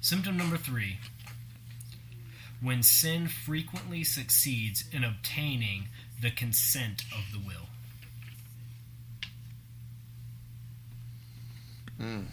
Symptom 0.00 0.36
number 0.36 0.56
three 0.56 0.98
when 2.62 2.82
sin 2.82 3.26
frequently 3.28 4.02
succeeds 4.04 4.84
in 4.92 5.02
obtaining 5.04 5.88
the 6.22 6.30
consent 6.30 7.02
of 7.12 7.24
the 7.32 7.38
will. 7.46 7.66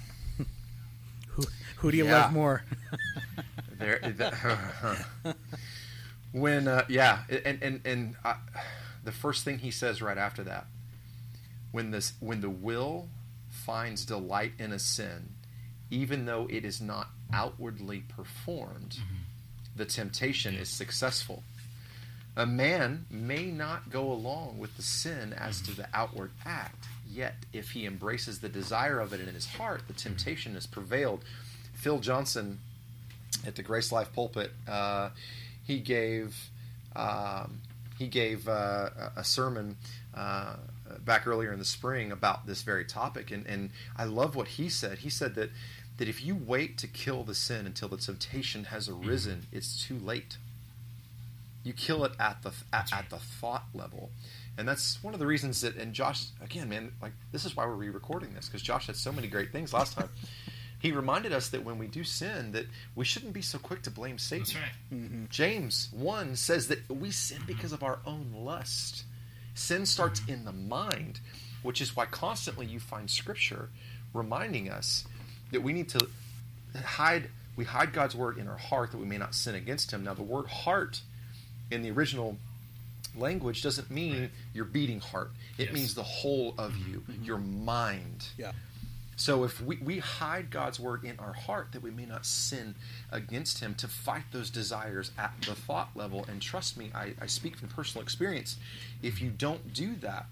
Who, 1.30 1.44
who 1.78 1.92
do 1.92 1.98
you 1.98 2.06
Yeah. 2.06 2.24
love 2.24 2.34
more? 2.34 2.64
there 3.84 4.00
that- 4.18 5.06
when 6.32 6.68
uh, 6.68 6.84
yeah 6.90 7.20
and 7.46 7.62
and 7.62 7.82
and 7.86 8.16
uh, 8.26 8.34
the 9.04 9.12
first 9.12 9.44
thing 9.44 9.60
he 9.60 9.72
says 9.72 10.02
right 10.02 10.18
after 10.18 10.44
that 10.44 10.66
when 11.72 11.92
this 11.92 12.14
when 12.20 12.42
the 12.42 12.50
will 12.50 13.08
finds 13.50 14.06
delight 14.06 14.54
in 14.58 14.72
a 14.72 14.80
sin 14.80 15.30
even 15.92 16.26
though 16.26 16.48
it 16.50 16.66
is 16.66 16.82
not 16.82 17.10
outwardly 17.32 18.04
performed 18.10 18.98
the 19.76 19.86
temptation 19.86 20.54
is 20.56 20.70
successful. 20.70 21.42
A 22.38 22.46
man 22.46 23.06
may 23.12 23.46
not 23.52 23.90
go 23.92 24.12
along 24.12 24.58
with 24.60 24.76
the 24.76 24.82
sin 24.84 25.34
as 25.34 25.62
to 25.62 25.72
the 25.72 25.88
outward 25.94 26.32
act 26.46 26.86
yet 27.08 27.36
if 27.54 27.72
he 27.72 27.86
embraces 27.86 28.40
the 28.40 28.50
desire 28.50 29.00
of 29.00 29.14
it 29.14 29.20
in 29.20 29.34
his 29.34 29.46
heart 29.48 29.84
the 29.88 29.94
temptation 29.94 30.54
has 30.56 30.66
prevailed. 30.68 31.24
Phil 31.74 32.00
johnson 32.00 32.60
at 33.46 33.56
the 33.56 33.64
Grace 33.64 33.92
Life 33.92 34.14
pulpit, 34.14 34.52
uh, 34.68 35.10
he 35.66 35.80
gave 35.80 36.50
um, 36.96 37.62
he 37.98 38.08
gave 38.08 38.48
uh, 38.48 38.90
a 39.16 39.24
sermon 39.24 39.78
uh, 40.14 40.56
back 41.06 41.28
earlier 41.28 41.52
in 41.52 41.60
the 41.60 41.66
spring 41.66 42.12
about 42.12 42.46
this 42.48 42.62
very 42.62 42.86
topic, 42.86 43.32
and, 43.32 43.46
and 43.48 43.70
I 43.96 44.06
love 44.06 44.36
what 44.36 44.50
he 44.50 44.70
said. 44.70 45.00
He 45.00 45.10
said 45.10 45.36
that 45.36 45.50
that 45.98 46.08
if 46.08 46.26
you 46.26 46.36
wait 46.36 46.78
to 46.80 46.88
kill 46.88 47.24
the 47.24 47.36
sin 47.36 47.68
until 47.68 47.88
the 47.88 47.98
temptation 47.98 48.66
has 48.66 48.90
arisen, 48.90 49.46
it's 49.52 49.86
too 49.86 49.98
late. 49.98 50.38
You 51.64 51.72
kill 51.72 52.04
it 52.04 52.14
at 52.20 52.42
the 52.44 52.52
at, 52.72 52.92
at 52.92 53.10
the 53.10 53.20
thought 53.20 53.66
level, 53.74 54.10
and 54.58 54.68
that's 54.68 55.02
one 55.04 55.14
of 55.14 55.20
the 55.20 55.28
reasons 55.28 55.62
that. 55.62 55.76
And 55.76 55.94
Josh, 55.94 56.26
again, 56.42 56.70
man, 56.70 56.92
like 57.02 57.14
this 57.32 57.46
is 57.46 57.56
why 57.56 57.66
we're 57.66 57.74
re-recording 57.74 58.34
this 58.34 58.48
because 58.48 58.62
Josh 58.62 58.88
had 58.88 58.96
so 58.96 59.12
many 59.12 59.28
great 59.28 59.52
things 59.52 59.74
last 59.74 59.96
time. 59.96 60.10
he 60.84 60.92
reminded 60.92 61.32
us 61.32 61.48
that 61.50 61.64
when 61.64 61.80
we 61.80 61.88
do 61.88 62.04
sin, 62.04 62.52
that 62.52 62.66
we 62.94 63.06
shouldn't 63.06 63.32
be 63.32 63.42
so 63.42 63.58
quick 63.58 63.84
to 63.84 63.90
blame 63.90 64.18
Satan. 64.18 64.44
That's 64.44 64.56
right. 64.56 64.72
Mm-hmm. 64.94 65.24
James 65.30 65.88
1 65.94 66.36
says 66.36 66.68
that 66.68 66.90
we 66.90 67.10
sin 67.10 67.38
mm-hmm. 67.38 67.48
because 67.48 67.72
of 67.72 67.84
our 67.84 68.00
own 68.06 68.34
lust. 68.36 69.06
Sin 69.56 69.86
starts 69.86 70.22
in 70.28 70.44
the 70.44 70.52
mind, 70.52 71.22
which 71.62 71.80
is 71.80 71.96
why 71.96 72.06
constantly 72.06 72.66
you 72.66 72.82
find 72.82 73.10
scripture 73.10 73.70
reminding 74.14 74.70
us 74.70 75.06
that 75.54 75.64
we 75.64 75.72
need 75.72 75.88
to 75.90 76.06
hide 76.84 77.30
we 77.56 77.64
hide 77.64 77.94
God's 77.94 78.16
word 78.16 78.38
in 78.38 78.50
our 78.50 78.58
heart 78.58 78.92
that 78.92 78.98
we 78.98 79.06
may 79.06 79.18
not 79.18 79.34
sin 79.36 79.56
against 79.56 79.92
him. 79.92 80.04
Now 80.04 80.16
the 80.16 80.24
word 80.24 80.48
heart 80.48 81.02
in 81.72 81.82
the 81.82 81.92
original 81.92 82.38
language 83.16 83.62
doesn't 83.64 83.90
mean 83.90 84.32
your 84.54 84.66
beating 84.66 85.00
heart. 85.00 85.32
It 85.58 85.66
Yes. 85.66 85.74
means 85.74 85.94
the 85.94 86.04
whole 86.04 86.56
of 86.58 86.76
you, 86.76 87.06
mm-hmm. 87.08 87.24
your 87.24 87.38
mind. 87.38 88.28
Yeah. 88.38 88.52
So 89.16 89.43
if 89.43 89.61
we, 89.61 89.78
we 89.78 89.99
hide 89.99 90.49
God's 90.49 90.80
word 90.80 91.03
in 91.03 91.20
our 91.20 91.34
heart 91.34 91.70
that 91.72 91.82
we 91.82 91.91
may 91.91 92.05
not 92.05 92.26
sin 92.26 92.76
against 93.11 93.59
him 93.59 93.76
to 93.76 93.88
fight 93.88 94.24
those 94.32 94.49
desires 94.49 95.11
at 95.18 95.34
the 95.45 95.55
thought 95.55 95.89
level, 95.95 96.26
and 96.28 96.41
trust 96.41 96.78
me, 96.78 96.91
I, 96.95 97.14
I 97.22 97.28
speak 97.28 97.57
from 97.57 97.70
personal 97.70 98.03
experience, 98.03 98.57
if 99.01 99.22
you 99.22 99.30
don't 99.30 99.74
do 99.74 99.95
that, 99.97 100.26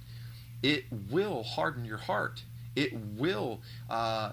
it 0.64 0.86
will 1.10 1.44
harden 1.44 1.86
your 1.86 1.98
heart. 1.98 2.44
It 2.76 2.94
will 3.18 3.62
uh, 3.90 4.32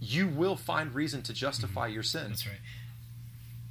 you 0.00 0.28
will 0.28 0.56
find 0.56 0.94
reason 0.94 1.22
to 1.22 1.32
justify 1.32 1.88
your 1.88 2.02
sin. 2.02 2.28
That's 2.28 2.46
right. 2.46 2.56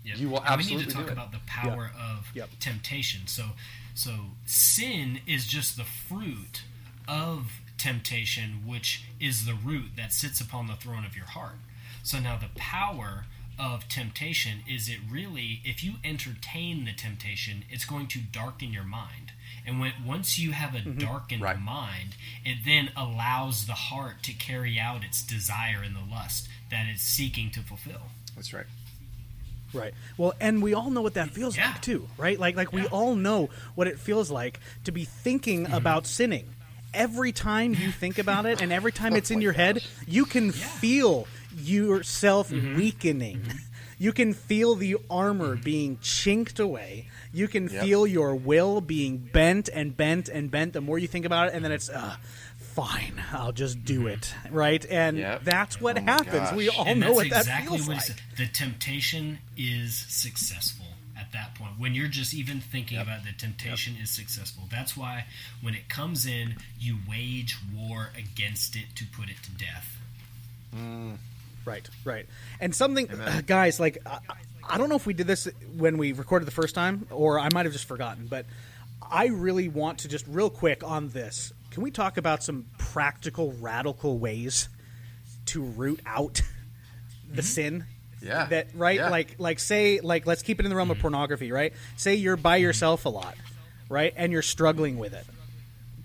Yep. 0.03 0.17
You 0.17 0.29
will 0.29 0.43
And 0.45 0.61
we 0.61 0.75
need 0.75 0.87
to 0.87 0.93
talk 0.93 1.11
about 1.11 1.31
the 1.31 1.39
power 1.45 1.91
of 1.97 2.29
Yep. 2.33 2.49
temptation. 2.59 3.27
So, 3.27 3.49
so 3.93 4.11
sin 4.45 5.19
is 5.27 5.45
just 5.47 5.77
the 5.77 5.83
fruit 5.83 6.63
of 7.07 7.51
temptation, 7.91 8.63
which 8.65 9.03
is 9.19 9.45
the 9.45 9.53
root 9.53 9.91
that 9.95 10.11
sits 10.11 10.41
upon 10.41 10.67
the 10.67 10.75
throne 10.75 11.05
of 11.05 11.15
your 11.15 11.25
heart. 11.25 11.55
So 12.03 12.19
now 12.19 12.37
the 12.37 12.49
power 12.55 13.25
of 13.59 13.87
temptation 13.89 14.59
is 14.69 14.87
it 14.87 14.99
really 15.09 15.61
if 15.63 15.83
you 15.83 15.93
entertain 16.03 16.85
the 16.85 16.93
temptation, 16.93 17.63
it's 17.69 17.85
going 17.85 18.07
to 18.07 18.19
darken 18.19 18.71
your 18.71 18.83
mind. 18.83 19.31
And 19.65 19.79
when 19.79 19.93
once 20.05 20.37
you 20.37 20.51
have 20.51 20.75
a 20.75 20.81
darkened 20.81 21.41
Right. 21.41 21.59
mind, 21.59 22.15
it 22.45 22.59
then 22.65 22.91
allows 22.95 23.65
the 23.65 23.73
heart 23.73 24.21
to 24.23 24.33
carry 24.33 24.77
out 24.79 25.03
its 25.03 25.23
desire 25.23 25.81
and 25.83 25.95
the 25.95 26.05
lust 26.09 26.47
that 26.69 26.85
it's 26.91 27.01
seeking 27.01 27.49
to 27.51 27.61
fulfill. 27.61 28.03
That's 28.35 28.53
right. 28.53 28.67
Right. 29.73 29.93
Well, 30.17 30.33
and 30.39 30.61
we 30.61 30.73
all 30.73 30.89
know 30.89 31.01
what 31.01 31.15
that 31.15 31.31
feels 31.31 31.57
Yeah. 31.57 31.71
like 31.71 31.81
too, 31.81 32.07
right? 32.17 32.39
Like 32.39 32.55
like 32.55 32.71
we 32.71 32.85
all 32.87 33.15
know 33.15 33.49
what 33.75 33.87
it 33.87 33.99
feels 33.99 34.29
like 34.31 34.59
to 34.85 34.91
be 34.91 35.03
thinking 35.05 35.65
Mm-hmm. 35.65 35.73
about 35.73 36.05
sinning. 36.07 36.45
Every 36.93 37.31
time 37.31 37.73
you 37.73 37.91
think 37.91 38.17
about 38.17 38.45
it 38.45 38.59
and 38.61 38.71
every 38.71 38.91
time 38.91 39.15
it's 39.17 39.31
in 39.31 39.41
your 39.41 39.53
head, 39.53 39.81
you 40.07 40.25
can 40.25 40.51
feel 40.51 41.27
yourself 41.51 42.49
Mm-hmm. 42.51 42.75
weakening. 42.75 43.51
You 43.99 44.13
can 44.13 44.33
feel 44.33 44.75
the 44.75 44.97
armor 45.09 45.55
being 45.55 45.97
chinked 46.01 46.59
away. 46.59 47.07
You 47.33 47.47
can 47.47 47.67
Yep. 47.67 47.81
feel 47.81 48.05
your 48.07 48.35
will 48.35 48.79
being 48.79 49.17
bent 49.17 49.69
and 49.73 49.97
bent 49.97 50.29
and 50.29 50.51
bent 50.51 50.73
the 50.73 50.81
more 50.81 50.99
you 50.99 51.07
think 51.07 51.25
about 51.25 51.47
it 51.49 51.53
and 51.55 51.63
then 51.65 51.71
it's 51.71 51.89
uh 51.89 52.15
fine, 52.59 53.19
I'll 53.33 53.51
just 53.53 53.83
do 53.85 54.05
it, 54.05 54.33
right? 54.51 54.85
And 54.87 55.17
Yep. 55.17 55.43
that's 55.43 55.81
what 55.81 55.97
Oh 55.97 56.01
my 56.01 56.11
happens. 56.11 56.51
We 56.55 56.69
all 56.69 56.85
and 56.85 57.01
know 57.01 57.07
that's 57.07 57.15
what 57.17 57.29
that 57.31 57.39
exactly 57.39 57.77
feels 57.77 57.87
what 57.87 57.97
like. 57.97 58.23
the 58.37 58.47
temptation 58.47 59.39
is 59.57 59.95
successful 60.09 60.85
at 61.27 61.33
that 61.33 61.55
point 61.55 61.73
when 61.77 61.93
you're 61.93 62.07
just 62.07 62.33
even 62.33 62.59
thinking 62.59 62.97
about 62.97 63.23
the 63.23 63.31
temptation 63.31 63.95
is 64.01 64.09
successful 64.09 64.63
that's 64.71 64.95
why 64.95 65.25
when 65.61 65.73
it 65.73 65.89
comes 65.89 66.25
in 66.25 66.55
you 66.79 66.97
wage 67.07 67.57
war 67.75 68.09
against 68.17 68.75
it 68.75 68.85
to 68.95 69.05
put 69.05 69.29
it 69.29 69.37
to 69.43 69.51
death 69.51 69.97
mm. 70.75 71.17
Right, 71.67 71.89
right. 72.05 72.25
And 72.61 72.73
something, 72.73 73.11
Amen. 73.11 73.27
Uh, 73.27 73.41
guys, 73.45 73.77
like, 73.77 73.97
I, 74.05 74.19
I 74.63 74.77
don't 74.77 74.87
know 74.87 74.95
if 74.95 75.05
we 75.05 75.13
did 75.13 75.27
this 75.27 75.49
when 75.75 75.97
we 75.97 76.13
recorded 76.13 76.45
the 76.45 76.51
first 76.51 76.73
time, 76.73 77.07
or 77.11 77.39
I 77.39 77.49
might 77.53 77.65
have 77.65 77.73
just 77.73 77.89
forgotten, 77.89 78.27
but 78.27 78.45
I 79.01 79.27
really 79.27 79.67
want 79.67 79.99
to 79.99 80.07
just 80.07 80.25
real 80.27 80.49
quick 80.49 80.81
on 80.83 81.09
this. 81.09 81.51
Can 81.71 81.83
we 81.83 81.91
talk 81.91 82.17
about 82.17 82.41
some 82.41 82.67
practical, 82.77 83.51
radical 83.59 84.17
ways 84.17 84.69
to 85.47 85.61
root 85.61 85.99
out 86.05 86.41
the 87.29 87.41
mm-hmm. 87.41 87.41
sin? 87.41 87.85
Yeah. 88.21 88.45
That 88.45 88.67
right, 88.73 88.95
Yeah. 88.97 89.09
like, 89.09 89.35
like 89.37 89.59
say, 89.59 89.99
like, 89.99 90.25
let's 90.25 90.41
keep 90.41 90.59
it 90.59 90.65
in 90.65 90.69
the 90.69 90.75
realm 90.75 90.89
of 90.89 90.97
mm-hmm. 90.97 91.01
pornography, 91.03 91.51
right? 91.51 91.73
Say 91.95 92.15
you're 92.15 92.37
by 92.37 92.57
yourself 92.57 93.05
a 93.05 93.09
lot, 93.09 93.35
right, 93.89 94.13
and 94.17 94.31
you're 94.31 94.41
struggling 94.41 94.97
with 94.97 95.13
it. 95.13 95.25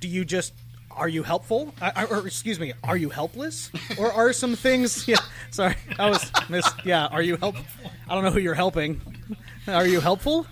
Do 0.01 0.09
you 0.09 0.25
just 0.25 0.53
are 0.97 1.09
you 1.09 1.23
helpful? 1.23 1.75
I- 1.81 2.05
Or, 2.05 2.27
excuse 2.27 2.61
me, 2.61 2.75
are 2.85 2.97
you 2.97 3.09
helpless? 3.09 3.71
Or 3.99 4.13
are 4.13 4.33
some 4.33 4.57
things? 4.57 5.09
Yeah, 5.13 5.17
sorry, 5.51 5.77
I 5.99 6.11
was 6.11 6.31
miss. 6.49 6.69
Yeah, 6.85 7.07
are 7.07 7.23
you 7.23 7.37
help? 7.37 7.57
I 8.09 8.15
don't 8.15 8.25
know 8.25 8.31
who 8.31 8.41
you're 8.41 8.55
helping. 8.55 9.01
Are 9.67 9.87
you 9.87 10.01
helpful? 10.01 10.47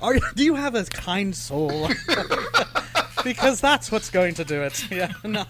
Are 0.00 0.14
do 0.34 0.44
you 0.44 0.54
have 0.54 0.74
a 0.74 0.84
kind 0.84 1.34
soul? 1.34 1.88
because 3.24 3.60
that's 3.60 3.90
what's 3.90 4.10
going 4.10 4.34
to 4.34 4.44
do 4.44 4.62
it. 4.62 4.86
Yeah, 4.90 5.12
no. 5.24 5.44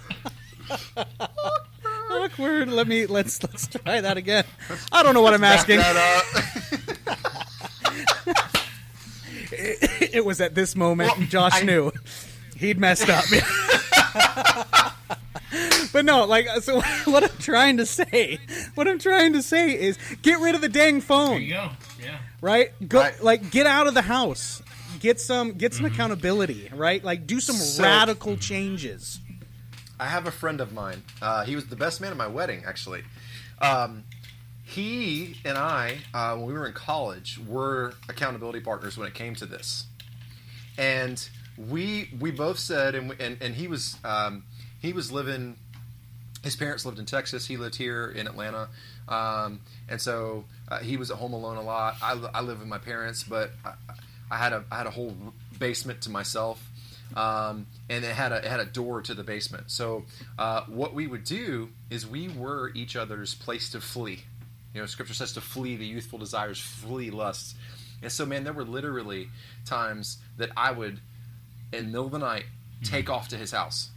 Awkward. 2.32 2.68
Let 2.68 2.86
me 2.86 3.06
let's 3.06 3.42
let's 3.42 3.66
try 3.66 4.00
that 4.00 4.16
again. 4.16 4.44
I 4.92 5.02
don't 5.02 5.14
know 5.14 5.22
what 5.22 5.34
I'm 5.34 5.44
asking. 5.44 5.78
That 5.78 5.96
up. 5.96 6.24
It 9.50 10.24
was 10.24 10.40
at 10.40 10.54
this 10.54 10.76
moment 10.76 11.16
Well, 11.18 11.26
Josh 11.26 11.62
I- 11.62 11.62
knew 11.62 11.90
he'd 12.56 12.78
messed 12.78 13.08
up. 13.08 13.24
but 15.92 16.04
no, 16.04 16.24
like 16.24 16.46
so 16.60 16.80
what 17.04 17.24
I'm 17.24 17.36
trying 17.38 17.78
to 17.78 17.86
say, 17.86 18.38
what 18.74 18.86
I'm 18.88 18.98
trying 18.98 19.32
to 19.34 19.42
say 19.42 19.70
is 19.78 19.98
get 20.22 20.38
rid 20.40 20.54
of 20.54 20.60
the 20.60 20.68
dang 20.68 20.94
there 20.94 21.02
phone, 21.02 21.42
you 21.42 21.54
go 21.54 21.70
yeah 22.00 22.18
right? 22.40 22.70
Go 22.88 23.00
Right. 23.00 23.22
like 23.22 23.50
get 23.50 23.66
out 23.66 23.86
of 23.86 23.94
the 23.94 24.02
house. 24.02 24.62
Get 25.00 25.20
some 25.20 25.52
get 25.52 25.74
some 25.74 25.84
mm-hmm. 25.86 25.94
accountability, 25.94 26.70
right? 26.74 27.02
Like 27.02 27.26
do 27.26 27.40
some 27.40 27.56
So- 27.56 27.82
radical 27.82 28.36
changes. 28.36 29.20
I 30.00 30.06
have 30.06 30.26
a 30.26 30.30
friend 30.30 30.60
of 30.60 30.72
mine. 30.72 31.02
Uh, 31.20 31.44
he 31.44 31.54
was 31.54 31.66
the 31.66 31.76
best 31.76 32.00
man 32.00 32.10
at 32.10 32.16
my 32.16 32.26
wedding, 32.26 32.62
actually. 32.66 33.02
Um, 33.60 34.04
he 34.64 35.36
and 35.44 35.56
I, 35.56 35.98
uh, 36.12 36.36
when 36.36 36.46
we 36.46 36.52
were 36.52 36.66
in 36.66 36.74
college, 36.74 37.40
were 37.46 37.94
accountability 38.08 38.60
partners 38.60 38.98
when 38.98 39.08
it 39.08 39.14
came 39.14 39.34
to 39.36 39.46
this, 39.46 39.86
and 40.76 41.28
we 41.56 42.10
we 42.20 42.30
both 42.30 42.58
said, 42.58 42.94
and 42.94 43.08
we, 43.10 43.16
and, 43.18 43.38
and 43.40 43.54
he 43.54 43.66
was 43.66 43.96
um, 44.04 44.44
he 44.80 44.92
was 44.92 45.10
living. 45.10 45.56
His 46.44 46.54
parents 46.54 46.84
lived 46.84 46.98
in 46.98 47.06
Texas. 47.06 47.46
He 47.46 47.56
lived 47.56 47.76
here 47.76 48.08
in 48.10 48.26
Atlanta, 48.26 48.68
um, 49.08 49.60
and 49.88 50.00
so 50.00 50.44
uh, 50.68 50.78
he 50.78 50.96
was 50.96 51.10
at 51.10 51.16
home 51.16 51.32
alone 51.32 51.56
a 51.56 51.62
lot. 51.62 51.96
I, 52.00 52.12
I 52.34 52.42
live 52.42 52.60
with 52.60 52.68
my 52.68 52.78
parents, 52.78 53.24
but 53.24 53.50
I, 53.64 53.72
I 54.30 54.36
had 54.36 54.52
a 54.52 54.64
I 54.70 54.76
had 54.76 54.86
a 54.86 54.90
whole 54.90 55.16
basement 55.58 56.02
to 56.02 56.10
myself, 56.10 56.62
um, 57.16 57.66
and 57.88 58.04
it 58.04 58.14
had 58.14 58.32
a 58.32 58.36
it 58.36 58.44
had 58.44 58.60
a 58.60 58.64
door 58.64 59.02
to 59.02 59.14
the 59.14 59.24
basement. 59.24 59.70
So 59.70 60.04
uh, 60.38 60.62
what 60.66 60.94
we 60.94 61.06
would 61.06 61.24
do 61.24 61.70
is 61.90 62.06
we 62.06 62.28
were 62.28 62.70
each 62.74 62.96
other's 62.96 63.34
place 63.34 63.70
to 63.70 63.80
flee. 63.80 64.24
You 64.74 64.80
know, 64.80 64.86
Scripture 64.86 65.14
says 65.14 65.32
to 65.32 65.40
flee 65.40 65.76
the 65.76 65.86
youthful 65.86 66.18
desires, 66.18 66.60
flee 66.60 67.10
lusts. 67.10 67.54
And 68.02 68.12
so, 68.12 68.24
man, 68.26 68.44
there 68.44 68.52
were 68.52 68.64
literally 68.64 69.28
times 69.64 70.18
that 70.36 70.50
I 70.56 70.70
would, 70.70 71.00
in 71.72 71.86
the 71.86 71.90
middle 71.90 72.06
of 72.06 72.12
the 72.12 72.18
night, 72.18 72.44
take 72.84 73.06
mm-hmm. 73.06 73.14
off 73.14 73.28
to 73.28 73.36
his 73.36 73.50
house. 73.50 73.90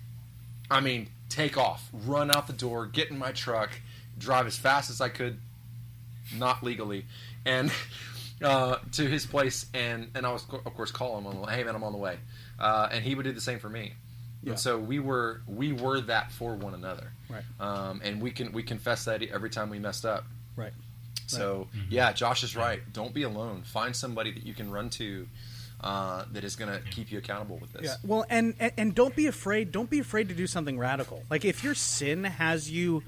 I 0.70 0.80
mean, 0.80 1.10
take 1.30 1.58
off, 1.58 1.90
run 2.06 2.36
out 2.36 2.48
the 2.48 2.54
door, 2.54 2.86
get 2.86 3.12
in 3.12 3.18
my 3.18 3.32
truck, 3.32 3.72
drive 4.18 4.48
as 4.48 4.58
fast 4.58 4.90
as 4.90 5.02
I 5.02 5.10
could, 5.10 5.40
not 6.38 6.64
legally, 6.64 7.06
and 7.46 7.72
uh, 8.44 8.78
to 8.94 9.08
his 9.08 9.26
place. 9.26 9.66
And 9.74 10.10
and 10.16 10.26
I 10.26 10.32
was 10.32 10.46
of 10.50 10.74
course 10.74 10.92
call 10.92 11.18
him 11.18 11.28
on 11.28 11.42
the 11.42 11.48
hey 11.48 11.64
man, 11.64 11.76
I'm 11.76 11.84
on 11.84 11.92
the 11.92 11.98
way, 11.98 12.18
uh, 12.60 12.90
and 12.92 13.04
he 13.04 13.16
would 13.16 13.24
do 13.24 13.32
the 13.32 13.42
same 13.42 13.60
for 13.60 13.70
me. 13.70 13.94
Yeah. 14.44 14.52
And 14.52 14.60
so 14.60 14.78
we 14.78 15.00
were 15.00 15.42
we 15.48 15.72
were 15.72 16.02
that 16.02 16.32
for 16.32 16.56
one 16.56 16.74
another, 16.74 17.12
right? 17.30 17.44
Um, 17.60 18.02
and 18.04 18.22
we 18.22 18.32
can 18.32 18.52
we 18.52 18.64
confess 18.64 19.06
that 19.06 19.22
every 19.22 19.50
time 19.50 19.70
we 19.70 19.80
messed 19.80 20.06
up. 20.06 20.26
Right. 20.56 20.74
So 21.28 21.68
mm-hmm. 21.76 21.88
yeah, 21.90 22.12
Josh 22.12 22.44
is 22.44 22.56
right. 22.56 22.82
Don't 22.92 23.14
be 23.14 23.24
alone. 23.24 23.62
Find 23.64 23.96
somebody 23.96 24.32
that 24.32 24.46
you 24.46 24.54
can 24.54 24.72
run 24.72 24.90
to. 24.92 25.28
Uh, 25.84 26.26
that 26.32 26.44
is 26.44 26.56
going 26.56 26.72
to 26.72 26.80
keep 26.92 27.12
you 27.12 27.18
accountable 27.18 27.58
with 27.58 27.74
this. 27.74 27.82
Yeah. 27.86 27.96
Well, 28.06 28.24
and, 28.30 28.54
and 28.60 28.72
and 28.78 28.94
don't 28.94 29.16
be 29.16 29.26
afraid. 29.26 29.72
Don't 29.72 29.90
be 29.90 29.98
afraid 29.98 30.30
to 30.30 30.36
do 30.36 30.46
something 30.46 30.78
radical. 30.78 31.24
Like 31.28 31.44
if 31.44 31.64
your 31.64 31.74
sin 31.74 32.24
has 32.24 32.70
you 32.70 33.02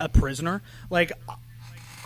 a 0.00 0.08
prisoner, 0.08 0.62
like 0.88 1.12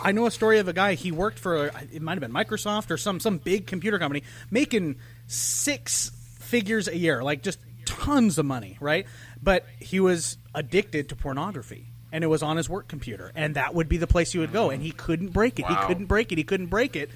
I 0.01 0.11
know 0.11 0.25
a 0.25 0.31
story 0.31 0.59
of 0.59 0.67
a 0.67 0.73
guy. 0.73 0.95
He 0.95 1.11
worked 1.11 1.39
for 1.39 1.67
it 1.67 2.01
might 2.01 2.13
have 2.13 2.21
been 2.21 2.33
Microsoft 2.33 2.91
or 2.91 2.97
some 2.97 3.19
some 3.19 3.37
big 3.37 3.67
computer 3.67 3.99
company, 3.99 4.23
making 4.49 4.97
six 5.27 6.11
figures 6.49 6.87
a 6.87 6.97
year, 6.97 7.23
like 7.23 7.43
just 7.43 7.59
tons 7.85 8.37
of 8.37 8.45
money, 8.45 8.77
right? 8.79 9.05
But 9.41 9.65
he 9.79 9.99
was 9.99 10.37
addicted 10.53 11.09
to 11.09 11.15
pornography 11.15 11.89
and 12.11 12.23
it 12.23 12.27
was 12.27 12.41
on 12.41 12.57
his 12.57 12.67
work 12.67 12.87
computer, 12.87 13.31
and 13.35 13.55
that 13.55 13.75
would 13.75 13.87
be 13.87 13.97
the 13.97 14.07
place 14.07 14.31
he 14.31 14.39
would 14.39 14.51
go. 14.51 14.69
And 14.69 14.81
he 14.81 14.91
couldn't 14.91 15.29
break 15.29 15.59
it. 15.59 15.63
Wow. 15.63 15.75
He 15.75 15.87
couldn't 15.87 16.07
break 16.07 16.31
it. 16.31 16.37
He 16.37 16.43
couldn't 16.43 16.67
break 16.67 16.95
it. 16.95 17.09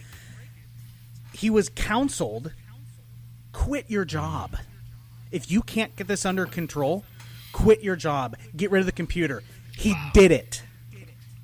He 1.33 1.49
was 1.49 1.69
counseled, 1.69 2.51
quit 3.51 3.89
your 3.89 4.05
job. 4.05 4.55
If 5.31 5.49
you 5.49 5.61
can't 5.63 5.95
get 5.95 6.07
this 6.07 6.25
under 6.25 6.45
control, 6.45 7.03
quit 7.53 7.81
your 7.81 7.95
job. 7.95 8.35
Get 8.55 8.69
rid 8.69 8.81
of 8.81 8.85
the 8.85 8.91
computer. 8.91 9.41
He 9.75 9.93
wow. 9.93 10.11
did 10.13 10.31
it. 10.31 10.61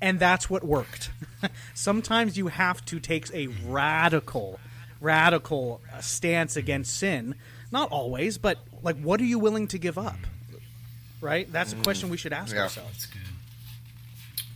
And 0.00 0.18
that's 0.20 0.48
what 0.48 0.64
worked. 0.64 1.10
Sometimes 1.74 2.38
you 2.38 2.46
have 2.46 2.84
to 2.86 3.00
take 3.00 3.34
a 3.34 3.48
radical, 3.66 4.60
radical 5.00 5.80
uh, 5.92 6.00
stance 6.00 6.56
against 6.56 6.96
sin. 6.96 7.34
Not 7.72 7.90
always, 7.90 8.38
but 8.38 8.58
like, 8.82 9.00
what 9.00 9.20
are 9.20 9.24
you 9.24 9.38
willing 9.38 9.68
to 9.68 9.78
give 9.78 9.98
up? 9.98 10.16
Right? 11.20 11.50
That's 11.52 11.72
a 11.72 11.76
question 11.76 12.08
we 12.08 12.16
should 12.16 12.32
ask 12.32 12.54
yeah. 12.54 12.62
ourselves. 12.62 12.90
That's 12.92 13.06
good. 13.06 13.22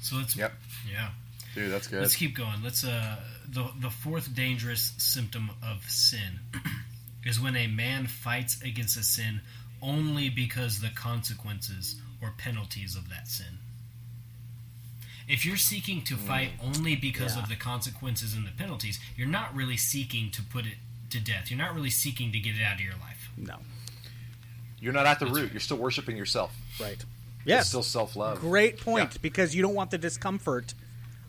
So 0.01 0.17
let's. 0.17 0.37
Yep. 0.37 0.53
Yeah. 0.91 1.09
Dude, 1.55 1.71
that's 1.71 1.87
good. 1.87 2.01
Let's 2.01 2.17
keep 2.17 2.37
going. 2.37 2.63
Let's. 2.63 2.85
Uh, 2.85 3.17
the 3.49 3.71
the 3.81 3.91
fourth 3.91 4.35
dangerous 4.35 4.93
symptom 4.97 5.51
of 5.63 5.85
sin 5.89 6.41
is 7.25 7.41
when 7.41 7.57
a 7.57 7.67
man 7.67 8.07
fights 8.07 8.61
against 8.63 8.97
a 8.97 9.03
sin 9.03 9.41
only 9.83 10.31
because 10.31 10.81
the 10.81 10.89
consequences 10.89 12.01
or 12.23 12.33
penalties 12.37 12.97
of 12.97 13.11
that 13.11 13.29
sin. 13.29 13.59
If 15.29 15.47
you're 15.47 15.57
seeking 15.57 16.03
to 16.03 16.17
fight 16.17 16.51
mm. 16.61 16.77
only 16.77 16.97
because 16.97 17.37
yeah. 17.37 17.43
of 17.43 17.49
the 17.49 17.57
consequences 17.57 18.35
and 18.35 18.47
the 18.47 18.51
penalties, 18.51 18.99
you're 19.17 19.29
not 19.29 19.55
really 19.55 19.77
seeking 19.77 20.31
to 20.33 20.43
put 20.43 20.67
it 20.67 20.75
to 21.15 21.21
death. 21.21 21.51
You're 21.51 21.59
not 21.59 21.75
really 21.75 21.91
seeking 21.91 22.33
to 22.33 22.39
get 22.39 22.57
it 22.57 22.63
out 22.63 22.75
of 22.75 22.81
your 22.81 22.95
life. 22.95 23.31
No. 23.37 23.57
You're 24.81 24.93
not 24.93 25.07
at 25.07 25.19
the 25.19 25.25
That's 25.25 25.37
root. 25.37 25.43
Right. 25.45 25.53
You're 25.53 25.61
still 25.61 25.79
worshiping 25.79 26.17
yourself. 26.17 26.55
Right. 26.81 27.03
Yes. 27.45 27.63
It's 27.63 27.69
still 27.71 27.83
self 27.83 28.17
love. 28.17 28.41
Great 28.41 28.81
point 28.81 29.13
yeah. 29.13 29.19
because 29.23 29.55
you 29.55 29.63
don't 29.63 29.75
want 29.75 29.91
the 29.91 29.99
discomfort 29.99 30.75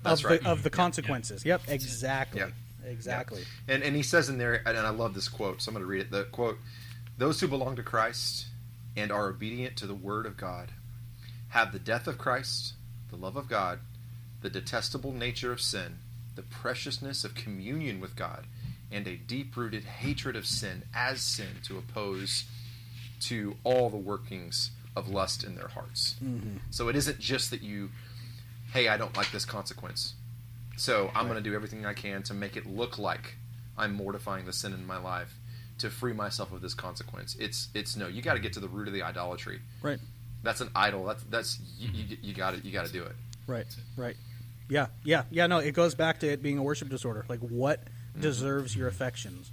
of 0.04 0.24
right. 0.24 0.42
the 0.42 0.50
of 0.50 0.64
the 0.64 0.70
consequences. 0.70 1.46
Yep, 1.46 1.64
exactly. 1.68 2.42
Yep. 2.42 2.52
Exactly. 2.88 3.40
Yep. 3.40 3.48
And 3.68 3.84
and 3.84 3.96
he 3.96 4.04
says 4.04 4.30
in 4.30 4.38
there, 4.38 4.62
and 4.66 4.78
I 4.78 4.90
love 4.90 5.14
this 5.14 5.28
quote, 5.28 5.62
so 5.62 5.70
I'm 5.70 5.74
going 5.74 5.84
to 5.84 5.88
read 5.88 6.02
it. 6.02 6.12
The 6.12 6.26
quote: 6.26 6.58
"Those 7.18 7.40
who 7.40 7.48
belong 7.48 7.76
to 7.78 7.84
Christ 7.84 8.48
and 8.96 9.12
are 9.12 9.28
obedient 9.28 9.78
to 9.78 9.88
the 9.88 9.96
Word 9.96 10.26
of 10.26 10.38
God 10.38 10.72
have 11.50 11.72
the 11.72 11.80
death 11.80 12.08
of 12.08 12.18
Christ, 12.18 12.74
the 13.10 13.16
love 13.16 13.36
of 13.36 13.50
God, 13.50 13.80
the 14.42 14.50
detestable 14.50 15.14
nature 15.14 15.52
of 15.52 15.62
sin, 15.62 15.98
the 16.36 16.42
preciousness 16.44 17.24
of 17.24 17.34
communion 17.34 18.00
with 18.00 18.16
God, 18.16 18.46
and 18.92 19.08
a 19.08 19.16
deep-rooted 19.16 19.84
hatred 19.84 20.36
of 20.36 20.46
sin 20.46 20.84
as 20.94 21.22
sin 21.22 21.60
to 21.64 21.78
oppose 21.78 22.46
to 23.22 23.56
all 23.64 23.90
the 23.90 23.98
workings." 23.98 24.72
of 24.96 25.10
lust 25.10 25.44
in 25.44 25.56
their 25.56 25.68
hearts. 25.68 26.16
Mm-hmm. 26.24 26.58
So 26.70 26.88
it 26.88 26.96
isn't 26.96 27.20
just 27.20 27.52
that 27.52 27.62
you, 27.62 27.90
hey, 28.72 28.88
I 28.88 28.98
don't 28.98 29.16
like 29.18 29.32
this 29.32 29.46
consequence. 29.46 30.14
So 30.78 31.10
I'm 31.14 31.26
right. 31.26 31.34
going 31.34 31.44
to 31.44 31.50
do 31.50 31.56
everything 31.56 31.86
I 31.86 31.94
can 31.94 32.24
to 32.24 32.34
make 32.34 32.56
it 32.56 32.66
look 32.66 32.98
like 32.98 33.36
I'm 33.78 33.94
mortifying 33.94 34.46
the 34.46 34.54
sin 34.54 34.74
in 34.74 34.86
my 34.86 34.98
life 34.98 35.38
to 35.80 35.90
free 35.90 36.14
myself 36.14 36.52
of 36.54 36.62
this 36.62 36.74
consequence. 36.74 37.36
It's 37.40 37.68
it's 37.74 37.98
no, 37.98 38.08
you 38.08 38.22
got 38.22 38.36
to 38.36 38.40
get 38.40 38.54
to 38.54 38.60
the 38.60 38.68
root 38.68 38.88
of 38.88 38.94
the 38.94 39.04
idolatry. 39.04 39.60
Right. 39.82 40.00
That's 40.44 40.62
an 40.62 40.70
idol. 40.76 41.06
That's 41.06 41.24
that's 41.24 41.60
you, 41.78 41.90
you, 41.92 42.18
you 42.22 42.34
got 42.34 42.54
it. 42.54 42.64
You 42.64 42.72
got 42.72 42.86
to 42.86 42.94
do 42.94 43.04
it. 43.04 43.16
Right. 43.48 43.66
Right. 43.98 44.16
Yeah. 44.70 44.88
Yeah. 45.04 45.24
Yeah. 45.32 45.48
No, 45.48 45.60
it 45.60 45.74
goes 45.74 45.96
back 45.96 46.20
to 46.22 46.28
it 46.28 46.42
being 46.42 46.58
a 46.58 46.64
worship 46.64 46.90
disorder. 46.90 47.26
Like 47.28 47.40
what 47.40 47.82
mm-hmm. 48.16 48.22
deserves 48.22 48.76
your 48.76 48.88
affections? 48.88 49.52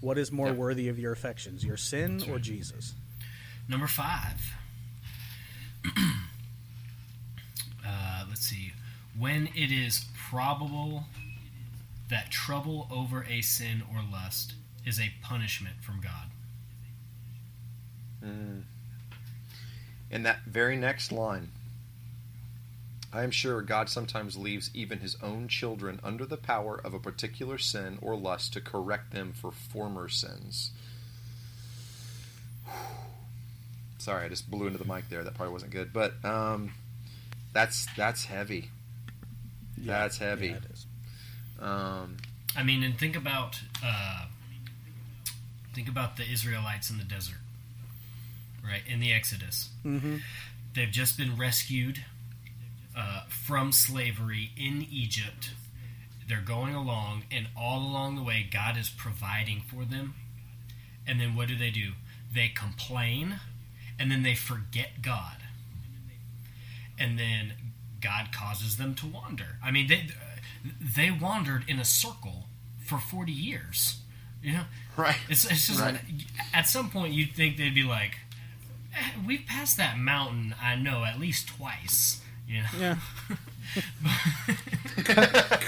What 0.00 0.18
is 0.18 0.30
more 0.32 0.52
worthy 0.52 0.88
of 0.88 0.98
your 0.98 1.12
affections, 1.12 1.64
your 1.64 1.76
sin 1.76 2.22
or 2.30 2.38
Jesus? 2.38 2.94
Number 3.68 3.86
five. 3.86 4.54
uh, 7.86 8.24
let's 8.28 8.46
see. 8.46 8.72
When 9.18 9.48
it 9.54 9.70
is 9.72 10.06
probable 10.30 11.04
that 12.10 12.30
trouble 12.30 12.86
over 12.90 13.24
a 13.24 13.40
sin 13.40 13.82
or 13.90 14.02
lust 14.10 14.54
is 14.84 15.00
a 15.00 15.12
punishment 15.22 15.76
from 15.82 16.00
God. 16.00 16.30
Mm. 18.24 18.62
In 20.10 20.22
that 20.22 20.44
very 20.46 20.76
next 20.76 21.10
line, 21.12 21.50
I 23.14 23.22
am 23.22 23.30
sure 23.30 23.62
God 23.62 23.88
sometimes 23.88 24.36
leaves 24.36 24.70
even 24.74 24.98
his 24.98 25.16
own 25.22 25.46
children 25.46 26.00
under 26.02 26.26
the 26.26 26.36
power 26.36 26.80
of 26.82 26.94
a 26.94 26.98
particular 26.98 27.58
sin 27.58 27.96
or 28.02 28.16
lust 28.16 28.54
to 28.54 28.60
correct 28.60 29.12
them 29.12 29.32
for 29.32 29.52
former 29.52 30.08
sins. 30.08 30.72
Sorry, 33.98 34.24
I 34.24 34.28
just 34.28 34.50
blew 34.50 34.66
into 34.66 34.80
the 34.80 34.84
mic 34.84 35.08
there. 35.08 35.22
That 35.22 35.34
probably 35.34 35.52
wasn't 35.52 35.70
good, 35.70 35.92
but 35.92 36.12
um, 36.24 36.72
that's 37.52 37.86
that's 37.96 38.24
heavy. 38.24 38.70
Yeah, 39.80 40.00
that's 40.00 40.18
heavy. 40.18 40.48
Yeah, 40.48 40.56
it 40.56 40.64
is. 40.72 40.86
Um, 41.60 42.16
I 42.56 42.64
mean, 42.64 42.82
and 42.82 42.98
think 42.98 43.14
about 43.14 43.60
uh, 43.82 44.26
think 45.72 45.88
about 45.88 46.16
the 46.16 46.24
Israelites 46.28 46.90
in 46.90 46.98
the 46.98 47.04
desert, 47.04 47.38
right? 48.62 48.82
In 48.86 48.98
the 48.98 49.12
Exodus, 49.12 49.70
mm-hmm. 49.86 50.16
they've 50.74 50.90
just 50.90 51.16
been 51.16 51.38
rescued 51.38 52.00
uh, 52.96 53.24
from 53.28 53.72
slavery 53.72 54.50
in 54.56 54.86
Egypt. 54.90 55.50
They're 56.28 56.40
going 56.40 56.74
along, 56.74 57.24
and 57.30 57.48
all 57.56 57.80
along 57.80 58.16
the 58.16 58.22
way, 58.22 58.46
God 58.50 58.76
is 58.76 58.88
providing 58.88 59.60
for 59.60 59.84
them. 59.84 60.14
And 61.06 61.20
then 61.20 61.36
what 61.36 61.48
do 61.48 61.56
they 61.56 61.70
do? 61.70 61.92
They 62.34 62.48
complain 62.48 63.40
and 63.98 64.10
then 64.10 64.22
they 64.22 64.34
forget 64.34 65.02
God. 65.02 65.36
And 66.98 67.18
then 67.18 67.52
God 68.00 68.28
causes 68.32 68.76
them 68.76 68.94
to 68.96 69.06
wander. 69.06 69.58
I 69.62 69.70
mean, 69.70 69.88
they 69.88 70.08
they 70.80 71.10
wandered 71.10 71.64
in 71.68 71.78
a 71.78 71.84
circle 71.84 72.44
for 72.84 72.98
40 72.98 73.32
years. 73.32 74.00
You 74.42 74.52
know? 74.52 74.64
Right. 74.96 75.16
It's, 75.28 75.44
it's 75.44 75.66
just 75.66 75.80
right. 75.80 75.98
at 76.52 76.68
some 76.68 76.90
point 76.90 77.14
you'd 77.14 77.32
think 77.32 77.56
they'd 77.56 77.74
be 77.74 77.82
like, 77.82 78.18
eh, 78.94 79.10
we've 79.26 79.46
passed 79.46 79.76
that 79.78 79.98
mountain, 79.98 80.54
I 80.62 80.76
know, 80.76 81.04
at 81.04 81.18
least 81.18 81.48
twice. 81.48 82.20
Know? 82.48 82.62
Yeah. 82.78 82.96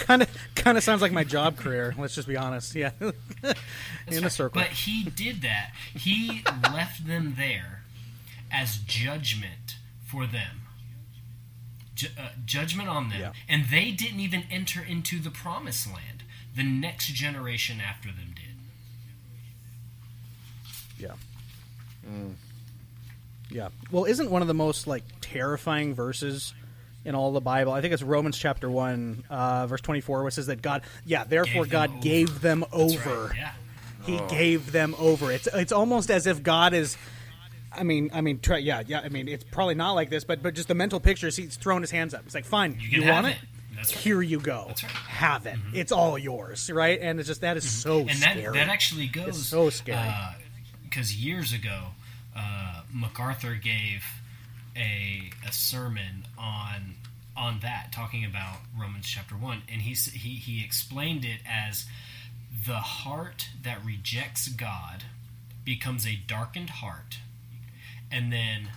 kind 0.07 0.23
of 0.23 0.29
kind 0.55 0.77
of 0.79 0.85
sounds 0.85 1.03
like 1.03 1.13
my 1.13 1.25
job 1.25 1.57
career. 1.57 1.95
Let's 1.99 2.15
just 2.15 2.29
be 2.29 2.37
honest. 2.37 2.75
Yeah, 2.75 2.91
in 3.01 3.15
right. 3.43 4.25
a 4.25 4.31
circle. 4.31 4.61
But 4.61 4.71
he 4.71 5.05
did 5.05 5.43
that. 5.43 5.73
He 5.95 6.43
left 6.73 7.07
them 7.07 7.35
there 7.37 7.83
as 8.53 8.77
judgment 8.79 9.77
for 10.07 10.27
them. 10.27 10.63
Ju- 11.95 12.09
uh, 12.19 12.29
judgment 12.45 12.89
on 12.91 13.09
them, 13.09 13.21
Yeah. 13.21 13.33
and 13.49 13.65
they 13.71 13.91
didn't 13.91 14.21
even 14.21 14.45
enter 14.51 14.83
into 14.83 15.19
the 15.19 15.31
promised 15.31 15.87
land. 15.87 16.25
The 16.55 16.63
next 16.63 17.07
generation 17.09 17.81
after 17.81 18.09
them 18.09 18.35
did. 18.35 18.43
Yeah. 20.99 21.13
Yeah. 23.51 23.69
Well, 23.91 24.05
isn't 24.05 24.31
one 24.31 24.43
of 24.43 24.49
the 24.49 24.55
most 24.55 24.87
like 24.87 25.03
terrifying 25.21 25.95
verses 25.95 26.53
in 27.07 27.15
all 27.15 27.33
the 27.33 27.41
Bible? 27.41 27.73
I 27.73 27.81
think 27.81 27.95
it's 27.95 28.03
Romans 28.03 28.37
chapter 28.37 28.69
one, 28.71 29.25
uh, 29.31 29.67
verse 29.67 29.81
twenty-four, 29.81 30.23
which 30.25 30.35
says 30.35 30.47
that 30.49 30.61
God, 30.61 30.83
yeah, 31.07 31.25
therefore 31.25 31.65
Gave 31.65 31.73
God 31.73 31.91
over. 31.91 32.01
gave 32.01 32.41
them 32.43 32.65
over. 32.73 33.27
right, 33.29 33.37
Yeah. 33.37 33.53
He 34.05 34.19
Oh. 34.19 34.29
gave 34.29 34.71
them 34.73 34.95
over. 34.99 35.33
It's 35.33 35.47
it's 35.53 35.73
almost 35.73 36.11
as 36.11 36.27
if 36.27 36.43
God 36.43 36.75
is. 36.75 36.97
I 37.73 37.83
mean, 37.83 38.11
I 38.15 38.21
mean, 38.21 38.39
try, 38.41 38.59
yeah, 38.59 38.83
yeah. 38.87 39.01
I 39.01 39.09
mean, 39.11 39.29
it's 39.29 39.45
probably 39.45 39.75
not 39.75 39.93
like 39.93 40.11
this, 40.11 40.25
but 40.25 40.43
but 40.43 40.55
just 40.55 40.69
the 40.69 40.75
mental 40.75 41.01
picture 41.01 41.27
is 41.29 41.37
he's 41.37 41.57
throwing 41.57 41.83
his 41.83 41.91
hands 41.91 42.15
up. 42.15 42.23
It's 42.27 42.35
like, 42.35 42.45
fine, 42.45 42.79
You 42.81 43.03
you, 43.03 43.11
want 43.11 43.27
it. 43.27 43.31
it? 43.31 43.37
That's 43.75 43.95
right. 43.95 44.03
Here 44.05 44.23
you 44.23 44.39
go. 44.41 44.65
That's 44.69 44.83
right. 44.85 44.93
Mm-hmm. 44.93 45.09
Have 45.11 45.47
it. 45.47 45.57
It's 45.75 45.93
all 45.93 46.17
yours, 46.17 46.71
right? 46.71 46.99
And 47.01 47.19
it's 47.21 47.27
just 47.29 47.43
that 47.43 47.57
is 47.59 47.69
so 47.69 47.99
and 47.99 48.09
that 48.09 48.37
scary. 48.39 48.57
that 48.57 48.69
actually 48.69 49.09
goes 49.09 49.29
It's 49.29 49.47
so 49.49 49.69
scary. 49.71 50.09
because 50.85 51.15
years 51.15 51.53
ago 51.53 51.89
uh, 52.35 52.83
MacArthur 52.93 53.55
gave 53.55 54.05
a 54.77 55.31
a 55.47 55.53
sermon 55.53 56.27
on 56.39 56.95
on 57.37 57.61
that 57.61 57.93
talking 57.93 58.25
about 58.25 58.59
Romans 58.79 59.07
chapter 59.07 59.35
one 59.35 59.63
and 59.71 59.83
he 59.83 59.95
he 59.95 60.35
he 60.35 60.65
explained 60.65 61.25
it 61.25 61.41
as 61.49 61.87
the 62.67 62.79
heart 62.79 63.49
that 63.63 63.85
rejects 63.85 64.49
God 64.49 65.05
becomes 65.65 66.07
a 66.07 66.17
darkened 66.17 66.71
heart 66.71 67.19
and 68.11 68.33
then 68.33 68.69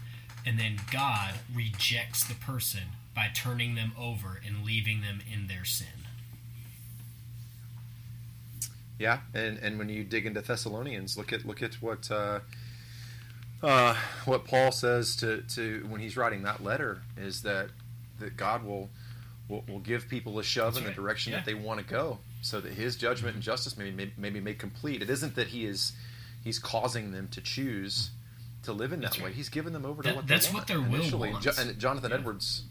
and 0.45 0.59
then 0.59 0.77
God 0.91 1.35
rejects 1.53 2.23
the 2.23 2.35
person 2.35 2.83
by 3.15 3.27
turning 3.33 3.75
them 3.75 3.91
over 3.97 4.39
and 4.45 4.65
leaving 4.65 5.01
them 5.01 5.19
in 5.31 5.47
their 5.47 5.65
sin. 5.65 5.87
Yeah, 8.97 9.19
and 9.33 9.57
and 9.59 9.77
when 9.77 9.89
you 9.89 10.03
dig 10.03 10.25
into 10.25 10.41
Thessalonians, 10.41 11.17
look 11.17 11.31
at 11.31 11.45
look 11.45 11.61
at 11.61 11.75
what 11.75 12.09
uh, 12.11 12.39
uh, 13.61 13.95
what 14.25 14.45
Paul 14.45 14.71
says 14.71 15.15
to, 15.17 15.41
to 15.55 15.85
when 15.89 15.99
he's 16.01 16.15
writing 16.15 16.43
that 16.43 16.63
letter 16.63 17.01
is 17.17 17.41
that 17.43 17.69
that 18.19 18.35
God 18.37 18.63
will 18.63 18.89
will, 19.47 19.63
will 19.67 19.79
give 19.79 20.07
people 20.09 20.37
a 20.39 20.43
shove 20.43 20.77
in 20.77 20.83
right. 20.83 20.95
the 20.95 21.01
direction 21.01 21.31
Yeah. 21.31 21.39
that 21.39 21.45
they 21.45 21.53
want 21.55 21.79
to 21.79 21.85
go, 21.85 22.19
so 22.41 22.61
that 22.61 22.73
His 22.73 22.95
judgment 22.95 23.33
and 23.35 23.43
justice 23.43 23.77
may, 23.77 23.91
may 23.91 24.11
may 24.17 24.29
be 24.29 24.39
made 24.39 24.59
complete. 24.59 25.01
It 25.01 25.09
isn't 25.09 25.35
that 25.35 25.47
He 25.47 25.65
is 25.65 25.93
He's 26.43 26.59
causing 26.59 27.11
them 27.11 27.27
to 27.29 27.41
choose 27.41 28.11
to 28.63 28.71
live 28.73 28.91
in 28.93 28.99
that 29.01 29.07
That's 29.07 29.19
way. 29.19 29.25
right. 29.25 29.33
He's 29.33 29.49
given 29.49 29.73
them 29.73 29.85
over 29.85 30.03
to 30.03 30.09
That- 30.09 30.15
what 30.15 30.27
that's 30.27 30.47
they 30.47 30.53
what 30.53 30.57
want. 30.59 30.67
their 30.67 30.79
will 30.81 30.95
initially. 31.01 31.31
wants. 31.31 31.45
Jo- 31.45 31.53
and 31.61 31.77
Jonathan 31.79 32.11
Yeah. 32.11 32.17
Edwards. 32.17 32.63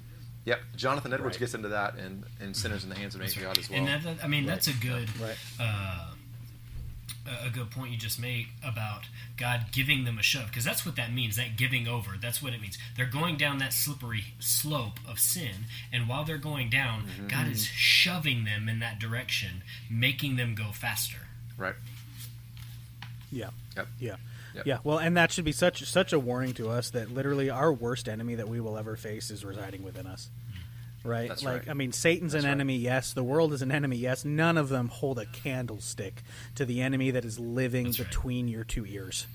Yep, 0.44 0.60
Jonathan 0.76 1.12
Edwards 1.12 1.34
Right. 1.36 1.40
gets 1.40 1.54
into 1.54 1.68
that 1.68 1.94
and 1.96 2.24
and 2.40 2.56
sinners 2.56 2.82
in 2.84 2.88
the 2.90 2.96
hands 2.96 3.14
of 3.14 3.20
That's 3.20 3.34
God 3.34 3.58
as 3.58 3.68
well. 3.68 3.78
And 3.78 3.88
that, 3.88 4.02
that- 4.04 4.24
I 4.24 4.28
mean, 4.28 4.46
that's 4.46 4.68
a 4.68 4.72
good, 4.74 5.08
Right. 5.20 5.36
uh, 5.60 6.12
a 7.44 7.46
a 7.46 7.50
good 7.50 7.70
point 7.70 7.90
you 7.92 7.98
just 7.98 8.20
made 8.20 8.46
about 8.64 9.02
God 9.36 9.66
giving 9.72 10.04
them 10.04 10.18
a 10.18 10.22
shove, 10.22 10.46
because 10.46 10.64
that's 10.64 10.84
what 10.86 10.96
that 10.96 11.12
means. 11.12 11.36
That 11.36 11.56
giving 11.56 11.86
over, 11.88 12.12
that's 12.20 12.42
what 12.42 12.52
it 12.54 12.60
means. 12.60 12.78
They're 12.96 13.06
going 13.06 13.36
down 13.36 13.58
that 13.58 13.72
slippery 13.72 14.24
slope 14.38 14.98
of 15.08 15.18
sin, 15.18 15.66
and 15.92 16.08
while 16.08 16.24
they're 16.24 16.38
going 16.38 16.70
down, 16.70 17.04
Mm-hmm. 17.04 17.28
God 17.28 17.48
is 17.48 17.64
shoving 17.66 18.44
them 18.44 18.68
in 18.68 18.78
that 18.80 18.98
direction, 18.98 19.62
making 19.90 20.36
them 20.36 20.54
go 20.54 20.72
faster. 20.72 21.18
right. 21.56 21.74
Yeah. 23.30 23.50
Yep. 23.76 23.88
Yeah. 24.00 24.16
Yep. 24.54 24.66
Yeah. 24.66 24.78
Well, 24.84 24.98
and 24.98 25.16
that 25.16 25.30
should 25.32 25.44
be 25.44 25.52
such 25.52 25.84
such 25.84 26.12
a 26.14 26.18
warning 26.18 26.54
to 26.54 26.70
us 26.70 26.90
that 26.90 27.12
literally 27.12 27.50
our 27.50 27.70
worst 27.72 28.08
enemy 28.08 28.36
that 28.36 28.48
we 28.48 28.60
will 28.60 28.78
ever 28.78 28.96
face 28.96 29.30
is 29.30 29.44
residing 29.44 29.82
within 29.82 30.06
us. 30.06 30.30
Right? 31.04 31.28
That's 31.28 31.42
like 31.44 31.60
right. 31.62 31.70
I 31.70 31.74
mean 31.74 31.92
Satan's 31.92 32.32
That's 32.32 32.44
an 32.44 32.48
right. 32.48 32.54
enemy, 32.54 32.76
yes, 32.76 33.12
the 33.12 33.22
world 33.22 33.52
is 33.52 33.62
an 33.62 33.70
enemy, 33.72 33.96
yes. 33.96 34.24
None 34.24 34.58
of 34.58 34.68
them 34.68 34.88
hold 34.88 35.18
a 35.18 35.26
candlestick 35.26 36.22
to 36.56 36.64
the 36.64 36.82
enemy 36.82 37.12
that 37.12 37.24
is 37.24 37.38
living 37.38 37.84
That's 37.84 38.00
right. 38.00 38.08
between 38.08 38.48
your 38.48 38.64
two 38.64 38.84
ears. 38.84 39.26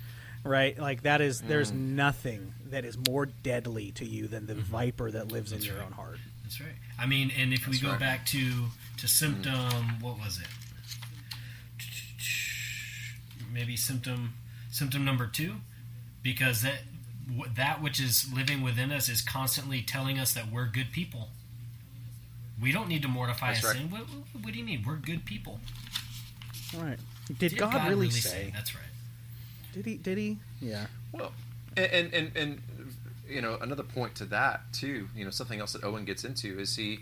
Right? 0.43 0.77
Like 0.77 1.03
that 1.03 1.21
is 1.21 1.39
there's 1.41 1.71
Mm. 1.71 1.95
nothing 1.95 2.53
that 2.69 2.83
is 2.83 2.97
more 3.07 3.25
deadly 3.25 3.91
to 3.93 4.05
you 4.05 4.27
than 4.27 4.45
the 4.45 4.55
viper 4.55 5.09
that 5.11 5.31
lives 5.31 5.51
in 5.53 5.59
Mm-hmm. 5.59 5.67
Your 5.67 5.77
right. 5.77 5.85
own 5.85 5.91
heart. 5.93 6.17
That's 6.43 6.59
right. 6.59 6.75
I 6.99 7.05
mean, 7.05 7.31
and 7.39 7.53
if 7.53 7.65
we 7.67 7.79
go 7.79 7.91
right. 7.91 7.99
back 7.99 8.25
to 8.27 8.65
to 8.97 9.07
symptom, 9.07 10.01
what 10.01 10.19
was 10.19 10.39
it? 10.39 10.47
Maybe 13.51 13.75
symptom 13.77 14.33
symptom 14.71 15.05
number 15.05 15.27
two, 15.27 15.55
because 16.23 16.61
that 16.63 16.79
that 17.55 17.81
which 17.81 17.99
is 18.01 18.31
living 18.33 18.61
within 18.61 18.91
us 18.91 19.07
is 19.07 19.21
constantly 19.21 19.81
telling 19.81 20.19
us 20.19 20.33
that 20.33 20.51
we're 20.51 20.65
good 20.67 20.91
people. 20.91 21.29
We 22.63 22.71
don't 22.71 22.87
need 22.87 23.01
to 23.03 23.07
mortify 23.07 23.53
That's 23.53 23.63
a 23.63 23.67
right. 23.67 23.75
sin. 23.77 23.91
What, 23.91 24.01
what, 24.01 24.43
what 24.45 24.53
do 24.53 24.57
you 24.59 24.65
mean? 24.65 24.83
We're 24.87 24.95
good 24.95 25.25
people. 25.25 25.59
Right. 26.75 26.97
Did, 27.37 27.57
God, 27.57 27.87
really 27.89 28.09
say? 28.09 28.51
That's 28.53 28.73
right. 28.73 28.83
Did 29.73 29.85
he 29.85 29.95
did 29.97 30.17
he? 30.17 30.37
Yeah. 30.61 30.87
Well, 31.11 31.31
and, 31.77 31.91
and 31.91 32.13
and 32.13 32.31
and 32.37 32.61
you 33.27 33.41
know 33.41 33.57
another 33.61 33.83
point 33.83 34.15
to 34.15 34.25
that 34.25 34.61
too. 34.73 35.09
You 35.15 35.25
know 35.25 35.31
something 35.31 35.59
else 35.59 35.73
that 35.73 35.83
Owen 35.83 36.05
gets 36.05 36.23
into 36.23 36.59
is 36.59 36.75
he 36.75 36.99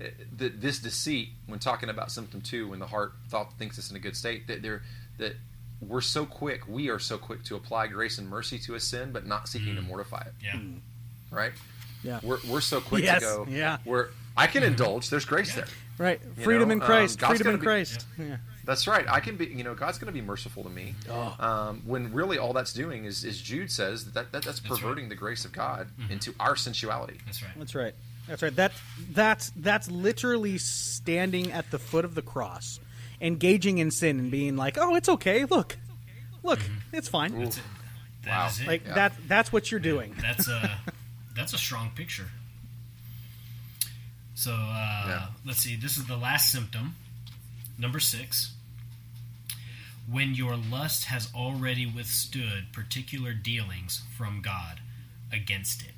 uh, 0.00 0.06
that 0.38 0.60
this 0.60 0.78
deceit 0.78 1.30
when 1.46 1.58
talking 1.58 1.88
about 1.88 2.10
symptom 2.10 2.40
two 2.40 2.68
when 2.68 2.78
the 2.78 2.86
heart 2.86 3.12
thought 3.28 3.52
thinks 3.58 3.78
it's 3.78 3.90
in 3.90 3.96
a 3.96 4.00
good 4.00 4.16
state 4.16 4.46
that 4.48 4.62
they're 4.62 4.82
that 5.18 5.36
we're 5.80 6.00
so 6.00 6.24
quick 6.24 6.66
we 6.68 6.88
are 6.88 6.98
so 6.98 7.18
quick 7.18 7.44
to 7.44 7.54
apply 7.56 7.86
grace 7.86 8.16
and 8.18 8.28
mercy 8.28 8.58
to 8.58 8.74
a 8.74 8.80
sin 8.80 9.12
but 9.12 9.26
not 9.26 9.46
seeking 9.48 9.74
to 9.76 9.82
mortify 9.82 10.22
it 10.22 10.32
Yeah. 10.42 10.58
right 11.30 11.52
Yeah. 12.06 12.20
we're, 12.22 12.38
we're 12.48 12.60
so 12.60 12.80
quick 12.80 13.02
Yes, 13.04 13.20
to 13.20 13.26
go 13.26 13.46
yeah. 13.50 13.78
we're 13.84 14.08
I 14.36 14.46
can 14.46 14.62
indulge 14.62 15.10
there's 15.10 15.24
grace 15.24 15.50
Yeah. 15.50 15.62
there 15.64 15.74
Right. 15.98 16.20
You 16.36 16.44
Freedom 16.44 16.68
know, 16.68 16.74
in 16.74 16.80
um, 16.82 16.86
Christ. 16.86 17.18
God's 17.18 17.30
Freedom 17.38 17.44
gonna 17.46 17.54
in 17.54 17.60
be- 17.60 17.64
Christ. 17.64 18.06
Yeah. 18.18 18.36
That's 18.66 18.86
right. 18.86 19.06
I 19.08 19.20
can 19.20 19.36
be, 19.36 19.46
you 19.46 19.64
know, 19.64 19.74
God's 19.74 19.96
going 19.96 20.08
to 20.08 20.12
be 20.12 20.20
merciful 20.20 20.62
to 20.64 20.68
me. 20.68 20.94
Oh. 21.08 21.36
Um, 21.38 21.82
when 21.86 22.12
really 22.12 22.36
all 22.36 22.52
that's 22.52 22.72
doing 22.74 23.04
is, 23.06 23.24
is 23.24 23.40
Jude 23.40 23.70
says 23.70 24.04
that, 24.12 24.30
that 24.32 24.42
that's 24.42 24.46
right. 24.46 24.56
Mm-hmm. 24.56 24.74
perverting 24.74 25.08
the 25.08 25.14
grace 25.14 25.44
of 25.46 25.52
God 25.52 25.88
into 26.10 26.34
our 26.38 26.54
sensuality. 26.54 27.16
That's 27.24 27.42
right. 27.42 27.52
That's 27.56 27.74
right. 27.74 27.94
That's 28.28 28.42
right. 28.42 28.54
That 28.56 28.72
that's 29.12 29.52
that's 29.56 29.90
literally 29.90 30.58
standing 30.58 31.52
at 31.52 31.70
the 31.70 31.78
foot 31.78 32.04
of 32.04 32.14
the 32.14 32.22
cross, 32.22 32.78
engaging 33.20 33.78
in 33.78 33.90
sin 33.90 34.18
and 34.18 34.30
being 34.30 34.56
like, 34.56 34.76
"Oh, 34.78 34.96
it's 34.96 35.08
okay. 35.08 35.44
Look, 35.46 35.78
look, 36.42 36.58
it's 36.92 37.08
fine." 37.08 37.38
That's 37.38 37.56
it. 37.56 37.62
That 38.24 38.38
Wow. 38.38 38.46
is 38.48 38.60
it. 38.60 38.66
Like 38.66 38.84
Yeah. 38.84 38.94
that. 38.96 39.12
That's 39.28 39.50
what 39.52 39.70
you're 39.70 39.80
doing. 39.80 40.14
That's 40.20 40.48
a 40.48 40.70
that's 41.36 41.52
a 41.52 41.58
strong 41.58 41.90
picture. 41.94 42.28
So 44.34 44.52
uh, 44.52 45.04
Yeah. 45.08 45.26
let's 45.44 45.58
see. 45.60 45.76
This 45.76 45.96
is 45.96 46.06
the 46.06 46.16
last 46.16 46.50
symptom, 46.50 46.96
number 47.78 48.00
six. 48.00 48.52
When 50.10 50.34
your 50.34 50.56
lust 50.56 51.04
has 51.06 51.28
already 51.34 51.84
withstood 51.86 52.72
particular 52.72 53.32
dealings 53.32 54.02
from 54.16 54.40
God 54.40 54.80
against 55.32 55.82
it. 55.82 55.94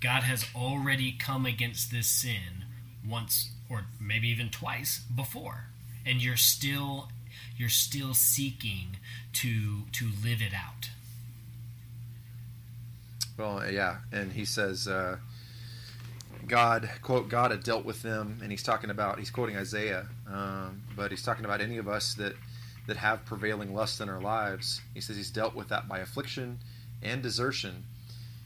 God 0.00 0.22
has 0.22 0.46
already 0.54 1.12
come 1.12 1.44
against 1.46 1.90
this 1.90 2.06
sin 2.08 2.64
once 3.06 3.50
or 3.68 3.86
maybe 4.00 4.28
even 4.28 4.48
twice 4.50 5.00
before 5.14 5.66
and 6.04 6.22
you're 6.22 6.36
still 6.36 7.08
you're 7.56 7.68
still 7.68 8.14
seeking 8.14 8.96
to 9.32 9.82
to 9.92 10.06
live 10.22 10.40
it 10.40 10.52
out 10.54 10.90
Well, 13.36 13.70
yeah, 13.70 13.98
and 14.12 14.32
he 14.32 14.46
says, 14.46 14.88
uh, 14.88 15.18
God, 16.46 16.88
quote, 17.02 17.28
God 17.28 17.50
had 17.50 17.62
dealt 17.62 17.84
with 17.84 18.02
them, 18.02 18.38
and 18.42 18.50
he's 18.50 18.62
talking 18.62 18.88
about, 18.88 19.18
he's 19.18 19.30
quoting 19.30 19.56
Isaiah, 19.56 20.06
um, 20.26 20.82
but 20.96 21.10
he's 21.10 21.22
talking 21.22 21.44
about 21.44 21.60
any 21.60 21.76
of 21.76 21.86
us 21.86 22.14
that, 22.14 22.34
that 22.86 22.96
have 22.96 23.26
prevailing 23.26 23.74
lust 23.74 24.00
in 24.00 24.08
our 24.08 24.20
lives. 24.20 24.80
He 24.94 25.00
says 25.00 25.16
he's 25.16 25.30
dealt 25.30 25.54
with 25.54 25.68
that 25.68 25.86
by 25.86 25.98
affliction 25.98 26.60
and 27.02 27.22
desertion, 27.22 27.84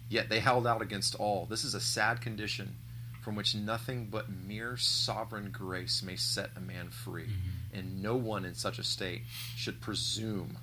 yet 0.09 0.29
they 0.29 0.41
held 0.41 0.67
out 0.67 0.83
against 0.83 1.15
all. 1.15 1.47
This 1.47 1.65
is 1.65 1.75
a 1.75 1.81
sad 1.81 2.21
condition 2.21 2.75
from 3.23 3.37
which 3.37 3.55
nothing 3.55 4.09
but 4.11 4.27
mere 4.29 4.77
sovereign 4.77 5.51
grace 5.53 6.03
may 6.03 6.17
set 6.17 6.51
a 6.57 6.61
man 6.61 6.89
free, 6.89 7.29
and 7.73 8.03
no 8.03 8.17
one 8.17 8.45
in 8.45 8.55
such 8.55 8.79
a 8.79 8.83
state 8.83 9.23
should 9.57 9.81
presume 9.81 10.57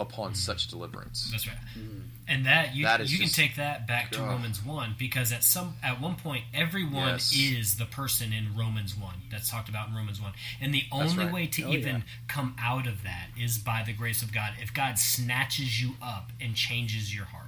upon 0.00 0.34
such 0.34 0.68
deliverance. 0.68 1.28
That's 1.30 1.46
right. 1.48 1.56
Mm. 1.76 2.02
And 2.28 2.46
that 2.46 2.74
you 2.76 2.84
That 2.84 3.00
is 3.00 3.12
you 3.12 3.18
can 3.18 3.28
take 3.28 3.56
that 3.56 3.86
back 3.86 4.10
to 4.12 4.20
Ugh. 4.22 4.28
Romans 4.28 4.64
one 4.64 4.94
because 4.98 5.32
at 5.32 5.42
some 5.42 5.74
at 5.82 6.00
one 6.00 6.14
point 6.14 6.44
everyone 6.54 7.08
Yes. 7.08 7.32
is 7.34 7.76
the 7.76 7.86
person 7.86 8.32
in 8.32 8.54
Romans 8.56 8.96
one 8.96 9.14
that's 9.30 9.50
talked 9.50 9.68
about 9.68 9.88
in 9.88 9.94
Romans 9.94 10.20
one, 10.20 10.32
and 10.60 10.72
the 10.74 10.84
only 10.92 11.24
right. 11.24 11.32
way 11.32 11.46
to 11.46 11.62
Oh, 11.64 11.72
even 11.72 11.96
yeah. 11.96 12.02
come 12.28 12.54
out 12.60 12.86
of 12.86 13.02
that 13.02 13.28
is 13.38 13.58
by 13.58 13.82
the 13.84 13.92
grace 13.92 14.22
of 14.22 14.32
God. 14.32 14.52
If 14.62 14.72
God 14.74 14.98
snatches 14.98 15.80
you 15.82 15.94
up 16.02 16.30
and 16.40 16.54
changes 16.54 17.14
your 17.14 17.24
heart, 17.24 17.46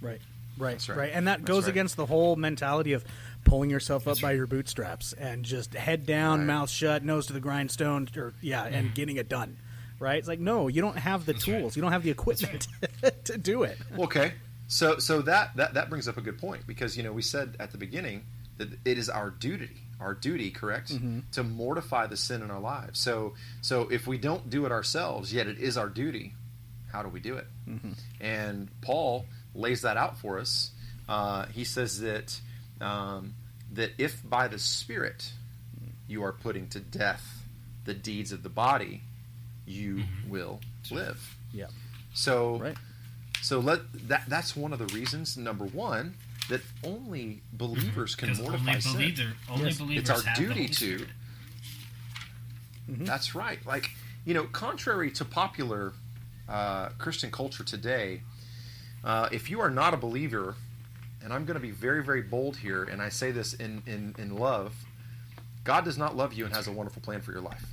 Right. 0.00 0.20
Right. 0.58 0.88
Right. 0.88 0.98
right. 0.98 1.10
And 1.14 1.28
that 1.28 1.38
That's 1.40 1.48
goes 1.48 1.64
right. 1.64 1.70
against 1.70 1.96
the 1.96 2.06
whole 2.06 2.36
mentality 2.36 2.92
of 2.92 3.04
pulling 3.44 3.70
yourself 3.70 4.02
up 4.02 4.12
That's 4.14 4.20
by 4.20 4.32
your 4.32 4.46
bootstraps 4.46 5.12
and 5.12 5.44
just 5.44 5.74
head 5.74 6.06
down, 6.06 6.40
Right. 6.40 6.46
mouth 6.46 6.70
shut, 6.70 7.04
nose 7.04 7.26
to 7.26 7.32
the 7.32 7.40
grindstone, 7.40 8.08
or 8.16 8.34
yeah, 8.40 8.64
and 8.64 8.86
mm-hmm. 8.86 8.94
getting 8.94 9.16
it 9.16 9.28
done. 9.28 9.56
Right? 10.02 10.18
It's 10.18 10.28
like 10.28 10.40
no, 10.40 10.68
you 10.68 10.82
don't 10.82 10.98
have 10.98 11.24
the 11.24 11.32
That's 11.32 11.48
right. 11.48 11.60
tools, 11.60 11.76
you 11.76 11.82
don't 11.82 11.92
have 11.92 12.02
the 12.02 12.10
equipment 12.10 12.66
to 13.24 13.38
do 13.38 13.62
it. 13.62 13.78
Okay, 13.98 14.32
So 14.66 14.98
so 14.98 15.22
that, 15.22 15.56
that 15.56 15.74
that 15.74 15.88
brings 15.88 16.08
up 16.08 16.16
a 16.16 16.20
good 16.20 16.38
point 16.38 16.66
because 16.66 16.96
you 16.96 17.02
know 17.02 17.12
we 17.12 17.22
said 17.22 17.56
at 17.60 17.70
the 17.72 17.78
beginning 17.78 18.24
that 18.58 18.68
it 18.84 18.98
is 18.98 19.08
our 19.08 19.30
duty, 19.30 19.70
our 20.00 20.12
duty, 20.14 20.50
correct, 20.50 20.92
Mm-hmm. 20.92 21.20
to 21.32 21.42
mortify 21.42 22.06
the 22.06 22.16
sin 22.16 22.42
in 22.42 22.50
our 22.50 22.60
lives. 22.60 22.98
So 23.00 23.34
so 23.62 23.88
if 23.90 24.06
we 24.06 24.18
don't 24.18 24.50
do 24.50 24.66
it 24.66 24.72
ourselves, 24.72 25.32
yet 25.32 25.46
it 25.46 25.58
is 25.58 25.76
our 25.78 25.88
duty, 25.88 26.34
how 26.92 27.02
do 27.02 27.08
we 27.08 27.20
do 27.20 27.36
it? 27.36 27.46
Mm-hmm. 27.68 27.92
And 28.20 28.68
Paul 28.82 29.24
lays 29.54 29.82
that 29.82 29.96
out 29.96 30.18
for 30.18 30.38
us. 30.40 30.70
Uh, 31.08 31.46
he 31.46 31.64
says 31.64 32.00
that 32.00 32.40
um, 32.80 33.34
that 33.72 33.92
if 33.98 34.20
by 34.28 34.48
the 34.48 34.58
Spirit 34.58 35.30
you 36.08 36.24
are 36.24 36.32
putting 36.32 36.68
to 36.68 36.80
death 36.80 37.24
the 37.84 37.94
deeds 37.94 38.32
of 38.32 38.42
the 38.42 38.48
body, 38.48 39.00
you 39.72 40.04
will 40.28 40.60
live. 40.90 41.36
Yeah. 41.52 41.66
So 42.14 42.58
Right. 42.58 42.76
so 43.40 43.58
let 43.60 43.80
that 44.08 44.24
that's 44.28 44.54
one 44.54 44.72
of 44.72 44.78
the 44.78 44.86
reasons. 44.86 45.36
Number 45.36 45.64
one, 45.64 46.14
that 46.48 46.60
only 46.84 47.40
believers 47.52 48.14
can 48.14 48.36
mortify 48.36 48.70
only, 48.70 48.80
sin. 48.80 48.92
believer, 48.94 49.32
only 49.48 49.64
Yes. 49.66 49.78
believers 49.78 50.00
It's 50.02 50.10
our 50.10 50.22
have 50.22 50.36
duty 50.36 50.54
Holy 50.54 50.68
to. 50.68 50.74
Spirit. 50.98 51.08
That's 52.88 53.34
right. 53.34 53.64
Like 53.66 53.90
you 54.24 54.34
know, 54.34 54.44
contrary 54.44 55.10
to 55.12 55.24
popular 55.24 55.92
uh, 56.48 56.90
Christian 56.98 57.30
culture 57.30 57.64
today, 57.64 58.22
uh, 59.02 59.28
if 59.32 59.50
you 59.50 59.60
are 59.60 59.70
not 59.70 59.94
a 59.94 59.96
believer, 59.96 60.54
and 61.22 61.32
I'm 61.32 61.44
going 61.44 61.54
to 61.54 61.60
be 61.60 61.70
very 61.70 62.04
very 62.04 62.22
bold 62.22 62.56
here, 62.58 62.84
and 62.84 63.00
I 63.00 63.08
say 63.08 63.30
this 63.30 63.54
in 63.54 63.82
in 63.86 64.14
in 64.18 64.36
love, 64.36 64.74
God 65.64 65.84
does 65.84 65.96
not 65.98 66.16
love 66.16 66.32
you 66.34 66.44
and 66.44 66.54
has 66.54 66.66
a 66.66 66.72
wonderful 66.72 67.02
plan 67.02 67.20
for 67.20 67.32
your 67.32 67.40
life. 67.40 67.71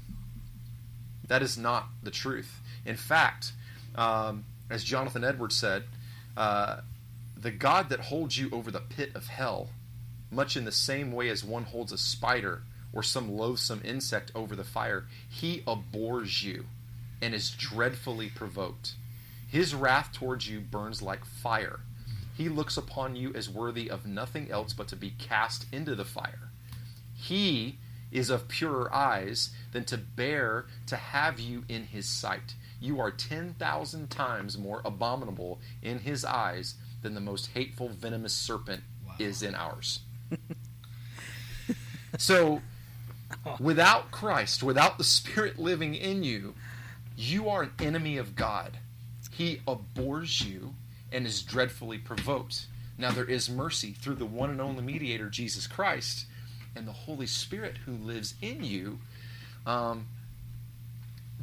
That 1.29 1.41
is 1.41 1.57
not 1.57 1.87
the 2.03 2.11
truth. 2.11 2.59
In 2.85 2.97
fact, 2.97 3.53
um, 3.95 4.43
as 4.69 4.83
Jonathan 4.83 5.23
Edwards 5.23 5.55
said, 5.55 5.83
uh, 6.35 6.81
the 7.37 7.51
God 7.51 7.89
that 7.89 8.01
holds 8.01 8.37
you 8.37 8.49
over 8.51 8.69
the 8.69 8.81
pit 8.81 9.11
of 9.15 9.27
hell, 9.27 9.69
much 10.29 10.57
in 10.57 10.65
the 10.65 10.71
same 10.71 11.11
way 11.11 11.29
as 11.29 11.43
one 11.43 11.63
holds 11.63 11.91
a 11.91 11.97
spider 11.97 12.63
or 12.91 13.01
some 13.03 13.31
loathsome 13.31 13.81
insect 13.85 14.31
over 14.35 14.55
the 14.55 14.63
fire, 14.63 15.05
he 15.29 15.63
abhors 15.65 16.43
you 16.43 16.65
and 17.21 17.33
is 17.33 17.51
dreadfully 17.51 18.29
provoked. 18.29 18.93
His 19.47 19.73
wrath 19.73 20.11
towards 20.11 20.47
you 20.49 20.59
burns 20.59 21.01
like 21.01 21.25
fire. 21.25 21.79
He 22.35 22.49
looks 22.49 22.77
upon 22.77 23.15
you 23.15 23.33
as 23.33 23.49
worthy 23.49 23.89
of 23.89 24.05
nothing 24.05 24.49
else 24.49 24.73
but 24.73 24.87
to 24.89 24.95
be 24.95 25.11
cast 25.11 25.65
into 25.71 25.95
the 25.95 26.05
fire. 26.05 26.49
He 27.15 27.77
is 28.11 28.29
of 28.29 28.47
purer 28.47 28.93
eyes 28.93 29.51
than 29.71 29.85
to 29.85 29.97
bear 29.97 30.65
to 30.87 30.95
have 30.95 31.39
you 31.39 31.63
in 31.69 31.83
his 31.83 32.07
sight. 32.07 32.55
You 32.79 32.99
are 32.99 33.11
10,000 33.11 34.09
times 34.09 34.57
more 34.57 34.81
abominable 34.85 35.59
in 35.81 35.99
his 35.99 36.23
eyes 36.25 36.75
than 37.01 37.13
the 37.13 37.21
most 37.21 37.47
hateful, 37.53 37.89
venomous 37.89 38.33
serpent 38.33 38.83
is 39.19 39.43
in 39.43 39.55
ours. 39.55 39.99
so, 42.17 42.61
oh. 43.45 43.57
without 43.59 44.11
Christ, 44.11 44.63
without 44.63 44.97
the 44.97 45.03
Spirit 45.03 45.59
living 45.59 45.95
in 45.95 46.23
you, 46.23 46.55
you 47.17 47.49
are 47.49 47.63
an 47.63 47.71
enemy 47.79 48.17
of 48.17 48.35
God. 48.35 48.77
He 49.31 49.61
abhors 49.67 50.41
you 50.41 50.73
and 51.11 51.25
is 51.25 51.41
dreadfully 51.41 51.97
provoked. 51.97 52.67
Now, 52.97 53.11
there 53.11 53.25
is 53.25 53.49
mercy 53.49 53.93
through 53.93 54.15
the 54.15 54.25
one 54.25 54.49
and 54.49 54.59
only 54.59 54.83
mediator, 54.83 55.29
Jesus 55.29 55.65
Christ, 55.65 56.25
and 56.79 56.87
the 56.87 56.93
Holy 56.93 57.27
Spirit 57.27 57.77
who 57.85 57.91
lives 57.91 58.33
in 58.41 58.63
you. 58.63 58.97
Um, 59.67 60.07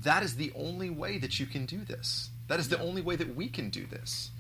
that 0.03 0.23
is 0.23 0.35
the 0.37 0.53
only 0.57 0.91
way 0.91 1.19
that 1.19 1.39
you 1.39 1.47
can 1.47 1.67
do 1.67 1.85
this. 1.85 2.31
That 2.49 2.59
is 2.59 2.69
the 2.69 2.81
only 2.81 3.03
way 3.03 3.17
that 3.17 3.37
we 3.37 3.49
can 3.49 3.71
do 3.71 3.87
this. 3.87 4.31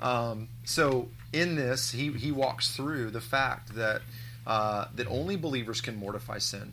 Um, 0.00 0.48
so 0.64 1.08
in 1.32 1.56
this, 1.56 1.90
he, 1.90 2.12
he 2.12 2.30
walks 2.30 2.76
through 2.76 3.10
the 3.10 3.20
fact 3.20 3.74
that 3.74 4.02
uh, 4.46 4.86
that 4.94 5.06
only 5.08 5.36
believers 5.36 5.80
can 5.80 5.96
mortify 5.96 6.38
sin, 6.38 6.72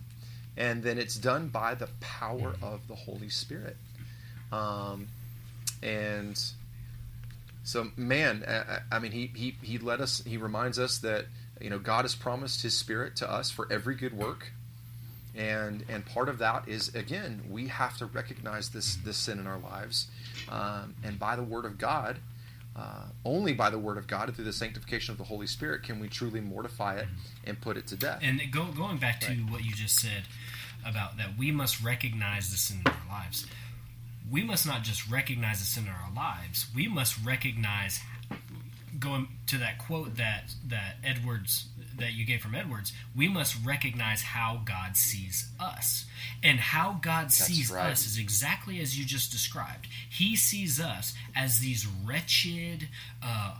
and 0.55 0.83
then 0.83 0.97
it's 0.97 1.15
done 1.15 1.47
by 1.47 1.75
the 1.75 1.89
power 1.99 2.55
of 2.61 2.87
the 2.87 2.95
Holy 2.95 3.29
Spirit. 3.29 3.75
Um, 4.51 5.07
and 5.83 6.41
so, 7.63 7.91
man, 7.97 8.45
I, 8.47 8.95
I 8.95 8.99
mean, 8.99 9.11
he, 9.11 9.31
he 9.35 9.57
he 9.61 9.77
let 9.77 9.99
us. 9.99 10.23
He 10.23 10.37
reminds 10.37 10.79
us 10.79 10.99
that 10.99 11.25
you 11.61 11.69
know 11.69 11.79
God 11.79 12.03
has 12.03 12.15
promised 12.15 12.61
His 12.61 12.75
Spirit 12.77 13.15
to 13.17 13.31
us 13.31 13.49
for 13.49 13.67
every 13.71 13.95
good 13.95 14.13
work, 14.17 14.51
and 15.35 15.83
and 15.89 16.05
part 16.05 16.29
of 16.29 16.37
that 16.39 16.67
is 16.67 16.93
again 16.95 17.43
we 17.49 17.67
have 17.67 17.97
to 17.97 18.05
recognize 18.05 18.69
this 18.69 18.95
this 18.97 19.17
sin 19.17 19.39
in 19.39 19.47
our 19.47 19.59
lives, 19.59 20.07
um, 20.49 20.95
and 21.03 21.19
by 21.19 21.35
the 21.35 21.43
Word 21.43 21.65
of 21.65 21.77
God. 21.77 22.17
Uh, 22.77 23.05
only 23.23 23.53
by 23.53 23.69
the 23.69 23.79
word 23.79 23.97
of 23.97 24.05
God 24.05 24.27
and 24.27 24.35
through 24.35 24.43
the 24.43 24.51
sanctification 24.51 25.13
of 25.13 25.17
the 25.17 25.23
Holy 25.23 25.47
Spirit 25.47 25.83
can 25.83 25.97
we 25.97 26.09
truly 26.09 26.41
mortify 26.41 26.97
it 26.97 27.07
and 27.45 27.61
put 27.61 27.77
it 27.77 27.87
to 27.87 27.95
death. 27.95 28.19
And 28.21 28.41
go, 28.51 28.65
going 28.65 28.97
back 28.97 29.21
to 29.21 29.31
what 29.31 29.63
you 29.63 29.71
just 29.71 29.97
said 29.97 30.23
about 30.85 31.15
that, 31.15 31.37
we 31.37 31.51
must 31.51 31.81
recognize 31.81 32.51
the 32.51 32.57
sin 32.57 32.81
in 32.85 32.91
our 32.91 33.07
lives. 33.07 33.47
We 34.29 34.43
must 34.43 34.65
not 34.65 34.83
just 34.83 35.09
recognize 35.09 35.59
the 35.59 35.65
sin 35.65 35.85
in 35.85 35.89
our 35.89 36.11
lives. 36.13 36.67
We 36.75 36.89
must 36.89 37.23
recognize, 37.23 38.01
going 38.99 39.27
to 39.47 39.57
that 39.57 39.77
quote 39.79 40.15
that 40.15 40.53
that 40.67 40.95
Edwards 41.03 41.67
that 41.97 42.13
you 42.13 42.25
gave 42.25 42.41
from 42.41 42.55
Edwards. 42.55 42.93
We 43.15 43.27
must 43.27 43.55
recognize 43.65 44.21
how 44.21 44.61
God 44.65 44.97
sees 44.97 45.49
us, 45.59 46.05
and 46.43 46.59
how 46.59 46.99
God 47.01 47.31
sees 47.31 47.71
right. 47.71 47.91
us 47.91 48.05
is 48.05 48.17
exactly 48.17 48.79
as 48.79 48.97
you 48.97 49.05
just 49.05 49.31
described. 49.31 49.87
He 50.09 50.35
sees 50.35 50.79
us 50.79 51.13
as 51.35 51.59
these 51.59 51.87
wretched. 52.05 52.89
Uh, 53.23 53.55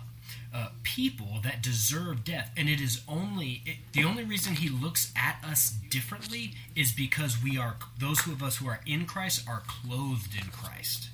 uh, 0.54 0.70
people 0.84 1.40
that 1.44 1.62
deserve 1.62 2.24
death, 2.24 2.50
and 2.56 2.70
it 2.70 2.80
is 2.80 3.02
only 3.10 3.62
it, 3.66 3.76
the 3.92 4.06
only 4.06 4.24
reason 4.24 4.56
he 4.56 4.70
looks 4.70 5.12
at 5.14 5.38
us 5.44 5.72
differently 5.90 6.54
is 6.78 6.94
because 6.94 7.44
we 7.44 7.58
are 7.58 7.76
those 8.00 8.26
of 8.26 8.42
us 8.42 8.58
who 8.58 8.68
are 8.68 8.80
in 8.86 9.06
Christ 9.06 9.46
are 9.50 9.64
clothed 9.68 10.34
in 10.34 10.50
Christ, 10.52 11.10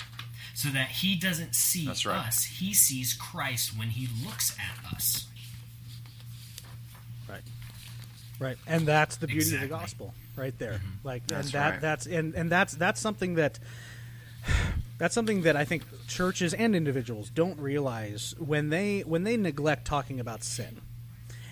so 0.61 0.69
that 0.69 0.89
he 0.89 1.15
doesn't 1.15 1.55
see 1.55 1.87
That's 1.87 2.05
right. 2.05 2.27
us; 2.27 2.43
he 2.43 2.73
sees 2.73 3.13
Christ 3.13 3.77
when 3.77 3.89
he 3.89 4.07
looks 4.23 4.55
at 4.59 4.93
us. 4.93 5.25
Right. 7.27 7.41
Right. 8.39 8.57
And 8.67 8.87
that's 8.87 9.17
the 9.17 9.27
beauty 9.27 9.55
of 9.55 9.61
the 9.61 9.67
gospel 9.67 10.13
right 10.35 10.57
there. 10.57 10.73
Mm-hmm. 10.73 11.07
Like 11.07 11.27
That's 11.27 11.47
and 11.47 11.53
that 11.53 11.69
right. 11.69 11.81
that's 11.81 12.05
and, 12.05 12.35
and 12.35 12.49
that's 12.49 12.73
that's 12.73 12.99
something 12.99 13.35
that 13.35 13.59
that's 14.97 15.15
something 15.15 15.43
that 15.43 15.55
I 15.55 15.65
think 15.65 15.83
churches 16.07 16.53
and 16.53 16.75
individuals 16.75 17.29
don't 17.29 17.59
realize 17.59 18.35
when 18.37 18.69
they 18.69 19.01
when 19.01 19.23
they 19.23 19.37
neglect 19.37 19.85
talking 19.85 20.19
about 20.19 20.43
sin 20.43 20.81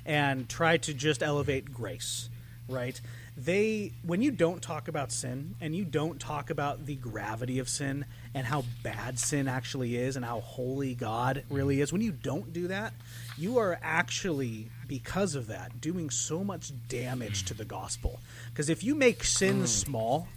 and 0.06 0.50
try 0.50 0.78
to 0.78 0.94
just 0.94 1.22
elevate 1.22 1.74
grace, 1.74 2.30
right? 2.68 3.00
They 3.38 3.94
when 4.04 4.22
you 4.22 4.32
don't 4.32 4.62
talk 4.62 4.88
about 4.88 5.12
sin 5.12 5.56
and 5.62 5.76
you 5.76 5.86
don't 5.86 6.20
talk 6.20 6.50
about 6.50 6.86
the 6.86 6.96
gravity 6.96 7.60
of 7.60 7.70
sin 7.70 8.06
and 8.34 8.46
how 8.46 8.64
bad 8.84 9.18
sin 9.18 9.48
actually 9.48 9.96
is 9.96 10.16
and 10.16 10.24
how 10.24 10.40
holy 10.42 10.94
God 10.94 11.44
really 11.50 11.82
is, 11.82 11.92
when 11.92 12.02
you 12.02 12.12
don't 12.12 12.54
do 12.54 12.68
that, 12.68 12.94
you 13.38 13.58
are 13.58 13.80
actually 13.82 14.70
because 14.88 15.36
of 15.36 15.48
that 15.48 15.82
doing 15.82 16.10
so 16.10 16.44
much 16.44 16.72
damage 16.88 17.46
to 17.46 17.54
the 17.54 17.66
gospel. 17.66 18.20
Because 18.52 18.70
if 18.70 18.84
you 18.84 18.96
make 18.96 19.24
sin 19.24 19.60
hmm. 19.60 19.66
small, 19.66 20.28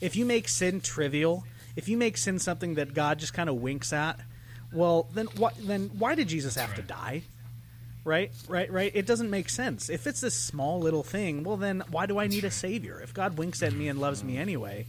if 0.00 0.16
you 0.16 0.24
make 0.24 0.48
sin 0.48 0.80
trivial, 0.80 1.44
if 1.76 1.88
you 1.88 1.96
make 1.96 2.16
sin 2.16 2.38
something 2.38 2.74
that 2.74 2.94
God 2.94 3.18
just 3.18 3.34
kind 3.34 3.48
of 3.48 3.56
winks 3.56 3.92
at, 3.92 4.18
well, 4.72 5.08
then 5.12 5.26
what? 5.36 5.54
Then 5.58 5.90
why 5.98 6.14
did 6.14 6.28
Jesus 6.28 6.54
have 6.54 6.74
to 6.76 6.82
die? 6.82 7.22
Right, 8.04 8.32
right, 8.48 8.70
right. 8.72 8.90
It 8.94 9.06
doesn't 9.06 9.30
make 9.30 9.48
sense. 9.48 9.88
If 9.88 10.08
it's 10.08 10.20
this 10.20 10.34
small 10.34 10.80
little 10.80 11.04
thing, 11.04 11.44
well, 11.44 11.56
then 11.56 11.84
why 11.90 12.06
do 12.06 12.18
I 12.18 12.26
need 12.26 12.42
a 12.42 12.50
savior? 12.50 13.00
If 13.00 13.14
God 13.14 13.38
winks 13.38 13.62
at 13.62 13.74
me 13.74 13.86
and 13.86 14.00
loves 14.00 14.24
me 14.24 14.38
anyway, 14.38 14.86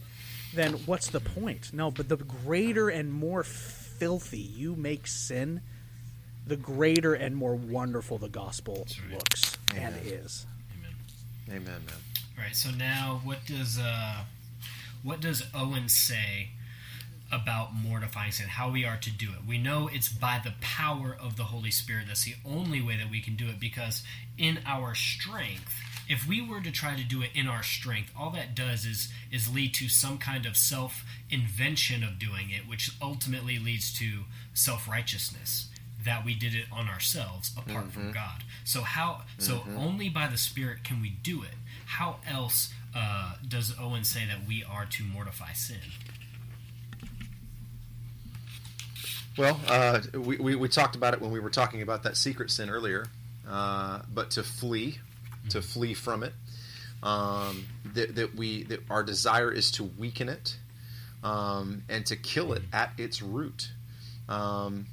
then 0.54 0.72
what's 0.86 1.08
the 1.08 1.20
point? 1.20 1.72
No, 1.72 1.90
but 1.90 2.08
the 2.08 2.16
greater 2.16 2.88
and 2.88 3.12
more 3.12 3.42
filthy 3.42 4.38
you 4.38 4.74
make 4.76 5.06
sin, 5.06 5.60
the 6.46 6.56
greater 6.56 7.14
and 7.14 7.36
more 7.36 7.54
wonderful 7.54 8.18
the 8.18 8.28
gospel 8.28 8.86
looks 9.12 9.56
and 9.74 9.94
is. 10.04 10.46
Amen. 10.78 11.62
Amen, 11.62 11.82
man. 11.86 11.96
All 12.36 12.44
right. 12.44 12.56
So 12.56 12.70
now, 12.70 13.20
what 13.24 13.44
does 13.46 13.78
uh, 13.78 14.24
what 15.02 15.20
does 15.20 15.44
Owen 15.54 15.88
say 15.88 16.50
about 17.32 17.74
mortifying 17.74 18.32
sin? 18.32 18.48
How 18.48 18.70
we 18.70 18.84
are 18.84 18.96
to 18.96 19.10
do 19.10 19.30
it? 19.30 19.46
We 19.46 19.58
know 19.58 19.88
it's 19.92 20.08
by 20.08 20.40
the 20.42 20.52
power 20.60 21.16
of 21.20 21.36
the 21.36 21.44
Holy 21.44 21.70
Spirit. 21.70 22.06
That's 22.08 22.24
the 22.24 22.34
only 22.44 22.80
way 22.82 22.96
that 22.96 23.10
we 23.10 23.20
can 23.20 23.36
do 23.36 23.48
it. 23.48 23.58
Because 23.60 24.02
in 24.36 24.58
our 24.66 24.94
strength, 24.94 25.74
if 26.08 26.26
we 26.26 26.40
were 26.40 26.60
to 26.60 26.70
try 26.70 26.96
to 26.96 27.04
do 27.04 27.22
it 27.22 27.30
in 27.34 27.46
our 27.46 27.62
strength, 27.62 28.12
all 28.18 28.30
that 28.30 28.54
does 28.54 28.84
is 28.84 29.12
is 29.30 29.52
lead 29.52 29.74
to 29.74 29.88
some 29.88 30.18
kind 30.18 30.46
of 30.46 30.56
self 30.56 31.04
invention 31.30 32.02
of 32.02 32.18
doing 32.18 32.50
it, 32.50 32.68
which 32.68 32.92
ultimately 33.00 33.58
leads 33.58 33.92
to 33.98 34.24
self 34.52 34.88
righteousness 34.88 35.68
that 36.04 36.24
we 36.24 36.34
did 36.34 36.54
it 36.54 36.66
on 36.70 36.88
ourselves 36.88 37.52
apart 37.56 37.90
from 37.90 38.12
God. 38.12 38.44
So 38.64 38.82
how? 38.82 39.22
So 39.38 39.62
only 39.76 40.08
by 40.08 40.26
the 40.26 40.36
Spirit 40.36 40.84
can 40.84 41.00
we 41.00 41.08
do 41.10 41.42
it. 41.42 41.54
How 41.86 42.16
else 42.28 42.72
uh, 42.94 43.34
does 43.46 43.74
Owen 43.80 44.04
say 44.04 44.26
that 44.26 44.46
we 44.46 44.62
are 44.62 44.84
to 44.84 45.04
mortify 45.04 45.52
sin? 45.52 45.78
Well, 49.36 49.60
uh, 49.66 50.00
we, 50.12 50.36
we, 50.36 50.54
we 50.54 50.68
talked 50.68 50.94
about 50.94 51.12
it 51.14 51.20
when 51.20 51.32
we 51.32 51.40
were 51.40 51.50
talking 51.50 51.82
about 51.82 52.04
that 52.04 52.16
secret 52.16 52.50
sin 52.50 52.70
earlier, 52.70 53.06
uh, 53.48 54.02
but 54.12 54.30
to 54.32 54.44
flee, 54.44 54.98
to 55.50 55.62
flee 55.62 55.94
from 55.94 56.22
it, 56.22 56.32
um, 57.02 57.66
that, 57.94 58.14
that 58.16 58.34
we 58.34 58.64
that 58.64 58.80
our 58.90 59.02
desire 59.02 59.52
is 59.52 59.70
to 59.72 59.84
weaken 59.84 60.28
it, 60.28 60.56
um, 61.22 61.82
and 61.88 62.06
to 62.06 62.16
kill 62.16 62.52
it 62.52 62.62
at 62.72 62.92
its 62.98 63.22
root. 63.22 63.70
Um, 64.28 64.86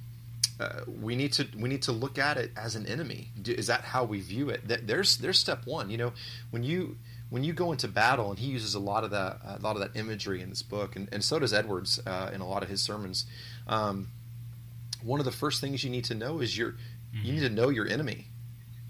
uh, 0.60 0.82
we 1.02 1.16
need 1.16 1.34
to 1.34 1.48
we 1.58 1.70
need 1.70 1.82
to 1.84 1.92
look 1.92 2.20
at 2.20 2.38
it 2.38 2.52
as 2.56 2.76
an 2.76 2.86
enemy. 2.86 3.30
Is 3.46 3.68
that 3.68 3.82
how 3.82 4.04
we 4.04 4.22
view 4.22 4.50
it? 4.50 4.68
That 4.68 4.86
there's 4.86 5.18
there's 5.18 5.40
step 5.40 5.66
one. 5.66 5.90
You 5.90 5.98
know, 5.98 6.14
when 6.52 6.64
you 6.64 6.98
when 7.32 7.44
you 7.44 7.54
go 7.54 7.72
into 7.72 7.88
battle, 7.88 8.30
and 8.30 8.38
he 8.38 8.48
uses 8.48 8.76
a 8.76 8.80
lot 8.80 9.04
of 9.04 9.12
that 9.12 9.40
a 9.44 9.60
lot 9.62 9.76
of 9.76 9.82
that 9.82 10.00
imagery 10.00 10.42
in 10.42 10.50
this 10.50 10.62
book, 10.62 10.96
and, 10.96 11.10
and 11.12 11.24
so 11.24 11.40
does 11.40 11.54
Edwards 11.54 12.00
uh, 12.06 12.30
in 12.34 12.42
a 12.42 12.48
lot 12.48 12.62
of 12.62 12.70
his 12.70 12.84
sermons. 12.84 13.26
Um, 13.68 14.10
one 15.02 15.20
of 15.20 15.26
the 15.26 15.32
first 15.32 15.62
things 15.62 15.84
you 15.84 15.90
need 15.90 16.06
to 16.06 16.14
know 16.14 16.40
is 16.42 16.56
your 16.56 16.72
mm-hmm. 16.72 17.26
you 17.26 17.34
need 17.34 17.40
to 17.40 17.50
know 17.50 17.70
your 17.70 17.88
enemy. 17.88 18.28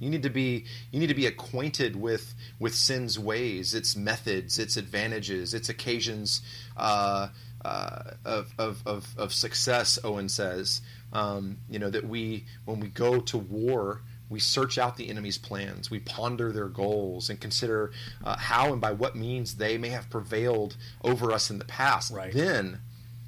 You 0.02 0.10
need 0.10 0.24
to 0.24 0.30
be 0.30 0.66
you 0.92 1.00
need 1.00 1.08
to 1.08 1.14
be 1.14 1.28
acquainted 1.28 1.96
with 1.96 2.34
with 2.60 2.74
sin's 2.74 3.20
ways, 3.20 3.76
its 3.76 3.96
methods, 3.96 4.58
its 4.58 4.76
advantages, 4.76 5.54
its 5.54 5.70
occasions 5.70 6.42
uh, 6.76 7.28
uh, 7.64 8.02
of, 8.26 8.52
of, 8.58 8.82
of, 8.88 9.08
of 9.16 9.32
success. 9.32 10.00
Owen 10.04 10.28
says, 10.28 10.82
um, 11.14 11.58
you 11.70 11.78
know 11.78 11.92
that 11.92 12.08
we 12.08 12.46
when 12.66 12.80
we 12.80 12.88
go 12.88 13.20
to 13.22 13.38
war 13.38 14.02
we 14.32 14.40
search 14.40 14.78
out 14.78 14.96
the 14.96 15.10
enemy's 15.10 15.38
plans. 15.38 15.92
We 15.92 16.00
ponder 16.00 16.54
their 16.54 16.70
goals 16.70 17.30
and 17.30 17.40
consider 17.40 17.92
uh, 18.24 18.38
how 18.38 18.72
and 18.72 18.80
by 18.80 18.94
what 18.94 19.14
means 19.14 19.56
they 19.56 19.78
may 19.78 19.90
have 19.90 20.10
prevailed 20.10 20.78
over 21.04 21.34
us 21.34 21.52
in 21.52 21.60
the 21.60 21.66
past. 21.66 22.14
Right. 22.14 22.32
Then 22.34 22.80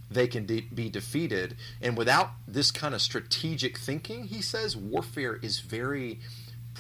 they 0.10 0.28
can 0.28 0.46
de- 0.46 0.62
be 0.62 0.90
defeated. 0.90 1.58
And 1.82 1.98
without 1.98 2.32
this 2.48 2.72
kind 2.72 2.96
of 2.96 3.02
strategic 3.02 3.78
thinking, 3.78 4.26
he 4.26 4.42
says 4.42 4.78
warfare 4.78 5.36
is 5.36 5.60
very 5.60 6.20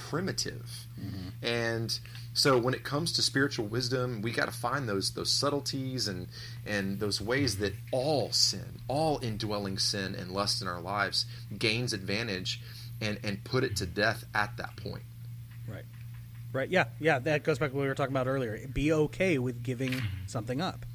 primitive. 0.10 0.70
Mm-hmm. 1.00 1.46
And 1.46 2.00
so 2.34 2.58
when 2.58 2.74
it 2.74 2.84
comes 2.84 3.14
to 3.14 3.22
spiritual 3.22 3.68
wisdom, 3.68 4.22
we 4.22 4.32
got 4.32 4.46
to 4.46 4.52
find 4.52 4.88
those 4.88 5.12
those 5.12 5.32
subtleties 5.32 6.08
and 6.08 6.28
and 6.66 7.00
those 7.00 7.22
ways 7.22 7.58
that 7.58 7.74
all 7.92 8.32
sin, 8.32 8.82
all 8.88 9.20
indwelling 9.22 9.78
sin 9.78 10.16
and 10.16 10.32
lust 10.32 10.62
in 10.62 10.68
our 10.68 10.82
lives 10.82 11.26
gains 11.58 11.94
advantage 11.94 12.62
and 13.02 13.20
and 13.24 13.44
put 13.44 13.64
it 13.64 13.78
to 13.78 13.86
death 13.86 14.26
at 14.36 14.58
that 14.58 14.76
point. 14.76 15.04
Right. 15.68 15.86
Right. 16.52 16.70
Yeah. 16.70 16.86
Yeah. 17.00 17.20
That 17.20 17.44
goes 17.44 17.60
back 17.60 17.72
to 17.72 17.76
what 17.76 17.84
we 17.84 17.88
were 17.88 17.96
talking 17.96 18.14
about 18.14 18.28
earlier. 18.28 18.60
Be 18.68 18.92
okay 18.94 19.38
with 19.38 19.64
giving 19.64 20.02
something 20.28 20.60
up. 20.60 20.86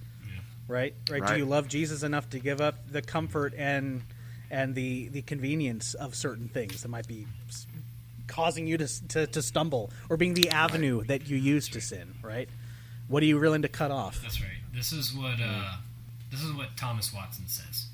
Right? 0.68 0.94
right? 1.10 1.22
Right. 1.22 1.32
Do 1.32 1.38
you 1.38 1.46
love 1.46 1.66
Jesus 1.66 2.02
enough 2.02 2.28
to 2.30 2.38
give 2.38 2.60
up 2.60 2.90
the 2.90 3.00
comfort 3.00 3.54
and 3.56 4.02
and 4.50 4.74
the 4.74 5.08
the 5.08 5.22
convenience 5.22 5.94
of 5.94 6.14
certain 6.14 6.48
things 6.48 6.82
that 6.82 6.88
might 6.88 7.06
be 7.06 7.26
causing 8.28 8.66
you 8.66 8.78
to 8.78 9.08
to, 9.08 9.26
to 9.26 9.42
stumble 9.42 9.90
or 10.08 10.16
being 10.16 10.34
the 10.34 10.50
avenue 10.50 10.98
right. 10.98 11.08
that 11.08 11.28
you 11.28 11.36
use 11.36 11.68
to 11.70 11.80
sin? 11.80 12.14
Right. 12.22 12.48
What 13.08 13.22
are 13.22 13.26
you 13.26 13.40
willing 13.40 13.62
to 13.62 13.68
cut 13.68 13.90
off? 13.90 14.20
That's 14.22 14.40
right. 14.40 14.50
This 14.72 14.92
is 14.92 15.12
what 15.12 15.38
uh, 15.42 15.76
this 16.30 16.42
is 16.42 16.52
what 16.52 16.76
Thomas 16.76 17.12
Watson 17.12 17.48
says. 17.48 17.86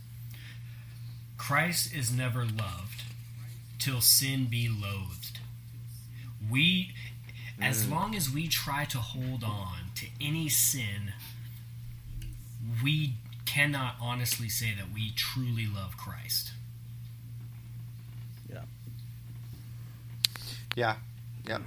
Christ 1.39 1.95
is 1.95 2.12
never 2.12 2.45
loved 2.45 3.03
till 3.78 4.01
sin 4.01 4.47
be 4.47 4.68
loathed. 4.68 5.41
We, 6.51 6.93
mm. 7.59 7.64
as 7.64 7.89
long 7.89 8.14
as 8.14 8.30
we 8.30 8.49
try 8.49 8.85
to 8.87 8.99
hold 8.99 9.45
on 9.45 9.91
to 9.97 10.07
any 10.20 10.49
sin, 10.49 11.12
we 12.82 13.14
cannot 13.45 13.97
honestly 14.01 14.49
say 14.49 14.72
that 14.76 14.93
we 14.93 15.12
truly 15.14 15.66
love 15.66 15.97
Christ. 15.97 16.53
Yeah. 18.51 18.62
Yeah. 20.75 20.97
Yeah. 21.47 21.59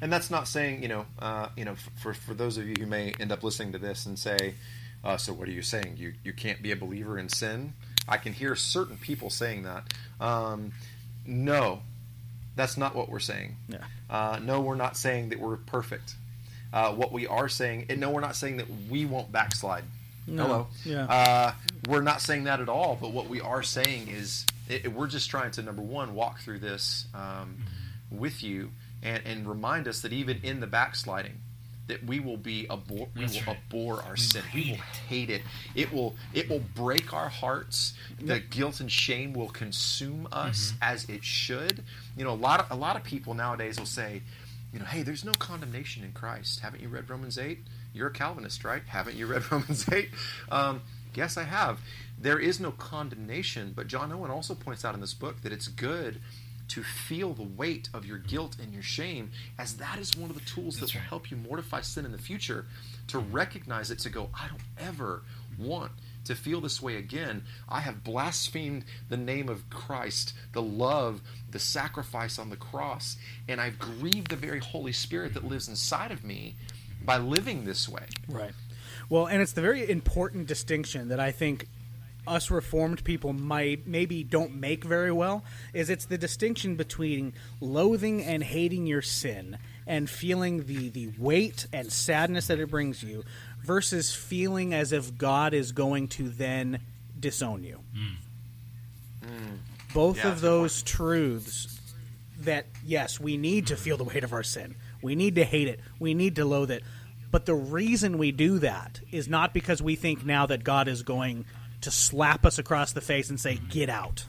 And 0.00 0.12
that's 0.12 0.30
not 0.30 0.48
saying, 0.48 0.82
you 0.82 0.88
know, 0.88 1.06
uh, 1.18 1.48
you 1.56 1.64
know, 1.64 1.76
for, 2.02 2.14
for 2.14 2.34
those 2.34 2.58
of 2.58 2.66
you 2.66 2.74
who 2.78 2.86
may 2.86 3.14
end 3.18 3.32
up 3.32 3.42
listening 3.42 3.72
to 3.72 3.78
this 3.78 4.06
and 4.06 4.18
say, 4.18 4.54
uh, 5.02 5.16
so 5.16 5.32
what 5.32 5.48
are 5.48 5.52
you 5.52 5.62
saying? 5.62 5.96
You 5.98 6.14
you 6.24 6.32
can't 6.32 6.62
be 6.62 6.72
a 6.72 6.76
believer 6.76 7.18
in 7.18 7.28
sin? 7.28 7.74
I 8.08 8.16
can 8.16 8.32
hear 8.32 8.54
certain 8.56 8.96
people 8.96 9.30
saying 9.30 9.64
that. 9.64 9.92
Um, 10.20 10.72
no, 11.26 11.82
that's 12.56 12.76
not 12.76 12.94
what 12.94 13.08
we're 13.08 13.18
saying. 13.18 13.56
Yeah. 13.68 13.84
Uh, 14.10 14.40
no, 14.42 14.60
we're 14.60 14.76
not 14.76 14.96
saying 14.96 15.30
that 15.30 15.40
we're 15.40 15.56
perfect. 15.56 16.14
Uh, 16.72 16.92
what 16.92 17.12
we 17.12 17.26
are 17.26 17.48
saying, 17.48 17.86
and 17.88 18.00
no, 18.00 18.10
we're 18.10 18.20
not 18.20 18.34
saying 18.34 18.56
that 18.56 18.66
we 18.90 19.04
won't 19.04 19.30
backslide. 19.30 19.84
No. 20.26 20.42
Hello. 20.42 20.66
Yeah. 20.84 21.04
Uh, 21.04 21.52
we're 21.88 22.02
not 22.02 22.20
saying 22.20 22.44
that 22.44 22.60
at 22.60 22.68
all. 22.68 22.98
But 23.00 23.12
what 23.12 23.28
we 23.28 23.40
are 23.40 23.62
saying 23.62 24.08
is, 24.08 24.44
it, 24.68 24.92
we're 24.92 25.06
just 25.06 25.30
trying 25.30 25.50
to 25.52 25.62
number 25.62 25.82
one 25.82 26.14
walk 26.14 26.40
through 26.40 26.58
this 26.60 27.06
um. 27.14 27.56
With 28.18 28.42
you 28.42 28.70
and, 29.02 29.22
and 29.24 29.48
remind 29.48 29.86
us 29.86 30.00
that 30.00 30.12
even 30.12 30.40
in 30.42 30.60
the 30.60 30.66
backsliding, 30.66 31.40
that 31.86 32.04
we 32.04 32.18
will 32.18 32.36
be 32.36 32.66
abhor, 32.70 33.08
we 33.14 33.26
will 33.26 33.32
right. 33.46 33.48
abhor 33.48 34.02
our 34.02 34.16
sin. 34.16 34.42
We 34.54 34.70
will 34.72 34.78
hate 35.08 35.28
it. 35.28 35.42
It 35.74 35.92
will 35.92 36.14
it 36.32 36.48
will 36.48 36.62
break 36.74 37.12
our 37.12 37.28
hearts. 37.28 37.94
The 38.18 38.40
guilt 38.40 38.80
and 38.80 38.90
shame 38.90 39.34
will 39.34 39.50
consume 39.50 40.26
us 40.32 40.72
mm-hmm. 40.72 40.82
as 40.82 41.04
it 41.08 41.24
should. 41.24 41.82
You 42.16 42.24
know, 42.24 42.30
a 42.30 42.34
lot 42.34 42.60
of 42.60 42.70
a 42.70 42.74
lot 42.74 42.96
of 42.96 43.04
people 43.04 43.34
nowadays 43.34 43.78
will 43.78 43.86
say, 43.86 44.22
you 44.72 44.78
know, 44.78 44.86
hey, 44.86 45.02
there's 45.02 45.24
no 45.24 45.32
condemnation 45.32 46.04
in 46.04 46.12
Christ. 46.12 46.60
Haven't 46.60 46.82
you 46.82 46.88
read 46.88 47.10
Romans 47.10 47.38
eight? 47.38 47.58
You're 47.92 48.08
a 48.08 48.12
Calvinist, 48.12 48.64
right? 48.64 48.82
Haven't 48.86 49.16
you 49.16 49.26
read 49.26 49.42
Romans 49.52 49.86
eight? 49.92 50.08
Um, 50.50 50.80
yes, 51.14 51.36
I 51.36 51.44
have. 51.44 51.80
There 52.18 52.38
is 52.38 52.60
no 52.60 52.70
condemnation, 52.70 53.72
but 53.76 53.88
John 53.88 54.10
Owen 54.10 54.30
also 54.30 54.54
points 54.54 54.84
out 54.84 54.94
in 54.94 55.00
this 55.00 55.14
book 55.14 55.42
that 55.42 55.52
it's 55.52 55.68
good 55.68 56.20
to 56.68 56.82
feel 56.82 57.34
the 57.34 57.42
weight 57.42 57.88
of 57.92 58.04
your 58.04 58.18
guilt 58.18 58.56
and 58.62 58.72
your 58.72 58.82
shame, 58.82 59.30
as 59.58 59.74
that 59.74 59.98
is 59.98 60.16
one 60.16 60.30
of 60.30 60.36
the 60.36 60.44
tools 60.44 60.78
That's 60.78 60.92
that 60.92 60.98
will 60.98 61.02
right. 61.02 61.08
help 61.08 61.30
you 61.30 61.36
mortify 61.36 61.80
sin 61.82 62.04
in 62.04 62.12
the 62.12 62.18
future. 62.18 62.66
To 63.08 63.18
recognize 63.18 63.90
it, 63.90 63.98
to 64.00 64.10
go, 64.10 64.30
I 64.34 64.48
don't 64.48 64.62
ever 64.78 65.22
want 65.58 65.92
to 66.24 66.34
feel 66.34 66.60
this 66.60 66.80
way 66.80 66.96
again. 66.96 67.44
I 67.68 67.80
have 67.80 68.02
blasphemed 68.02 68.84
the 69.08 69.16
name 69.16 69.48
of 69.48 69.68
Christ, 69.68 70.34
the 70.52 70.62
love, 70.62 71.20
the 71.50 71.58
sacrifice 71.58 72.38
on 72.38 72.50
the 72.50 72.56
cross, 72.56 73.16
and 73.46 73.60
I've 73.60 73.78
grieved 73.78 74.30
the 74.30 74.36
very 74.36 74.60
Holy 74.60 74.92
Spirit 74.92 75.34
that 75.34 75.44
lives 75.44 75.68
inside 75.68 76.10
of 76.10 76.24
me 76.24 76.56
by 77.04 77.18
living 77.18 77.64
this 77.64 77.88
way. 77.88 78.06
Right. 78.26 78.52
Well, 79.10 79.26
and 79.26 79.42
it's 79.42 79.52
the 79.52 79.60
very 79.60 79.88
important 79.88 80.46
distinction 80.46 81.08
that 81.08 81.20
I 81.20 81.30
think 81.30 81.68
us 82.26 82.50
reformed 82.50 83.04
people 83.04 83.32
might 83.32 83.86
maybe 83.86 84.24
don't 84.24 84.54
make 84.54 84.84
very 84.84 85.12
well 85.12 85.44
is 85.72 85.90
it's 85.90 86.06
the 86.06 86.18
distinction 86.18 86.76
between 86.76 87.32
loathing 87.60 88.22
and 88.22 88.42
hating 88.42 88.86
your 88.86 89.02
sin 89.02 89.58
and 89.86 90.08
feeling 90.08 90.66
the 90.66 90.88
the 90.88 91.10
weight 91.18 91.66
and 91.72 91.92
sadness 91.92 92.46
that 92.46 92.58
it 92.58 92.70
brings 92.70 93.02
you 93.02 93.24
versus 93.62 94.14
feeling 94.14 94.74
as 94.74 94.92
if 94.92 95.16
God 95.16 95.54
is 95.54 95.72
going 95.72 96.08
to 96.08 96.28
then 96.28 96.80
disown 97.18 97.64
you. 97.64 97.80
Mm. 97.96 99.26
Mm. 99.26 99.58
Both 99.92 100.18
yeah, 100.18 100.28
of 100.28 100.40
those 100.40 100.82
truths 100.82 101.80
that 102.40 102.66
yes, 102.84 103.18
we 103.20 103.36
need 103.36 103.68
to 103.68 103.76
feel 103.76 103.96
the 103.96 104.04
weight 104.04 104.24
of 104.24 104.32
our 104.32 104.42
sin. 104.42 104.74
We 105.02 105.14
need 105.14 105.34
to 105.36 105.44
hate 105.44 105.68
it. 105.68 105.80
We 105.98 106.14
need 106.14 106.36
to 106.36 106.44
loathe 106.44 106.70
it. 106.70 106.82
But 107.30 107.46
the 107.46 107.54
reason 107.54 108.18
we 108.18 108.30
do 108.30 108.60
that 108.60 109.00
is 109.10 109.28
not 109.28 109.52
because 109.52 109.82
we 109.82 109.96
think 109.96 110.24
now 110.24 110.46
that 110.46 110.62
God 110.62 110.86
is 110.86 111.02
going 111.02 111.46
to 111.84 111.90
slap 111.90 112.44
us 112.44 112.58
across 112.58 112.92
the 112.92 113.00
face 113.00 113.30
and 113.30 113.40
say, 113.40 113.56
"Get 113.70 113.88
out," 113.88 114.26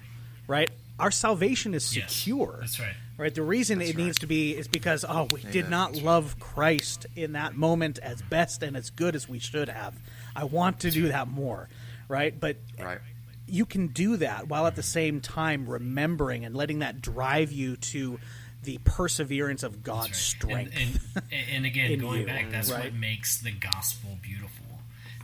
right? 0.47 0.69
Our 0.99 1.11
salvation 1.11 1.73
is 1.73 1.83
secure. 1.83 2.59
Yes, 2.61 2.77
that's 2.77 2.79
right. 2.79 2.95
Right. 3.17 3.33
The 3.33 3.43
reason 3.43 3.79
that's 3.79 3.91
it 3.91 3.95
right. 3.95 4.05
needs 4.05 4.19
to 4.19 4.27
be 4.27 4.55
is 4.55 4.67
because 4.67 5.05
oh, 5.07 5.27
we 5.31 5.39
Amen. 5.39 5.51
did 5.51 5.69
not 5.69 5.95
love 5.95 6.37
Christ 6.39 7.05
in 7.15 7.33
that 7.33 7.55
moment 7.55 7.97
as 7.99 8.21
best 8.21 8.61
and 8.61 8.75
as 8.75 8.89
good 8.89 9.15
as 9.15 9.29
we 9.29 9.39
should 9.39 9.69
have. 9.69 9.95
I 10.35 10.43
want 10.43 10.81
to 10.81 10.87
that's 10.87 10.95
do 10.95 11.03
right. 11.03 11.11
that 11.13 11.27
more. 11.29 11.69
Right. 12.09 12.37
But 12.37 12.57
right. 12.77 12.99
you 13.47 13.65
can 13.65 13.87
do 13.87 14.17
that 14.17 14.49
while 14.49 14.67
at 14.67 14.75
the 14.75 14.83
same 14.83 15.21
time 15.21 15.67
remembering 15.67 16.43
and 16.43 16.55
letting 16.55 16.79
that 16.79 17.01
drive 17.01 17.53
you 17.53 17.77
to 17.77 18.19
the 18.63 18.79
perseverance 18.83 19.63
of 19.63 19.81
God's 19.81 20.09
right. 20.09 20.15
strength. 20.15 20.75
And, 20.77 20.99
and, 21.31 21.49
and 21.51 21.65
again, 21.65 21.97
going 21.99 22.21
you, 22.21 22.27
back, 22.27 22.51
that's 22.51 22.71
right? 22.71 22.85
what 22.85 22.93
makes 22.93 23.39
the 23.39 23.51
gospel 23.51 24.17
beautiful 24.21 24.64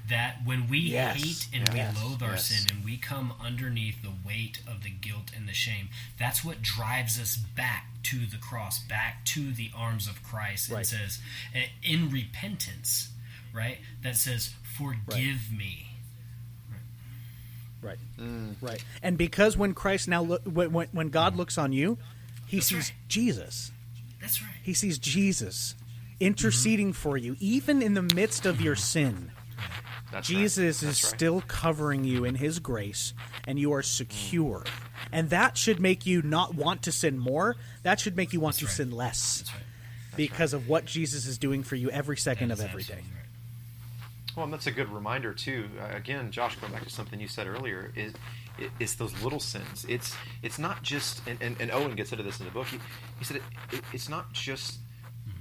that 0.09 0.37
when 0.45 0.69
we 0.69 0.79
yes. 0.79 1.15
hate 1.15 1.47
and 1.53 1.73
yes. 1.73 1.95
we 1.95 2.03
loathe 2.03 2.23
our 2.23 2.31
yes. 2.31 2.47
sin 2.47 2.75
and 2.75 2.85
we 2.85 2.97
come 2.97 3.33
underneath 3.43 4.01
the 4.01 4.11
weight 4.25 4.59
of 4.67 4.83
the 4.83 4.89
guilt 4.89 5.31
and 5.35 5.47
the 5.47 5.53
shame, 5.53 5.89
that's 6.19 6.43
what 6.43 6.61
drives 6.61 7.19
us 7.19 7.37
back 7.37 7.87
to 8.03 8.25
the 8.25 8.37
cross, 8.37 8.79
back 8.79 9.25
to 9.25 9.51
the 9.51 9.71
arms 9.75 10.07
of 10.07 10.23
Christ, 10.23 10.71
and 10.71 10.85
says, 10.85 11.19
eh, 11.53 11.65
in 11.83 12.09
repentance, 12.09 13.09
right? 13.53 13.77
That 14.03 14.17
says, 14.17 14.53
"Forgive 14.63 15.07
right. 15.07 15.57
me." 15.57 15.87
Right, 17.81 17.97
mm. 18.19 18.55
right, 18.61 18.83
and 19.01 19.17
because 19.17 19.57
when 19.57 19.73
Christ 19.73 20.07
now 20.07 20.21
look, 20.21 20.43
when, 20.43 20.87
when 20.91 21.09
God 21.09 21.35
looks 21.35 21.57
on 21.57 21.73
you, 21.73 21.97
He 22.45 22.57
that's 22.57 22.67
sees 22.67 22.89
right. 22.89 22.93
Jesus. 23.07 23.71
That's 24.19 24.41
right. 24.41 24.51
He 24.61 24.73
sees 24.73 24.99
Jesus 24.99 25.75
interceding 26.19 26.89
mm-hmm. 26.89 27.01
for 27.01 27.17
you, 27.17 27.35
even 27.39 27.81
in 27.81 27.95
the 27.95 28.03
midst 28.03 28.45
of 28.45 28.61
your 28.61 28.75
sin 28.75 29.31
That's 30.11 30.27
Jesus 30.27 30.83
right. 30.83 30.89
is 30.89 31.03
right. 31.03 31.09
still 31.15 31.41
covering 31.47 32.03
you 32.03 32.25
in 32.25 32.35
his 32.35 32.59
grace 32.59 33.13
and 33.47 33.57
you 33.57 33.71
are 33.73 33.81
secure. 33.81 34.63
And 35.11 35.29
that 35.29 35.57
should 35.57 35.79
make 35.79 36.05
you 36.05 36.21
not 36.21 36.53
want 36.55 36.83
to 36.83 36.91
sin 36.91 37.17
more. 37.17 37.55
That 37.83 37.99
should 37.99 38.15
make 38.15 38.33
you 38.33 38.39
want 38.39 38.57
to 38.57 38.67
sin 38.67 38.91
less. 38.91 39.43
because 40.17 40.53
of 40.53 40.67
what 40.67 40.85
Jesus 40.85 41.25
is 41.25 41.37
doing 41.37 41.63
for 41.63 41.75
you 41.75 41.89
every 41.89 42.17
second 42.17 42.51
of 42.51 42.59
every 42.59 42.83
day. 42.83 43.01
Well, 44.35 44.45
and 44.45 44.53
that's 44.53 44.67
a 44.67 44.71
good 44.71 44.89
reminder 44.89 45.33
too. 45.33 45.69
Uh, 45.79 45.95
again, 45.95 46.31
Josh, 46.31 46.55
going 46.57 46.71
back 46.71 46.83
to 46.83 46.89
something 46.89 47.19
you 47.19 47.27
said 47.27 47.47
earlier, 47.47 47.91
is 47.95 48.13
it, 48.57 48.71
it's 48.79 48.95
those 48.95 49.13
little 49.23 49.39
sins. 49.41 49.85
It's 49.89 50.15
it's 50.41 50.57
not 50.59 50.83
just, 50.83 51.21
and, 51.27 51.41
and, 51.41 51.55
and 51.59 51.71
Owen 51.71 51.95
gets 51.95 52.11
into 52.11 52.23
this 52.23 52.39
in 52.39 52.45
the 52.45 52.51
book. 52.51 52.67
He, 52.67 52.77
he 53.19 53.25
said 53.25 53.37
it, 53.37 53.43
it, 53.73 53.81
it's 53.93 54.07
not 54.07 54.31
just 54.31 54.79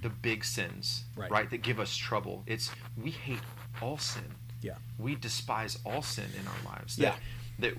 the 0.03 0.09
big 0.09 0.45
sins, 0.45 1.05
Right. 1.17 1.49
that 1.51 1.63
give 1.63 1.79
us 1.79 1.95
trouble. 1.97 2.43
It's 2.47 2.71
we 3.01 3.11
hate 3.11 3.39
all 3.81 3.99
sin. 3.99 4.25
Yeah. 4.63 4.75
We 4.99 5.15
despise 5.15 5.79
all 5.85 6.03
sin 6.03 6.27
in 6.39 6.47
our 6.47 6.73
lives. 6.73 6.99
Yeah. 6.99 7.15
That, 7.59 7.75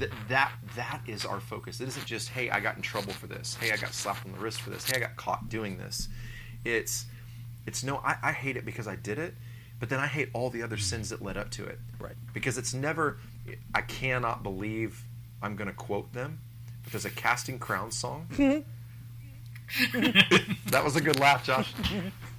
that 0.00 0.10
that 0.28 0.52
that 0.76 1.00
is 1.06 1.24
our 1.24 1.40
focus. 1.40 1.80
It 1.80 1.88
isn't 1.88 2.06
just 2.06 2.28
hey, 2.28 2.50
I 2.50 2.60
got 2.60 2.76
in 2.76 2.82
trouble 2.82 3.12
for 3.12 3.26
this. 3.26 3.56
Hey, 3.60 3.72
I 3.72 3.76
got 3.76 3.94
slapped 3.94 4.26
on 4.26 4.32
the 4.32 4.38
wrist 4.38 4.60
for 4.60 4.70
this. 4.70 4.88
Hey, 4.88 4.96
I 4.96 5.00
got 5.00 5.16
caught 5.16 5.48
doing 5.48 5.78
this. 5.78 6.08
It's 6.64 7.06
it's 7.66 7.84
no, 7.84 7.98
I, 7.98 8.16
I 8.22 8.32
hate 8.32 8.56
it 8.56 8.64
because 8.64 8.88
I 8.88 8.96
did 8.96 9.18
it, 9.18 9.34
but 9.78 9.88
then 9.88 10.00
I 10.00 10.06
hate 10.06 10.30
all 10.32 10.50
the 10.50 10.62
other 10.62 10.76
mm-hmm. 10.76 10.82
sins 10.82 11.10
that 11.10 11.22
led 11.22 11.36
up 11.36 11.50
to 11.52 11.64
it. 11.64 11.78
Right. 11.98 12.14
Because 12.34 12.58
it's 12.58 12.74
never. 12.74 13.18
I 13.74 13.82
cannot 13.82 14.42
believe 14.42 15.02
I'm 15.42 15.56
going 15.56 15.68
to 15.68 15.74
quote 15.74 16.12
them, 16.12 16.38
but 16.84 16.92
there's 16.92 17.04
a 17.04 17.10
Casting 17.10 17.58
Crowns 17.58 17.96
song. 17.96 18.26
that 20.66 20.82
was 20.84 20.96
a 20.96 21.00
good 21.00 21.18
laugh, 21.18 21.44
Josh. 21.44 21.72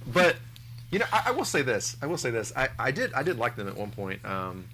But 0.06 0.36
you 0.94 1.00
know, 1.00 1.06
I, 1.12 1.24
I 1.26 1.30
will 1.32 1.44
say 1.44 1.62
this. 1.62 1.96
I 2.00 2.06
will 2.06 2.16
say 2.16 2.30
this. 2.30 2.52
I, 2.56 2.68
I 2.78 2.92
did 2.92 3.12
I 3.14 3.24
did 3.24 3.36
like 3.36 3.56
them 3.56 3.66
at 3.66 3.76
one 3.76 3.90
point. 3.90 4.24
Um, 4.24 4.64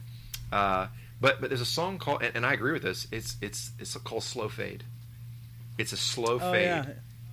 uh, 0.53 0.87
but 1.19 1.41
but 1.41 1.49
there's 1.49 1.63
a 1.63 1.67
song 1.67 1.97
called, 1.97 2.23
and, 2.23 2.37
and 2.37 2.45
I 2.47 2.53
agree 2.53 2.73
with 2.73 2.83
this. 2.83 3.09
It's 3.11 3.37
it's 3.41 3.71
it's 3.79 3.97
called 3.97 4.23
Slow 4.23 4.51
Fade. 4.51 4.85
It's 5.79 5.93
a 5.95 5.97
slow 5.97 6.35
Oh, 6.35 6.53
fade 6.53 6.65
yeah. 6.67 6.85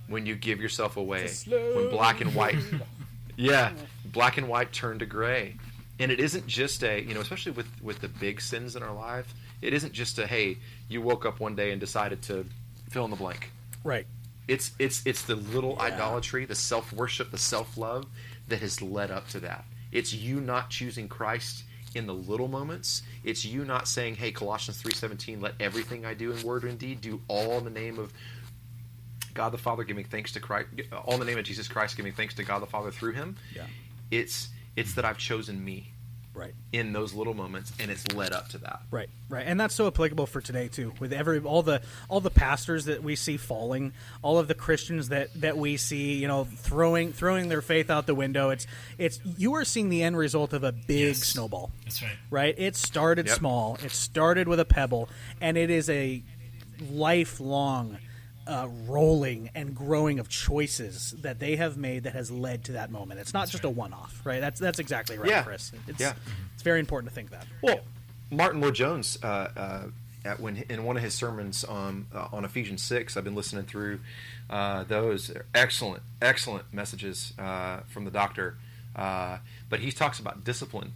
when 0.06 0.24
you 0.24 0.34
give 0.34 0.58
yourself 0.58 0.96
away. 0.96 1.24
It's 1.24 1.32
a 1.42 1.50
slow 1.50 1.76
When 1.76 1.90
black 1.90 2.22
and 2.22 2.34
white, 2.34 2.56
yeah, 3.36 3.72
black 4.06 4.38
and 4.38 4.48
white 4.48 4.72
turn 4.72 5.00
to 5.00 5.06
gray. 5.06 5.56
And 6.00 6.10
it 6.10 6.18
isn't 6.18 6.46
just 6.46 6.82
a 6.82 7.02
you 7.02 7.12
know, 7.12 7.20
especially 7.20 7.52
with 7.52 7.68
with 7.82 8.00
the 8.00 8.08
big 8.08 8.40
sins 8.40 8.74
in 8.74 8.82
our 8.82 8.94
life. 8.94 9.34
It 9.60 9.74
isn't 9.74 9.92
just 9.92 10.18
a 10.18 10.26
hey, 10.26 10.56
you 10.88 11.02
woke 11.02 11.26
up 11.26 11.40
one 11.40 11.56
day 11.56 11.72
and 11.72 11.78
decided 11.80 12.22
to 12.22 12.46
fill 12.88 13.04
in 13.04 13.10
the 13.10 13.16
blank. 13.18 13.50
Right. 13.84 14.06
It's 14.46 14.70
it's 14.78 15.04
it's 15.04 15.22
the 15.22 15.34
little 15.36 15.78
idolatry, 15.78 16.46
the 16.46 16.54
self 16.54 16.90
worship, 16.90 17.30
the 17.30 17.36
self 17.36 17.76
love 17.76 18.06
that 18.48 18.60
has 18.60 18.82
led 18.82 19.10
up 19.10 19.28
to 19.28 19.40
that. 19.40 19.64
It's 19.92 20.12
you 20.12 20.40
not 20.40 20.70
choosing 20.70 21.08
Christ 21.08 21.64
in 21.94 22.06
the 22.06 22.14
little 22.14 22.48
moments. 22.48 23.02
It's 23.24 23.44
you 23.44 23.64
not 23.64 23.88
saying, 23.88 24.16
"Hey, 24.16 24.32
Colossians 24.32 24.80
three 24.80 24.92
seventeen, 24.92 25.40
let 25.40 25.54
everything 25.60 26.04
I 26.04 26.14
do 26.14 26.32
in 26.32 26.42
word 26.42 26.64
and 26.64 26.78
deed 26.78 27.00
do 27.00 27.20
all 27.28 27.58
in 27.58 27.64
the 27.64 27.70
name 27.70 27.98
of 27.98 28.12
God 29.34 29.50
the 29.50 29.58
Father, 29.58 29.84
giving 29.84 30.04
thanks 30.04 30.32
to 30.32 30.40
Christ, 30.40 30.68
all 30.92 31.14
in 31.14 31.20
the 31.20 31.26
name 31.26 31.38
of 31.38 31.44
Jesus 31.44 31.68
Christ, 31.68 31.96
giving 31.96 32.12
thanks 32.12 32.34
to 32.34 32.44
God 32.44 32.60
the 32.60 32.66
Father 32.66 32.90
through 32.90 33.12
Him." 33.12 33.36
Yeah. 33.54 33.66
It's 34.10 34.48
it's 34.76 34.94
that 34.94 35.04
I've 35.04 35.18
chosen 35.18 35.64
me 35.64 35.92
Right. 36.38 36.54
in 36.72 36.92
those 36.92 37.14
little 37.14 37.34
moments, 37.34 37.72
and 37.80 37.90
it's 37.90 38.06
led 38.14 38.32
up 38.32 38.48
to 38.50 38.58
that. 38.58 38.80
Right, 38.92 39.10
right, 39.28 39.44
and 39.46 39.58
that's 39.58 39.74
so 39.74 39.88
applicable 39.88 40.26
for 40.26 40.40
today 40.40 40.68
too. 40.68 40.92
With 41.00 41.12
every 41.12 41.40
all 41.40 41.62
the 41.64 41.82
all 42.08 42.20
the 42.20 42.30
pastors 42.30 42.84
that 42.84 43.02
we 43.02 43.16
see 43.16 43.36
falling, 43.36 43.92
all 44.22 44.38
of 44.38 44.46
the 44.46 44.54
Christians 44.54 45.08
that 45.08 45.28
that 45.40 45.58
we 45.58 45.76
see, 45.76 46.14
you 46.14 46.28
know, 46.28 46.44
throwing 46.44 47.12
throwing 47.12 47.48
their 47.48 47.60
faith 47.62 47.90
out 47.90 48.06
the 48.06 48.14
window. 48.14 48.50
It's 48.50 48.66
it's 48.98 49.18
you 49.36 49.54
are 49.56 49.64
seeing 49.64 49.88
the 49.88 50.02
end 50.04 50.16
result 50.16 50.52
of 50.52 50.62
a 50.62 50.70
big 50.72 51.16
snowball. 51.16 51.70
That's 51.84 52.02
right. 52.02 52.16
Right. 52.30 52.54
It 52.56 52.76
started 52.76 53.26
Yep. 53.26 53.36
small. 53.38 53.78
It 53.82 53.90
started 53.90 54.46
with 54.46 54.60
a 54.60 54.64
pebble, 54.64 55.08
and 55.40 55.56
it 55.56 55.70
is 55.70 55.90
a 55.90 56.22
lifelong. 56.90 57.98
Uh, 58.48 58.66
rolling 58.86 59.50
and 59.54 59.74
growing 59.74 60.18
of 60.18 60.26
choices 60.30 61.14
that 61.20 61.38
they 61.38 61.56
have 61.56 61.76
made 61.76 62.04
that 62.04 62.14
has 62.14 62.30
led 62.30 62.64
to 62.64 62.72
that 62.72 62.90
moment. 62.90 63.20
It's 63.20 63.34
not 63.34 63.50
just 63.50 63.62
a 63.64 63.68
one-off, 63.68 64.22
right? 64.24 64.40
That's 64.40 64.58
that's 64.58 64.78
exactly 64.78 65.18
right, 65.18 65.28
Yeah. 65.28 65.42
Chris. 65.42 65.70
It's, 65.86 66.00
Yeah. 66.00 66.14
it's 66.54 66.62
very 66.62 66.80
important 66.80 67.10
to 67.10 67.14
think 67.14 67.28
that. 67.30 67.46
Well, 67.62 67.80
Martyn 68.30 68.62
Lloyd-Jones, 68.62 69.18
uh, 69.22 69.26
uh, 69.26 69.82
at 70.24 70.40
when 70.40 70.56
in 70.70 70.84
one 70.84 70.96
of 70.96 71.02
his 71.02 71.12
sermons 71.12 71.62
um, 71.68 72.06
uh, 72.14 72.28
on 72.32 72.46
Ephesians 72.46 72.82
six, 72.82 73.18
I've 73.18 73.24
been 73.24 73.34
listening 73.34 73.64
through 73.64 74.00
uh, 74.48 74.84
those. 74.84 75.28
They're 75.28 75.44
excellent, 75.54 76.02
excellent 76.22 76.72
messages 76.72 77.34
uh, 77.38 77.80
from 77.88 78.06
the 78.06 78.10
doctor. 78.10 78.56
Uh, 78.96 79.38
but 79.68 79.80
he 79.80 79.92
talks 79.92 80.18
about 80.18 80.42
discipline 80.42 80.94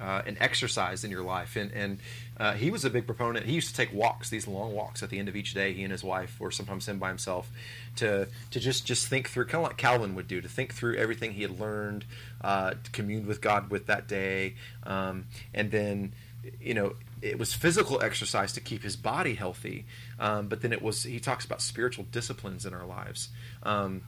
uh, 0.00 0.22
and 0.26 0.36
exercise 0.40 1.04
in 1.04 1.10
your 1.10 1.22
life, 1.22 1.56
and 1.56 1.70
and 1.72 1.98
uh, 2.38 2.52
he 2.52 2.70
was 2.70 2.84
a 2.84 2.90
big 2.90 3.06
proponent. 3.06 3.46
He 3.46 3.52
used 3.52 3.68
to 3.68 3.74
take 3.74 3.92
walks, 3.92 4.28
these 4.28 4.46
long 4.46 4.74
walks 4.74 5.02
at 5.02 5.10
the 5.10 5.18
end 5.18 5.28
of 5.28 5.36
each 5.36 5.54
day. 5.54 5.72
He 5.72 5.82
and 5.82 5.92
his 5.92 6.04
wife, 6.04 6.36
or 6.40 6.50
sometimes 6.50 6.86
him 6.86 6.98
by 6.98 7.08
himself, 7.08 7.50
to 7.96 8.28
to 8.50 8.60
just 8.60 8.86
just 8.86 9.06
think 9.08 9.28
through, 9.28 9.46
kind 9.46 9.64
of 9.64 9.68
like 9.70 9.76
Calvin 9.76 10.14
would 10.14 10.28
do, 10.28 10.40
to 10.40 10.48
think 10.48 10.74
through 10.74 10.96
everything 10.96 11.32
he 11.32 11.42
had 11.42 11.58
learned, 11.58 12.04
uh, 12.42 12.74
to 12.82 12.90
commune 12.90 13.26
with 13.26 13.40
God 13.40 13.70
with 13.70 13.86
that 13.86 14.06
day, 14.06 14.54
um, 14.84 15.26
and 15.54 15.70
then 15.70 16.12
you 16.60 16.74
know 16.74 16.94
it 17.22 17.38
was 17.38 17.54
physical 17.54 18.02
exercise 18.02 18.52
to 18.52 18.60
keep 18.60 18.82
his 18.82 18.96
body 18.96 19.34
healthy, 19.34 19.86
um, 20.18 20.48
but 20.48 20.60
then 20.60 20.72
it 20.72 20.82
was 20.82 21.04
he 21.04 21.18
talks 21.18 21.44
about 21.44 21.62
spiritual 21.62 22.04
disciplines 22.12 22.66
in 22.66 22.74
our 22.74 22.86
lives 22.86 23.28
um, 23.62 24.02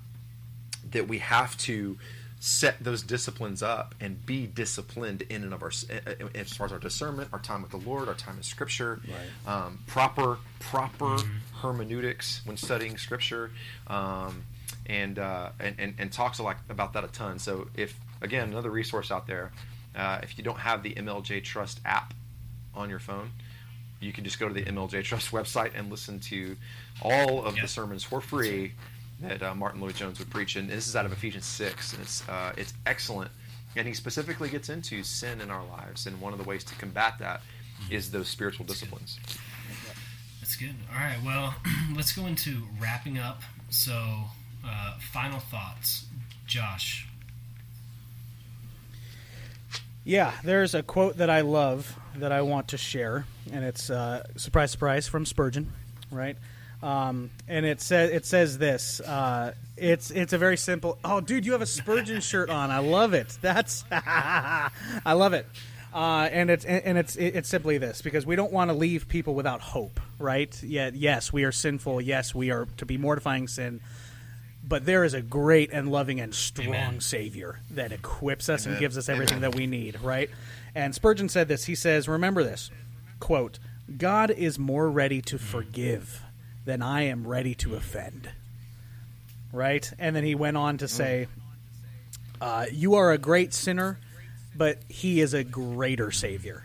that 0.91 1.09
we 1.09 1.19
have 1.19 1.57
to 1.57 1.99
set 2.41 2.83
those 2.83 3.03
disciplines 3.03 3.63
up 3.63 3.95
and 4.01 4.25
be 4.25 4.47
disciplined 4.47 5.23
in 5.23 5.43
and 5.43 5.53
of 5.53 5.63
our 5.63 5.73
as 6.35 6.53
far 6.53 6.67
as 6.67 6.73
our 6.73 6.79
discernment, 6.79 7.29
our 7.33 7.41
time 7.41 7.63
with 7.63 7.71
the 7.71 7.79
Lord, 7.79 8.09
our 8.09 8.15
time 8.15 8.37
in 8.37 8.43
Scripture, 8.43 9.01
um, 9.47 9.81
proper 9.87 10.39
proper 10.61 11.17
hermeneutics 11.61 12.41
when 12.45 12.57
studying 12.57 12.97
Scripture, 12.97 13.51
um, 13.89 14.45
and, 14.87 15.19
uh, 15.19 15.51
and 15.59 15.75
and 15.79 15.95
and 15.99 16.13
talks 16.13 16.39
a 16.39 16.43
lot 16.43 16.59
about 16.69 16.93
that 16.93 17.05
a 17.05 17.09
ton. 17.09 17.39
So 17.39 17.69
if 17.75 17.99
again 18.21 18.49
another 18.49 18.71
resource 18.71 19.11
out 19.11 19.27
there, 19.27 19.51
uh, 19.97 20.21
if 20.23 20.39
you 20.39 20.45
don't 20.45 20.59
have 20.59 20.83
the 20.83 20.95
MLJ 20.95 21.43
Trust 21.43 21.81
app 21.85 22.15
on 22.75 22.89
your 22.89 23.01
phone, 23.01 23.33
you 23.99 24.13
can 24.13 24.23
just 24.23 24.39
go 24.39 24.47
to 24.47 24.55
the 24.55 24.63
MLJ 24.63 25.03
Trust 25.03 25.31
website 25.33 25.73
and 25.75 25.91
listen 25.91 26.21
to 26.21 26.57
all 27.03 27.45
of 27.45 27.57
the 27.57 27.67
sermons 27.67 28.05
for 28.05 28.21
free 28.21 28.75
that 29.21 29.43
uh, 29.43 29.55
Martyn 29.55 29.81
Lloyd-Jones 29.81 30.19
would 30.19 30.31
preach. 30.31 30.57
And 30.57 30.69
this 30.69 30.87
is 30.87 30.97
out 30.97 31.07
of 31.07 31.13
Ephesians 31.13 31.45
six, 31.45 31.93
and 31.93 32.03
it's 32.03 32.29
uh, 32.29 32.53
it's 32.57 32.75
excellent. 32.87 33.31
And 33.77 33.87
he 33.87 33.95
specifically 33.95 34.49
gets 34.49 34.69
into 34.69 35.03
sin 35.03 35.41
in 35.41 35.51
our 35.51 35.65
lives, 35.67 36.07
and 36.07 36.21
one 36.21 36.33
of 36.33 36.39
the 36.39 36.45
ways 36.45 36.65
to 36.65 36.75
combat 36.77 37.15
that 37.19 37.43
is 37.91 38.11
those 38.11 38.29
spiritual 38.29 38.67
disciplines. 38.67 39.19
That's 40.41 40.57
good. 40.57 40.75
All 40.93 40.99
right. 40.99 41.19
Well, 41.25 41.55
let's 41.95 42.13
go 42.13 42.27
into 42.27 42.63
wrapping 42.81 43.19
up. 43.19 43.43
So, 43.71 43.93
uh, 44.65 44.95
final 45.13 45.41
thoughts, 45.41 46.07
Josh. 46.47 47.07
Yeah, 50.05 50.33
there's 50.43 50.75
a 50.75 50.83
quote 50.83 51.19
that 51.19 51.29
I 51.29 51.43
love 51.43 51.99
that 52.17 52.33
I 52.33 52.41
want 52.41 52.69
to 52.69 52.79
share, 52.79 53.27
and 53.53 53.63
it's 53.63 53.91
uh, 53.91 54.27
surprise, 54.37 54.71
surprise 54.71 55.07
from 55.07 55.27
Spurgeon, 55.27 55.71
right? 56.11 56.37
Um, 56.83 57.31
and 57.49 57.67
it 57.67 57.81
says 57.81 58.11
it 58.11 58.25
says 58.25 58.59
this. 58.59 59.01
Uh, 59.01 59.53
it's 59.77 60.11
it's 60.11 60.33
a 60.33 60.39
very 60.39 60.57
simple. 60.57 60.99
Oh, 61.05 61.21
dude, 61.21 61.45
you 61.45 61.53
have 61.53 61.63
a 61.63 61.67
Spurgeon 61.67 62.21
shirt 62.21 62.51
on. 62.51 62.71
I 62.71 62.79
love 62.79 63.15
it. 63.15 63.37
That's 63.41 63.85
I 63.91 64.71
love 65.07 65.33
it. 65.33 65.47
Uh, 65.93 66.29
and 66.31 66.51
it's 66.51 66.65
and 66.65 66.99
it's 66.99 67.17
it's 67.17 67.49
simply 67.49 67.79
this 67.79 68.03
because 68.03 68.27
we 68.27 68.37
don't 68.37 68.53
want 68.53 68.71
to 68.71 68.75
leave 68.75 69.09
people 69.09 69.35
without 69.35 69.61
hope, 69.61 70.01
right? 70.19 70.63
Yet, 70.63 70.95
yes, 70.95 71.33
we 71.33 71.45
are 71.45 71.53
sinful. 71.53 72.01
Yes, 72.01 72.35
we 72.35 72.51
are 72.51 72.67
to 72.77 72.87
be 72.87 72.97
mortifying 72.97 73.49
sin 73.49 73.81
but 74.69 74.85
there 74.85 75.05
is 75.05 75.15
a 75.15 75.23
great 75.23 75.71
and 75.73 75.91
loving 75.91 76.21
and 76.21 76.35
strong 76.35 76.69
Amen. 76.69 77.01
Savior 77.01 77.61
that 77.71 77.91
equips 77.91 78.49
us 78.49 78.67
and 78.67 78.79
gives 78.79 78.99
us 78.99 79.09
everything 79.09 79.39
Amen. 79.39 79.51
that 79.51 79.57
we 79.57 79.67
need, 79.67 79.99
right? 80.03 80.29
And 80.75 80.95
Spurgeon 80.95 81.29
said 81.29 81.49
this. 81.49 81.65
He 81.65 81.75
says, 81.75 82.07
"Remember 82.07 82.45
this, 82.45 82.71
quote: 83.19 83.59
God 83.97 84.31
is 84.31 84.59
more 84.59 84.91
ready 84.91 85.23
to 85.23 85.39
forgive 85.39 86.23
than 86.69 86.83
I 86.83 87.03
am 87.03 87.27
ready 87.27 87.55
to 87.57 87.75
offend." 87.75 88.29
Right? 89.53 89.91
And 89.99 90.15
then 90.15 90.25
he 90.25 90.35
went 90.35 90.57
on 90.57 90.79
to 90.79 90.87
say, 90.89 91.27
uh, 92.41 92.67
"You 92.71 92.95
are 92.95 93.11
a 93.11 93.19
great 93.19 93.53
sinner, 93.55 93.99
but 94.55 94.79
He 94.89 95.21
is 95.21 95.35
a 95.35 95.43
greater 95.43 96.11
Savior." 96.11 96.65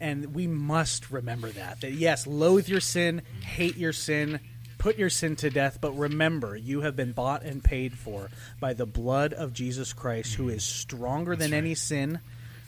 And 0.00 0.34
we 0.34 0.48
must 0.48 1.12
remember 1.12 1.50
that. 1.50 1.80
That 1.80 1.92
yes, 1.92 2.26
loathe 2.26 2.68
your 2.68 2.80
sin, 2.80 3.22
hate 3.40 3.76
your 3.76 3.92
sin, 3.92 4.40
put 4.76 4.98
your 4.98 5.10
sin 5.10 5.36
to 5.36 5.48
death, 5.48 5.78
but 5.80 5.92
remember, 5.92 6.56
you 6.56 6.80
have 6.80 6.96
been 6.96 7.12
bought 7.12 7.44
and 7.44 7.62
paid 7.62 7.96
for 7.96 8.28
by 8.58 8.72
the 8.74 8.84
blood 8.84 9.32
of 9.32 9.52
Jesus 9.52 9.92
Christ, 9.92 10.34
who 10.34 10.48
is 10.48 10.64
stronger 10.64 11.36
than 11.36 11.54
any 11.54 11.76
sin, 11.76 12.18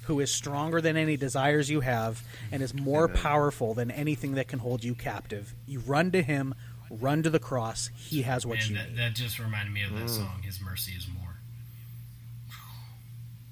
who 0.07 0.21
is 0.21 0.31
stronger 0.31 0.81
than 0.81 0.97
any 0.97 1.17
desires 1.17 1.69
you 1.71 1.81
have, 1.81 2.23
and 2.53 2.63
is 2.63 2.75
more 2.75 3.05
Amen. 3.09 3.17
powerful 3.23 3.75
than 3.75 3.91
anything 3.91 4.35
that 4.35 4.49
can 4.49 4.59
hold 4.59 4.85
you 4.85 4.95
captive. 4.95 5.55
You 5.67 5.81
run 5.81 6.11
to 6.13 6.23
him, 6.23 6.55
run 6.91 7.23
to 7.23 7.31
the 7.31 7.39
cross. 7.39 7.91
He 7.97 8.23
has 8.23 8.45
what 8.47 8.59
Man, 8.59 8.69
you 8.69 8.75
that, 8.77 8.89
need. 8.91 8.99
that 8.99 9.15
just 9.15 9.39
reminded 9.39 9.73
me 9.73 9.83
of 9.83 9.93
that 9.95 10.05
Mm. 10.07 10.11
song. 10.11 10.43
His 10.43 10.61
mercy 10.61 10.93
is 10.93 11.07
more. 11.09 11.37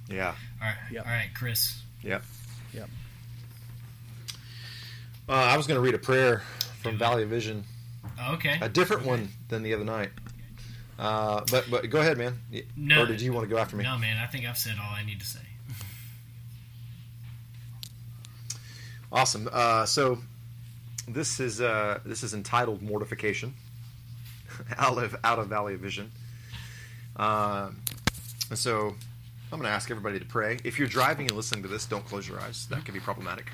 Yeah. 0.08 0.34
All 0.60 0.68
right. 0.68 0.98
All 0.98 1.04
right, 1.04 1.30
Chris. 1.34 1.80
Yep. 2.02 2.22
Yep. 2.74 2.88
Uh, 5.28 5.32
I 5.32 5.56
was 5.56 5.66
going 5.66 5.76
to 5.76 5.80
read 5.82 5.94
a 5.94 5.98
prayer 5.98 6.42
from 6.82 6.98
Valley 6.98 7.22
of 7.22 7.28
Vision, 7.30 7.64
Okay. 8.30 8.58
a 8.60 8.68
different 8.68 9.04
one 9.06 9.28
than 9.48 9.62
the 9.62 9.72
other 9.74 9.84
night. 9.84 10.10
Uh, 10.98 11.42
but 11.50 11.70
but 11.70 11.88
go 11.88 12.00
ahead, 12.00 12.18
man. 12.18 12.38
No. 12.76 13.02
Or 13.02 13.06
did 13.06 13.20
you 13.20 13.32
want 13.32 13.48
to 13.48 13.50
go 13.54 13.58
after 13.60 13.76
me? 13.76 13.84
No, 13.84 13.96
man. 13.98 14.18
I 14.18 14.26
think 14.26 14.44
I've 14.46 14.58
said 14.58 14.76
all 14.80 14.90
I 14.94 15.04
need 15.04 15.20
to 15.20 15.26
say. 15.26 15.40
Awesome. 19.12 19.48
Uh, 19.52 19.84
so 19.84 20.18
this 21.06 21.38
is 21.38 21.60
uh, 21.60 22.00
this 22.04 22.22
is 22.22 22.32
entitled 22.32 22.80
mortification 22.80 23.52
out 24.78 24.96
of 24.96 25.14
out 25.22 25.38
of 25.38 25.48
Valley 25.48 25.74
of 25.74 25.80
Vision. 25.80 26.10
And 28.52 28.58
so 28.58 28.94
I'm 29.50 29.58
going 29.58 29.62
to 29.62 29.74
ask 29.74 29.90
everybody 29.90 30.18
to 30.18 30.24
pray. 30.24 30.58
If 30.64 30.78
you're 30.78 30.88
driving 30.88 31.26
and 31.26 31.36
listening 31.36 31.62
to 31.62 31.68
this, 31.68 31.84
don't 31.86 32.04
close 32.06 32.28
your 32.28 32.40
eyes. 32.40 32.66
That 32.66 32.84
can 32.84 32.94
be 32.94 33.00
problematic. 33.00 33.50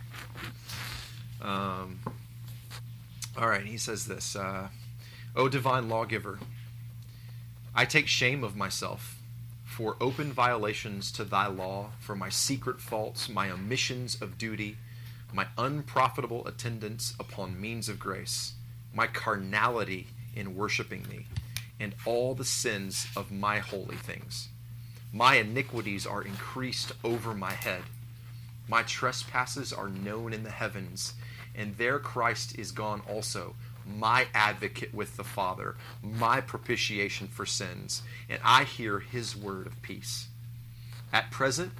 Um, 1.43 2.01
all 3.37 3.49
right. 3.49 3.65
He 3.65 3.79
says 3.79 4.07
this: 4.07 4.37
uh, 4.37 4.69
"O 5.35 5.49
divine 5.49 5.89
lawgiver, 5.89 6.39
I 7.75 7.85
take 7.85 8.07
shame 8.07 8.45
of 8.45 8.57
myself." 8.57 9.17
For 9.65 9.97
open 10.01 10.33
violations 10.33 11.13
to 11.13 11.25
thy 11.25 11.47
law, 11.47 11.91
for 12.01 12.17
my 12.17 12.31
secret 12.31 12.81
faults, 12.81 13.29
my 13.29 13.49
omissions 13.49 14.21
of 14.21 14.37
duty, 14.37 14.77
my 15.33 15.47
unprofitable 15.57 16.47
attendance 16.47 17.15
upon 17.21 17.61
means 17.61 17.89
of 17.89 17.99
grace, 17.99 18.55
my 18.95 19.07
carnality 19.07 20.09
in 20.35 20.57
worshiping 20.57 21.05
thee, 21.11 21.27
and 21.79 21.95
all 22.05 22.35
the 22.35 22.45
sins 22.45 23.07
of 23.17 23.31
my 23.31 23.59
holy 23.59 23.97
things. 23.97 24.49
My 25.13 25.37
iniquities 25.37 26.07
are 26.07 26.23
increased 26.23 26.93
over 27.05 27.35
my 27.35 27.53
head. 27.53 27.83
My 28.69 28.83
trespasses 28.83 29.73
are 29.73 29.89
known 29.89 30.33
in 30.33 30.45
the 30.45 30.51
heavens, 30.51 31.15
and 31.55 31.77
there 31.77 31.99
Christ 31.99 32.59
is 32.59 32.73
gone 32.73 33.03
also, 33.09 33.55
my 33.87 34.27
advocate 34.35 34.93
with 34.93 35.17
the 35.17 35.25
Father, 35.25 35.77
my 36.03 36.41
propitiation 36.41 37.27
for 37.29 37.47
sins, 37.47 38.03
and 38.29 38.41
I 38.45 38.65
hear 38.65 38.99
his 38.99 39.35
word 39.35 39.67
of 39.67 39.81
peace. 39.81 40.29
At 41.13 41.31
present, 41.31 41.73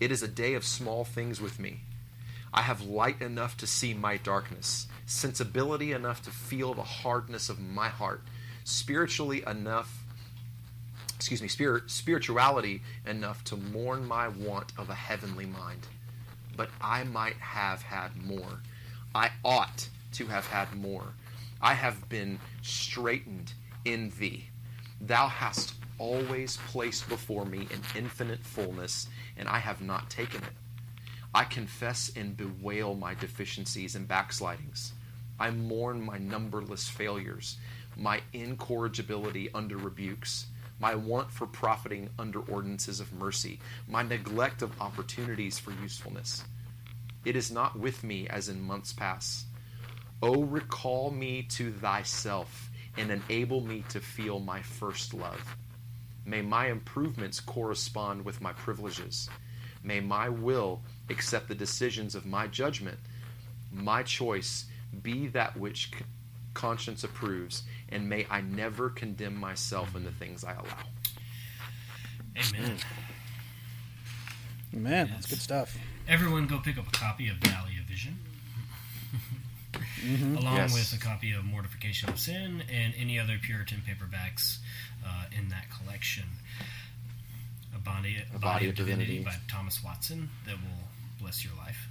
it 0.00 0.10
is 0.10 0.22
a 0.22 0.28
day 0.28 0.54
of 0.54 0.64
small 0.64 1.04
things 1.04 1.40
with 1.40 1.60
me. 1.60 1.80
I 2.54 2.62
have 2.62 2.82
light 2.82 3.22
enough 3.22 3.56
to 3.58 3.66
see 3.66 3.94
my 3.94 4.18
darkness, 4.18 4.86
sensibility 5.06 5.92
enough 5.92 6.22
to 6.24 6.30
feel 6.30 6.74
the 6.74 6.82
hardness 6.82 7.48
of 7.48 7.58
my 7.58 7.88
heart, 7.88 8.22
spiritually 8.64 9.42
enough, 9.46 10.04
excuse 11.16 11.40
me, 11.40 11.48
spirit, 11.48 11.90
spirituality 11.90 12.82
enough 13.06 13.42
to 13.44 13.56
mourn 13.56 14.06
my 14.06 14.28
want 14.28 14.72
of 14.76 14.90
a 14.90 14.94
heavenly 14.94 15.46
mind. 15.46 15.86
But 16.54 16.68
I 16.80 17.04
might 17.04 17.36
have 17.36 17.82
had 17.82 18.16
more. 18.16 18.60
I 19.14 19.30
ought 19.44 19.88
to 20.12 20.26
have 20.26 20.46
had 20.46 20.74
more. 20.74 21.14
I 21.60 21.72
have 21.72 22.08
been 22.10 22.38
straitened 22.60 23.54
in 23.84 24.12
thee. 24.18 24.48
Thou 25.00 25.28
hast 25.28 25.74
always 25.98 26.58
placed 26.68 27.08
before 27.08 27.46
me 27.46 27.68
an 27.72 27.80
infinite 27.96 28.40
fullness, 28.44 29.08
and 29.38 29.48
I 29.48 29.58
have 29.58 29.80
not 29.80 30.10
taken 30.10 30.42
it. 30.42 30.52
I 31.34 31.44
confess 31.44 32.12
and 32.14 32.36
bewail 32.36 32.94
my 32.94 33.14
deficiencies 33.14 33.94
and 33.94 34.06
backslidings. 34.06 34.92
I 35.40 35.50
mourn 35.50 36.02
my 36.02 36.18
numberless 36.18 36.88
failures, 36.88 37.56
my 37.96 38.20
incorrigibility 38.32 39.50
under 39.54 39.76
rebukes, 39.76 40.46
my 40.78 40.94
want 40.94 41.30
for 41.30 41.46
profiting 41.46 42.10
under 42.18 42.40
ordinances 42.40 43.00
of 43.00 43.12
mercy, 43.12 43.60
my 43.88 44.02
neglect 44.02 44.62
of 44.62 44.80
opportunities 44.80 45.58
for 45.58 45.72
usefulness. 45.72 46.44
It 47.24 47.36
is 47.36 47.50
not 47.50 47.78
with 47.78 48.02
me 48.02 48.28
as 48.28 48.48
in 48.48 48.60
months 48.60 48.92
past. 48.92 49.46
O 50.22 50.42
recall 50.42 51.10
me 51.10 51.42
to 51.50 51.72
thyself 51.72 52.70
and 52.96 53.10
enable 53.10 53.60
me 53.60 53.84
to 53.88 54.00
feel 54.00 54.38
my 54.38 54.60
first 54.60 55.14
love. 55.14 55.56
May 56.26 56.42
my 56.42 56.66
improvements 56.68 57.40
correspond 57.40 58.24
with 58.24 58.40
my 58.40 58.52
privileges. 58.52 59.28
May 59.82 60.00
my 60.00 60.28
will 60.28 60.82
accept 61.10 61.48
the 61.48 61.54
decisions 61.54 62.14
of 62.14 62.24
my 62.26 62.46
judgment. 62.46 62.98
My 63.72 64.02
choice 64.02 64.66
be 65.02 65.26
that 65.28 65.56
which 65.56 65.90
conscience 66.54 67.02
approves, 67.04 67.62
and 67.88 68.08
may 68.08 68.26
I 68.30 68.40
never 68.42 68.90
condemn 68.90 69.36
myself 69.36 69.94
in 69.96 70.04
the 70.04 70.10
things 70.12 70.44
I 70.44 70.52
allow. 70.52 70.86
Amen. 72.36 72.76
Man, 74.72 75.08
that's 75.10 75.26
good 75.26 75.40
stuff. 75.40 75.76
Everyone, 76.08 76.46
go 76.46 76.58
pick 76.58 76.78
up 76.78 76.88
a 76.88 76.90
copy 76.90 77.28
of 77.28 77.36
Valley 77.38 77.76
of 77.78 77.84
Vision, 77.84 78.18
Mhm. 80.00 80.36
along 80.36 80.56
Yes. 80.56 80.72
with 80.72 80.92
a 80.92 81.02
copy 81.02 81.32
of 81.32 81.44
Mortification 81.44 82.08
of 82.08 82.18
Sin 82.18 82.62
and 82.62 82.94
any 82.94 83.18
other 83.18 83.38
Puritan 83.38 83.82
paperbacks 83.86 84.58
uh, 85.04 85.26
in 85.32 85.48
that 85.50 85.70
collection. 85.70 86.24
A 87.82 87.90
Body, 87.90 88.16
a 88.34 88.38
Body 88.38 88.68
of 88.68 88.74
Divinity 88.74 89.22
by 89.24 89.34
Thomas 89.48 89.82
Watson 89.84 90.28
that 90.46 90.54
will 90.54 90.88
bless 91.20 91.44
your 91.44 91.54
life. 91.56 91.88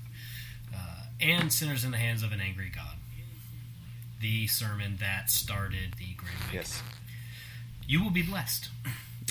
Uh, 0.74 1.04
and 1.20 1.52
Sinners 1.52 1.84
in 1.84 1.92
the 1.92 1.98
Hands 1.98 2.24
of 2.24 2.32
an 2.32 2.40
Angry 2.40 2.72
God, 2.74 2.96
the 4.22 4.48
sermon 4.48 4.98
that 5.00 5.30
started 5.30 5.96
the 5.98 6.14
Great 6.16 6.32
Awakening. 6.44 6.54
Yes. 6.54 6.82
You 7.88 8.04
will 8.04 8.10
be 8.12 8.22
blessed. 8.22 8.70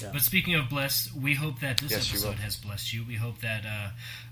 Yeah. 0.03 0.11
But 0.13 0.23
speaking 0.23 0.55
of 0.55 0.69
blessed, 0.69 1.15
we 1.15 1.35
hope 1.35 1.61
that 1.61 1.79
this 1.79 1.93
Yes, 1.93 2.11
episode 2.11 2.37
has 2.37 2.57
blessed 2.57 2.93
you. 2.93 3.05
We 3.07 3.15
hope 3.15 3.41
that 3.41 3.65
uh, 3.65 3.91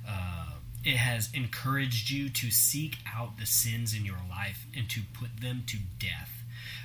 uh, 0.09 0.47
it 0.85 0.97
has 0.97 1.31
encouraged 1.35 2.11
you 2.11 2.29
to 2.31 2.51
seek 2.51 2.97
out 3.15 3.39
the 3.39 3.47
sins 3.47 3.95
in 3.95 4.05
your 4.05 4.21
life 4.29 4.67
and 4.77 4.89
to 4.91 5.01
put 5.15 5.41
them 5.41 5.65
to 5.69 5.79
death. 5.99 6.31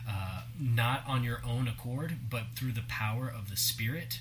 Uh, 0.08 0.42
not 0.60 1.04
on 1.08 1.24
your 1.24 1.42
own 1.46 1.68
accord, 1.68 2.18
but 2.30 2.44
through 2.56 2.74
the 2.74 2.84
power 2.88 3.28
of 3.34 3.50
the 3.50 3.56
Spirit. 3.58 4.20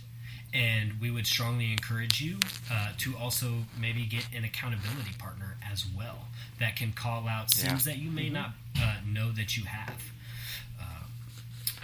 And 0.54 1.00
we 1.00 1.10
would 1.10 1.26
strongly 1.26 1.72
encourage 1.72 2.20
you 2.20 2.38
uh, 2.70 2.92
to 2.98 3.16
also 3.16 3.64
maybe 3.80 4.04
get 4.04 4.26
an 4.36 4.44
accountability 4.44 5.12
partner 5.18 5.56
as 5.70 5.86
well 5.96 6.26
that 6.60 6.76
can 6.76 6.92
call 6.92 7.26
out 7.26 7.50
sins 7.50 7.86
Yeah. 7.86 7.92
that 7.94 7.98
you 8.00 8.10
may 8.10 8.28
not 8.28 8.50
uh, 8.78 8.96
know 9.06 9.30
that 9.32 9.56
you 9.56 9.64
have. 9.64 10.02
Uh, 10.78 10.84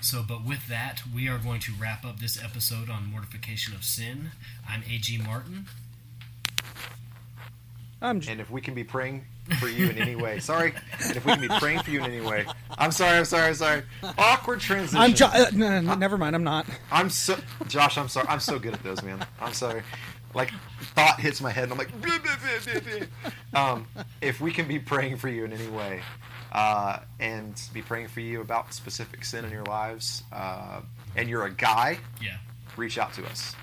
so, 0.02 0.22
but 0.26 0.44
with 0.44 0.68
that, 0.68 1.00
we 1.14 1.28
are 1.28 1.38
going 1.38 1.60
to 1.60 1.72
wrap 1.80 2.04
up 2.04 2.20
this 2.20 2.42
episode 2.42 2.90
on 2.90 3.10
mortification 3.10 3.74
of 3.74 3.84
sin. 3.84 4.32
I'm 4.68 4.82
A.G. 4.88 5.16
Martin. 5.18 5.64
I'm 8.00 8.20
j- 8.20 8.32
And 8.32 8.40
if 8.40 8.50
we 8.50 8.60
can 8.60 8.74
be 8.74 8.84
praying 8.84 9.24
for 9.56 9.68
you 9.68 9.88
in 9.88 9.98
any 9.98 10.14
way, 10.16 10.38
sorry. 10.40 10.74
And 11.04 11.16
if 11.16 11.24
we 11.24 11.32
can 11.32 11.40
be 11.40 11.48
praying 11.48 11.80
for 11.80 11.90
you 11.90 12.00
in 12.04 12.10
any 12.10 12.20
way, 12.20 12.46
I'm 12.76 12.92
sorry, 12.92 13.18
I'm 13.18 13.24
sorry, 13.24 13.48
I'm 13.48 13.54
sorry. 13.54 13.82
Awkward 14.18 14.60
transition. 14.60 14.98
I'm 14.98 15.14
jo- 15.14 15.26
uh, 15.32 15.46
no, 15.52 15.80
no, 15.80 15.94
never 15.94 16.18
mind. 16.18 16.34
I'm 16.36 16.44
not. 16.44 16.66
I'm 16.92 17.10
so 17.10 17.36
Josh. 17.66 17.96
I'm 17.98 18.08
sorry. 18.08 18.26
I'm 18.28 18.40
so 18.40 18.58
good 18.58 18.74
at 18.74 18.82
those, 18.82 19.02
man. 19.02 19.24
I'm 19.40 19.52
sorry. 19.54 19.82
Like 20.34 20.52
thought 20.94 21.18
hits 21.18 21.40
my 21.40 21.50
head, 21.50 21.64
and 21.64 21.72
I'm 21.72 21.78
like, 21.78 21.90
"Bleh, 22.02 22.18
bleh, 22.18 22.36
bleh, 22.36 22.80
bleh, 22.82 23.06
bleh." 23.54 23.58
um, 23.58 23.86
if 24.20 24.40
we 24.40 24.52
can 24.52 24.68
be 24.68 24.78
praying 24.78 25.16
for 25.16 25.28
you 25.28 25.44
in 25.46 25.52
any 25.54 25.68
way, 25.68 26.02
uh, 26.52 26.98
and 27.18 27.60
be 27.72 27.80
praying 27.80 28.08
for 28.08 28.20
you 28.20 28.42
about 28.42 28.74
specific 28.74 29.24
sin 29.24 29.44
in 29.46 29.50
your 29.50 29.64
lives, 29.64 30.22
uh, 30.32 30.80
and 31.16 31.28
you're 31.30 31.46
a 31.46 31.50
guy, 31.50 31.98
Yeah. 32.20 32.36
reach 32.76 32.98
out 32.98 33.14
to 33.14 33.24
us. 33.26 33.56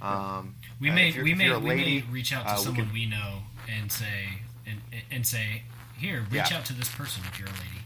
Um, 0.00 0.54
We 0.80 0.90
uh, 0.90 0.94
may 0.94 1.08
if 1.10 1.16
we 1.22 1.34
may 1.34 1.46
you're 1.46 1.58
we 1.58 1.74
may 1.74 2.04
reach 2.10 2.32
out 2.32 2.44
to 2.46 2.52
uh, 2.52 2.56
we 2.56 2.62
someone 2.64 2.84
can- 2.86 2.92
we 2.94 3.06
know 3.06 3.42
and 3.68 3.90
say 3.92 4.40
and 4.66 4.80
and 5.10 5.26
say 5.26 5.62
here 5.96 6.20
reach 6.30 6.50
Yeah. 6.50 6.58
out 6.58 6.64
to 6.66 6.72
this 6.72 6.88
person 6.94 7.22
if 7.30 7.38
you're 7.38 7.48
a 7.48 7.52
lady. 7.52 7.82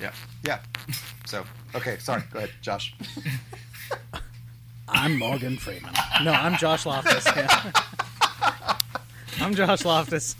Yeah, 0.00 0.12
yeah. 0.44 0.60
So 1.26 1.42
okay, 1.74 1.96
sorry. 1.98 2.22
Go 2.32 2.38
ahead, 2.40 2.50
Josh. 2.60 2.94
I'm 4.88 5.18
Morgan 5.18 5.56
Freeman. 5.56 5.92
No, 6.22 6.32
I'm 6.32 6.56
Josh 6.58 6.84
Loftus. 6.84 7.24
Yeah. 7.34 7.72
I'm 9.40 9.54
Josh 9.54 9.84
Loftus. 9.86 10.36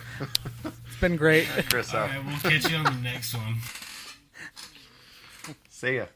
It's 0.64 1.00
been 1.00 1.16
great. 1.16 1.46
Chris, 1.70 1.92
All 1.94 2.02
uh, 2.02 2.08
we'll 2.26 2.38
catch 2.38 2.70
you 2.70 2.76
on 2.76 2.84
the 2.84 2.90
next 3.02 3.34
one. 3.34 3.56
see 5.70 5.96
ya. 5.96 6.06